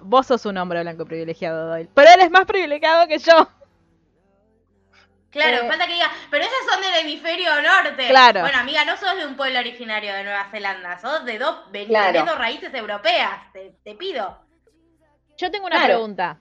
[0.00, 1.88] vos sos un hombre blanco privilegiado, Doyle.
[1.94, 3.48] Pero él es más privilegiado que yo.
[5.30, 8.06] Claro, Eh, falta que diga, pero ellas son del hemisferio norte.
[8.08, 8.42] Claro.
[8.42, 11.88] Bueno, amiga, no sos de un pueblo originario de Nueva Zelanda, sos de dos, ven-
[11.88, 12.24] Claro.
[12.36, 14.38] raíces europeas, te, te pido.
[15.36, 15.94] Yo tengo una Claro.
[15.94, 16.38] pregunta.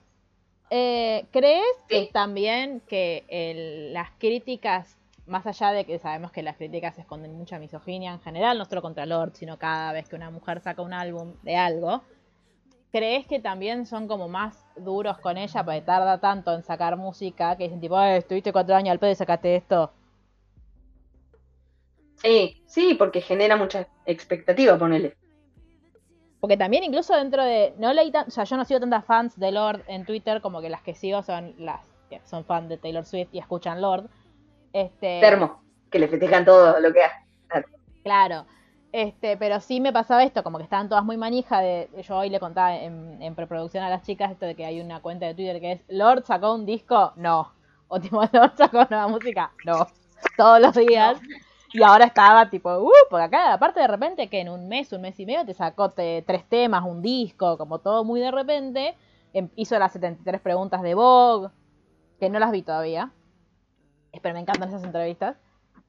[0.69, 2.09] Eh, ¿Crees Sí.
[2.11, 7.59] también que el- las críticas, más allá de que sabemos que las críticas esconden mucha
[7.59, 10.93] misoginia en general, no solo contra Lord, sino cada vez que una mujer saca un
[10.93, 12.01] álbum de algo,
[12.91, 17.55] ¿crees que también son como más duros con ella porque tarda tanto en sacar música
[17.57, 19.91] que dicen tipo, "Ay, estuviste cuatro años al pedo y sacaste esto?
[22.15, 25.15] Sí, sí, porque genera mucha expectativa, ponele.
[26.43, 27.73] Porque también incluso dentro de.
[27.77, 30.59] No leí tan, o sea, yo no sigo tantas fans de Lord en Twitter como
[30.59, 31.79] que las que sigo son las
[32.09, 34.09] que son fans de Taylor Swift y escuchan Lord.
[34.73, 37.65] Este, Termo, que le festejan todo lo que hace.
[38.03, 38.45] Claro.
[38.91, 41.89] Este, pero sí me pasaba esto, como que estaban todas muy manija de.
[42.05, 44.99] Yo hoy le contaba en, en preproducción a las chicas esto de que hay una
[44.99, 47.53] cuenta de Twitter que es Lord sacó un disco, no.
[47.87, 49.87] O tipo, Lord sacó nueva música, no.
[50.35, 51.21] Todos los días.
[51.73, 55.01] Y ahora estaba tipo, uh, porque acá aparte de repente que en un mes, un
[55.01, 58.95] mes y medio te sacó te- tres temas, un disco, como todo muy de repente.
[59.33, 61.49] Em- hizo las 73 preguntas de Vogue,
[62.19, 63.11] que no las vi todavía.
[64.21, 65.37] Pero me encantan esas entrevistas.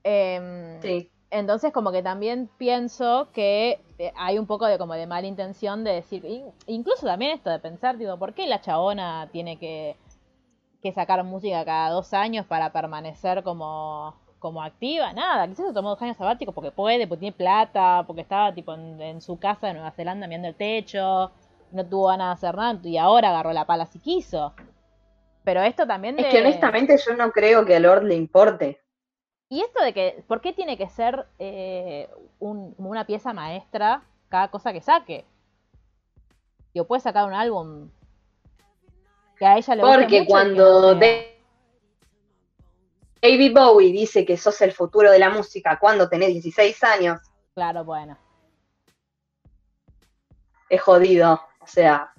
[0.03, 1.11] Em, Sí.
[1.31, 5.85] entonces como que también pienso que eh, hay un poco de como de mala intención
[5.85, 9.97] de decir, in- incluso también esto de pensar, digo, ¿por qué la chabona tiene que,
[10.83, 14.15] que sacar música cada dos años para permanecer como,
[14.45, 15.11] como activa?
[15.15, 18.75] Nada, quizás se tomó dos años sabáticos porque puede, porque tiene plata, porque estaba tipo
[18.75, 21.31] en, en su casa de Nueva Zelanda mirando el techo,
[21.73, 24.53] no tuvo ganas de hacer nada y ahora agarró la pala si quiso.
[25.45, 26.23] Pero esto también de...
[26.25, 28.79] Es que honestamente yo no creo que a Lord le importe.
[29.49, 34.49] Y esto de que, ¿por qué tiene que ser eh, un- una pieza maestra cada
[34.49, 35.25] cosa que saque?
[36.75, 37.89] Digo, puede sacar un álbum
[39.39, 41.34] que a ella le guste Porque mucho cuando no sea- Da-
[43.25, 47.21] David Bowie dice que sos el futuro de la música cuando tenés 16 años,
[47.55, 48.19] Claro, bueno.
[50.69, 51.41] es jodido.
[51.61, 52.13] O sea,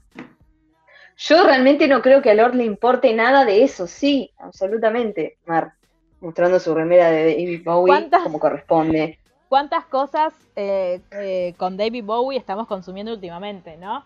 [1.17, 3.85] yo realmente no creo que a Lord le importe nada de eso.
[3.85, 5.37] Sí, absolutamente.
[5.45, 5.73] Mar,
[6.21, 9.19] mostrando su remera de David Bowie ¿Cuántas- como corresponde.
[9.47, 14.03] ¿Cuántas cosas eh, eh, con David Bowie estamos consumiendo últimamente, no?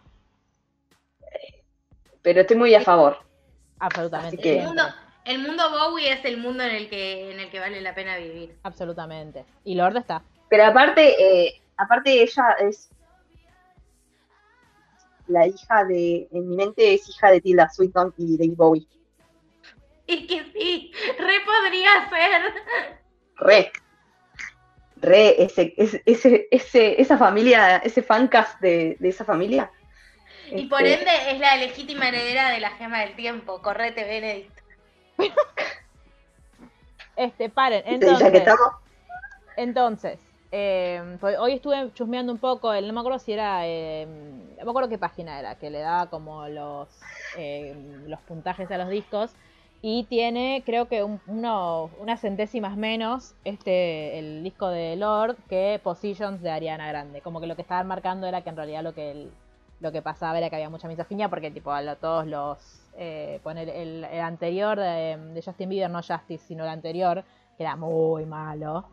[2.21, 3.19] Pero estoy muy a favor.
[3.79, 4.35] Absolutamente.
[4.35, 4.65] Así que-
[5.25, 8.17] El mundo, Bowie es el mundo en el que, en el que vale la pena
[8.17, 8.55] vivir.
[8.63, 9.45] Absolutamente.
[9.63, 10.23] Y Lord está.
[10.49, 11.15] Pero aparte,
[11.47, 12.89] eh, aparte ella es
[15.27, 18.87] la hija de, en mi mente es hija de Tilda Swinton y David Bowie.
[20.07, 22.53] Y que sí, re podría ser.
[23.35, 23.71] Re.
[25.01, 29.71] Re, ese, ese, ese, ese- esa familia, ese fancast de, de esa familia.
[30.51, 33.61] Y por Este, ende es la legítima heredera de la gema del tiempo.
[33.61, 34.58] Correte, Benedict.
[37.15, 37.83] Este, paren.
[37.85, 38.69] ya Entonces, que estamos,
[39.57, 40.19] Entonces,
[40.51, 44.05] eh, pues hoy estuve chusmeando un poco, el, no me acuerdo si era, eh,
[44.57, 46.87] no me acuerdo qué página era, que le daba como los,
[47.37, 47.75] eh,
[48.07, 49.31] los puntajes a los discos.
[49.81, 55.79] Y tiene, creo que un- uno- unas centésimas menos este el disco de Lord que
[55.81, 57.21] Positions de Ariana Grande.
[57.21, 59.31] Como que lo que estaban marcando era que en realidad lo que el-
[59.79, 62.57] lo que pasaba era que había mucha misoginia porque tipo a lo- todos los
[62.97, 67.23] eh, poner el, el anterior de, de Justin Bieber, no Justice, sino el anterior,
[67.57, 68.85] que era muy malo,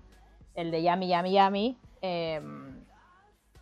[0.54, 2.40] el de Yami Yami Yami, eh,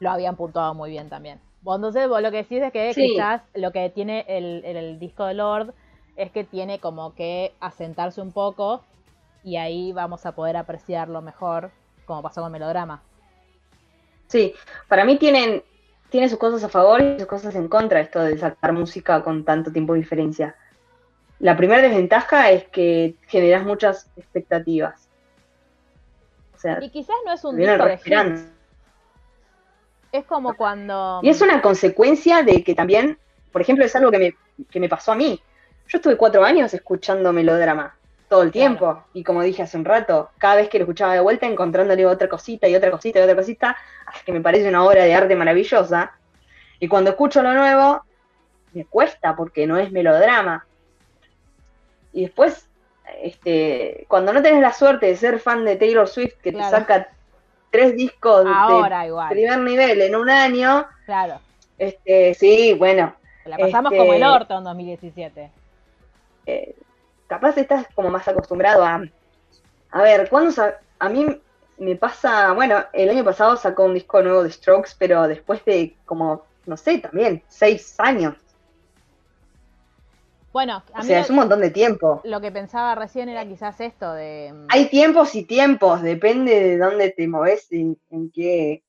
[0.01, 1.41] lo habían puntuado muy bien también.
[1.67, 3.15] Entonces vos lo que decís es que Sí.
[3.15, 5.73] quizás lo que tiene el, el- el disco de Lord
[6.17, 8.83] es que tiene como que asentarse un poco
[9.43, 11.71] y ahí vamos a poder apreciarlo mejor,
[12.07, 13.03] como pasó con Melodrama.
[14.27, 14.55] Sí,
[14.89, 15.63] para mí tienen,
[16.15, 19.45] tiene sus cosas a favor y sus cosas en contra esto de sacar música con
[19.45, 20.55] tanto tiempo de diferencia.
[21.41, 25.09] La primera desventaja es que generas muchas expectativas.
[26.55, 28.45] O sea, Y quizás no es un disco de hits,
[30.13, 31.19] es como cuando...
[31.21, 33.19] Y es una consecuencia de que también,
[33.51, 34.37] por ejemplo, es algo que me,
[34.71, 35.43] que me pasó a mí.
[35.89, 39.05] Yo estuve cuatro años escuchando melodrama todo el tiempo.
[39.13, 42.29] Y como dije hace un rato, cada vez que lo escuchaba de vuelta, encontrándole otra
[42.29, 43.77] cosita y otra cosita y otra cosita,
[44.07, 46.13] hasta que me parece una obra de arte maravillosa.
[46.81, 48.03] Y cuando escucho lo nuevo,
[48.73, 50.67] me cuesta porque no es melodrama.
[52.13, 52.69] Y después,
[53.23, 56.71] este, cuando no tenés la suerte de ser fan de Taylor Swift, que Claro.
[56.71, 57.09] te saca
[57.71, 58.51] tres discos de
[59.07, 61.41] igual, primer nivel en un año, claro.
[61.79, 63.15] este, sí, bueno,
[63.47, 65.51] La pasamos Este- como el orto en 2017.
[66.47, 66.75] eh,
[67.27, 69.03] capaz estás como más acostumbrado a...
[69.91, 71.25] A ver, cuando sa- a mí
[71.79, 75.97] me pasa, bueno, el año pasado sacó un disco nuevo de Strokes, pero después de
[76.05, 78.35] como, no sé, también, seis años.
[80.53, 82.21] Bueno, a O mí sea, es un montón de tiempo.
[82.25, 84.53] lo que pensaba recién era quizás esto de...
[84.53, 88.85] mm, Hay tiempos y tiempos, depende de dónde te moves, en, en qué...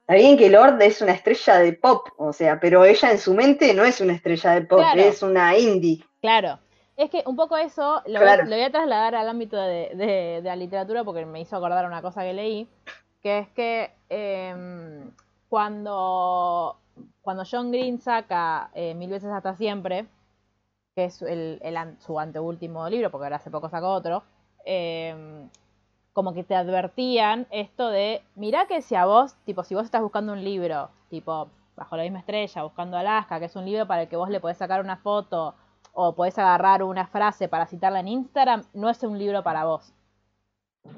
[0.00, 3.34] Está bien que Lord es una estrella de pop, o sea, pero ella en su
[3.34, 5.00] mente no es una estrella de pop, Claro.
[5.00, 6.04] es una indie.
[6.20, 6.58] Claro.
[6.96, 8.42] Es que un poco eso lo, Claro.
[8.42, 11.56] voy, lo voy a trasladar al ámbito de, de- de la literatura porque me hizo
[11.56, 12.68] acordar una cosa que leí,
[13.22, 15.10] que es que em,
[15.48, 16.76] cuando,
[17.20, 20.06] cuando John Green saca eh, Mil veces hasta siempre,
[20.96, 21.60] que es el,
[22.00, 24.24] su anteúltimo libro, porque ahora hace poco sacó otro,
[24.64, 25.48] em,
[26.12, 30.02] como que te advertían esto de, mirá que si a vos, tipo, si vos estás
[30.02, 34.02] buscando un libro, tipo, bajo la misma estrella, buscando Alaska, que es un libro para
[34.02, 35.54] el que vos le podés sacar una foto
[35.98, 39.94] o podés agarrar una frase para citarla en Instagram, no es un libro para vos.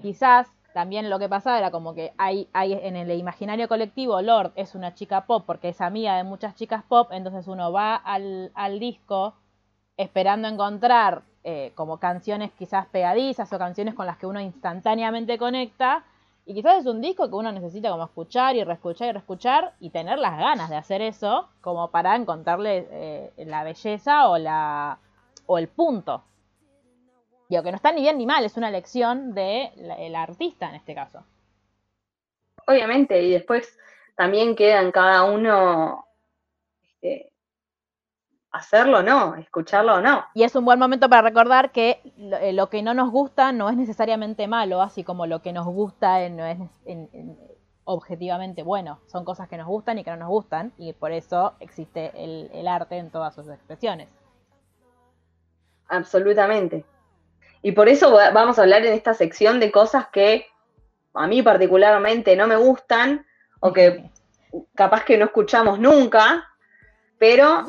[0.03, 4.53] Quizás también lo que pasaba era como que hay, hay en el imaginario colectivo, Lord
[4.57, 8.51] es una chica pop porque es amiga de muchas chicas pop, entonces uno va al,
[8.55, 9.35] al disco
[9.97, 16.05] esperando encontrar eh, como canciones quizás pegadizas o canciones con las que uno instantáneamente conecta.
[16.49, 19.91] Y quizás es un disco que uno necesita como escuchar y reescuchar y reescuchar y
[19.91, 24.99] tener las ganas de hacer eso como para encontrarle eh, la belleza o, la,
[25.45, 26.25] o el punto.
[27.51, 30.95] Digo, que no está ni bien ni mal, es una elección del artista en este
[30.95, 31.23] caso.
[32.67, 33.79] Obviamente, y después
[34.17, 36.07] también queda en cada uno
[36.83, 37.31] este,
[38.53, 40.25] hacerlo o no, escucharlo o no.
[40.35, 43.69] Y es un buen momento para recordar que lo, eh, que no nos gusta no
[43.69, 47.39] es necesariamente malo, así como lo que nos gusta eh, no es en- en-
[47.85, 49.01] objetivamente bueno.
[49.07, 52.51] Son cosas que nos gustan y que no nos gustan, y por eso existe el,
[52.53, 54.09] el arte en todas sus expresiones.
[55.89, 56.85] Absolutamente.
[57.63, 60.47] Y por eso va- vamos a hablar en esta sección de cosas que
[61.15, 63.27] a mí particularmente no me gustan
[63.61, 64.11] o que
[64.75, 66.47] capaz que no escuchamos nunca,
[67.19, 67.65] pero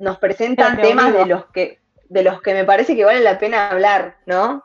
[0.00, 1.78] nos presentan temas de los que
[2.08, 4.64] de los que me parece que vale la pena hablar, ¿no?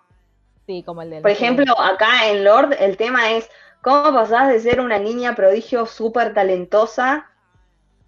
[0.66, 1.22] Sí, como el del.
[1.22, 3.48] Por ejemplo, acá en Lord el tema es
[3.82, 7.30] cómo pasás de ser una niña prodigio súper talentosa,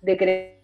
[0.01, 0.57] de cre-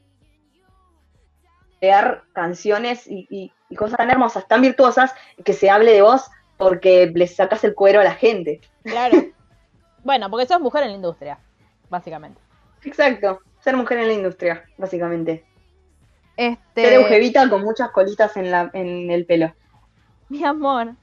[1.80, 5.14] crear canciones y, y- y cosas tan hermosas, tan virtuosas,
[5.44, 8.61] que se hable de vos porque le sacas el cuero a la gente.
[8.84, 9.18] Claro.
[10.03, 11.40] bueno, porque sos mujer en la industria,
[11.90, 12.40] básicamente.
[12.84, 15.45] Exacto, ser mujer en la industria, básicamente.
[16.38, 19.53] Este, eugevita con muchas colitas en, la, en el pelo.
[20.30, 20.95] Mi amor.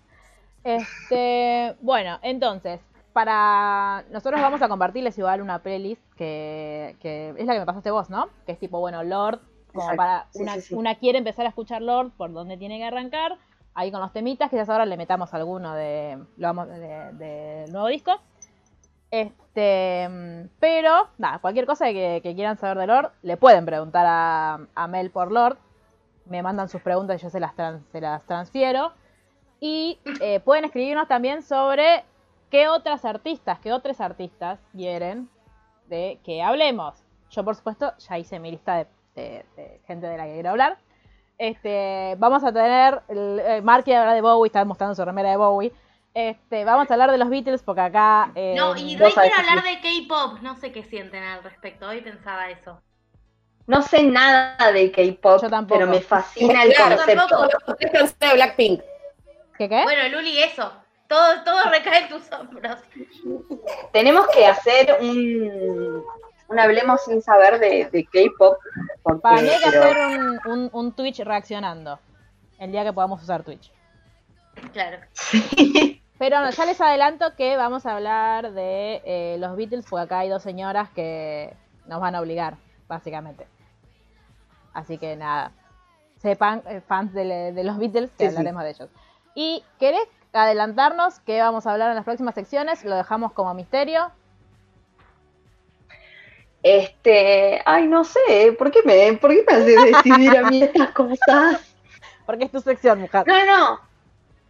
[0.65, 2.81] Este, bueno, entonces,
[3.13, 7.91] para nosotros vamos a compartirles igual una playlist que, que es la que me pasaste
[7.91, 8.31] vos, ¿no?
[8.47, 9.41] Que es tipo, bueno, Lord,
[9.75, 10.81] como Exacto, para sí, una, sí, sí.
[10.81, 13.39] una quiere empezar a escuchar Lord, por dónde tiene que arrancar,
[13.75, 17.89] ahí con los temitas, quizás ahora le metamos alguno de, lo vamos, de- del nuevo
[17.89, 18.21] disco.
[19.11, 20.09] Este,
[20.61, 25.11] pero, nada, cualquier cosa que, quieran saber de Lord, le pueden preguntar a, a Mel
[25.11, 25.59] por Lord.
[26.27, 27.55] Me mandan sus preguntas y yo se las,
[27.91, 28.93] se las transfiero.
[29.61, 32.05] Y eh, pueden escribirnos también sobre
[32.51, 35.29] qué otras artistas, qué otros artistas quieren
[35.89, 37.03] de que hablemos.
[37.31, 39.45] Yo, por supuesto, ya hice mi lista de,
[39.87, 40.79] gente de la que quiero hablar.
[41.37, 45.31] Este, vamos a tener, el, eh, Mark quiere hablar de Bowie, está mostrando su remera
[45.31, 45.73] de Bowie.
[46.13, 48.33] Este, vamos a hablar de los Beatles porque acá...
[48.35, 50.41] eh, No, y sabés que hablar de K-pop.
[50.43, 51.87] No sé qué sienten al respecto.
[51.87, 52.81] Hoy pensaba eso.
[53.67, 55.79] No sé nada de K-pop, Yo tampoco.
[55.79, 57.27] pero me fascina el Claro, concepto.
[57.29, 57.77] tampoco.
[58.19, 58.81] De Blackpink.
[59.57, 59.83] ¿Qué qué?
[59.85, 60.73] Bueno, Luli, eso.
[61.07, 62.77] Todo, todo recae en tus hombros.
[63.93, 66.03] Tenemos que hacer un,
[66.49, 68.57] un hablemos sin saber de, de K-pop.
[69.23, 72.01] Para mí hay que pero- hacer un, un, un Twitch reaccionando.
[72.59, 73.71] El día que podamos usar Twitch.
[74.73, 74.99] Claro.
[76.21, 80.19] Pero no, ya les adelanto que vamos a hablar de eh, los Beatles, porque acá
[80.19, 81.55] hay dos señoras que
[81.87, 83.47] nos van a obligar, básicamente.
[84.75, 85.53] Así que nada,
[86.19, 88.37] sepan, eh, fans de, de los Beatles, que Sí, sí.
[88.37, 88.91] hablaremos de ellos.
[89.35, 92.85] ¿Y querés adelantarnos qué vamos a hablar en las próximas secciones?
[92.85, 94.13] Lo dejamos como misterio.
[96.63, 100.91] Este, ay, no sé, ¿por qué me, por qué me hace decidir a mí estas
[100.91, 101.75] cosas?
[102.27, 103.27] Porque es tu sección, mujer.
[103.27, 103.81] No, no,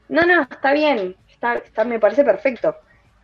[0.09, 2.77] no, no, está bien, está, me parece perfecto.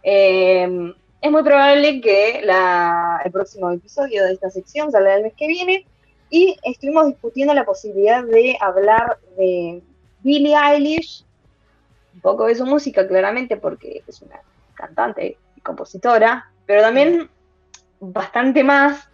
[0.02, 2.40] Eh, es muy probable que
[3.24, 5.86] el próximo episodio de esta sección salga el mes que viene
[6.30, 9.82] y estuvimos discutiendo la posibilidad de hablar de
[10.20, 11.24] Billie Eilish,
[12.14, 14.40] un poco de su música claramente porque es una
[14.74, 17.30] cantante y compositora, pero también
[18.00, 19.08] bastante más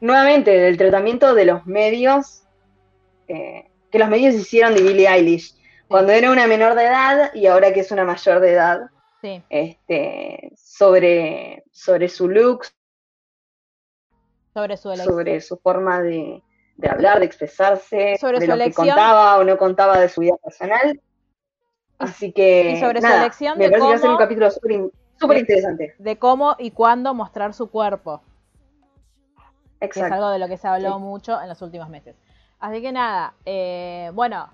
[0.00, 2.42] nuevamente del tratamiento de los medios
[3.28, 5.55] eh, que los medios hicieron de Billie Eilish
[5.88, 8.80] cuando era una menor de edad y ahora que es una mayor de edad,
[9.22, 9.42] Sí.
[9.48, 12.66] este, sobre, sobre su look,
[14.52, 15.14] Sobre su elección.
[15.14, 16.42] sobre su forma de,
[16.76, 18.86] de hablar, de expresarse, Sobre de su lo que elección.
[18.88, 21.00] contaba o no contaba de su vida personal.
[21.98, 24.24] Así que, y sobre su elección me de parece que va a ser un cómo-
[24.24, 25.94] capítulo súper in- súper interesante.
[25.98, 28.22] De cómo y cuándo mostrar su cuerpo.
[29.78, 30.14] que es Exacto.
[30.14, 31.00] algo de lo que se habló Sí.
[31.00, 32.16] mucho en los últimos meses.
[32.60, 34.48] Así que nada, eh, bueno,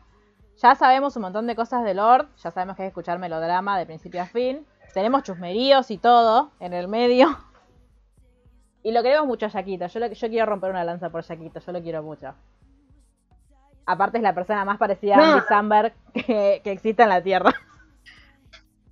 [0.60, 3.78] ya sabemos un montón de cosas de Lord, ya sabemos que hay que escuchar melodrama
[3.78, 7.38] de principio a fin, tenemos chusmeríos y todo en el medio.
[8.84, 11.60] Y lo queremos mucho a Yaquito, yo, lo- yo quiero romper una lanza por Yaquito,
[11.60, 12.34] yo lo quiero mucho.
[13.86, 15.32] Aparte es la persona más parecida a.
[15.34, 17.52] Andy Samberg que, que existe en la Tierra.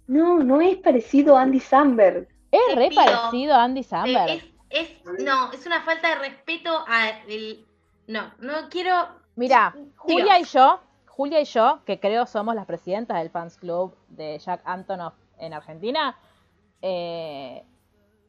[0.07, 2.27] No, no es parecido a Andy Samberg.
[2.51, 3.05] Es Te re pido.
[3.05, 4.31] parecido a Andy Samberg.
[4.31, 4.91] Es, es,
[5.24, 7.65] no, es una falta de respeto a el.
[8.09, 8.93] No, no quiero.
[9.37, 9.73] Mira.
[9.97, 10.81] Julia y yo,
[11.11, 15.53] Julia y yo, que creo somos las presidentas del fans club de Jack Antonoff en
[15.53, 16.16] Argentina,
[16.82, 17.62] eh,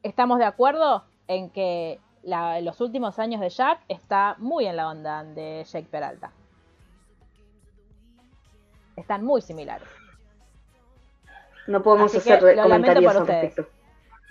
[0.03, 4.89] estamos de acuerdo en que la- los últimos años de Jack está muy en la
[4.89, 6.31] onda de Jake Peralta.
[8.95, 9.87] Están muy similares.
[11.67, 13.67] No podemos Así hacer comentarios al respecto.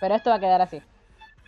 [0.01, 0.83] Pero esto va a quedar así.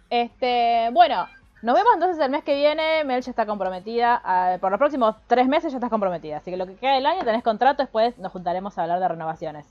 [0.08, 1.26] Este, bueno,
[1.62, 3.05] nos vemos entonces el mes que viene.
[3.05, 4.20] Mel ya está comprometida.
[4.24, 6.39] ah, por los próximos tres meses ya estás comprometida.
[6.39, 7.82] Así que lo que queda del año tenés contrato.
[7.82, 9.66] Después nos juntaremos a hablar de renovaciones.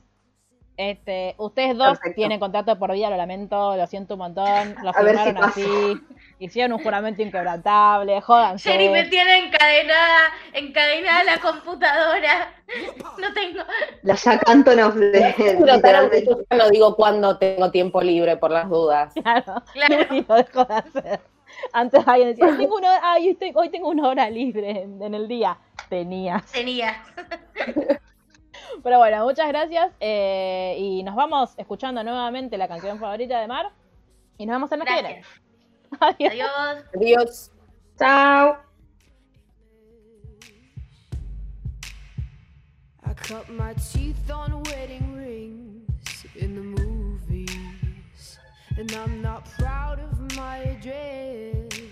[0.78, 2.16] Este, ustedes dos Perfecto.
[2.16, 4.76] tienen contrato por vida, lo lamento, lo siento un montón.
[4.84, 6.02] Lo si firmaron así.
[6.40, 8.20] Hicieron un juramento inquebrantable.
[8.22, 8.72] Jodanse.
[8.72, 10.20] Jerry me tiene encadenada,
[10.54, 12.54] encadenada a la computadora.
[13.20, 13.60] No tengo.
[14.02, 16.26] La Jack Antonoff de literalmente.
[16.26, 19.14] yo ya no digo cuándo tengo tiempo libre por las dudas.
[19.22, 20.06] Claro, Claro.
[20.16, 21.20] y lo dejo de hacer.
[21.74, 25.14] Antes alguien decía, tengo una ay, hoy, tengo, hoy tengo una hora libre en, en
[25.16, 25.58] el día.
[25.90, 26.46] Tenías.
[26.52, 27.04] Tenía.
[28.84, 29.92] Pero bueno, muchas gracias.
[30.00, 33.72] eh, y nos vamos escuchando nuevamente la canción favorita de Mar.
[34.38, 35.22] Y nos vemos el mes que.
[36.00, 36.32] Adiós.
[36.32, 36.86] Adiós.
[36.96, 37.52] Adiós.
[38.00, 38.58] Chao.
[43.04, 48.40] I cut my teeth on wedding rings in the movies,
[48.78, 49.91] and I'm not proud of
[50.36, 51.92] my address.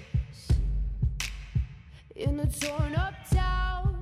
[2.15, 3.98] In a torn up town.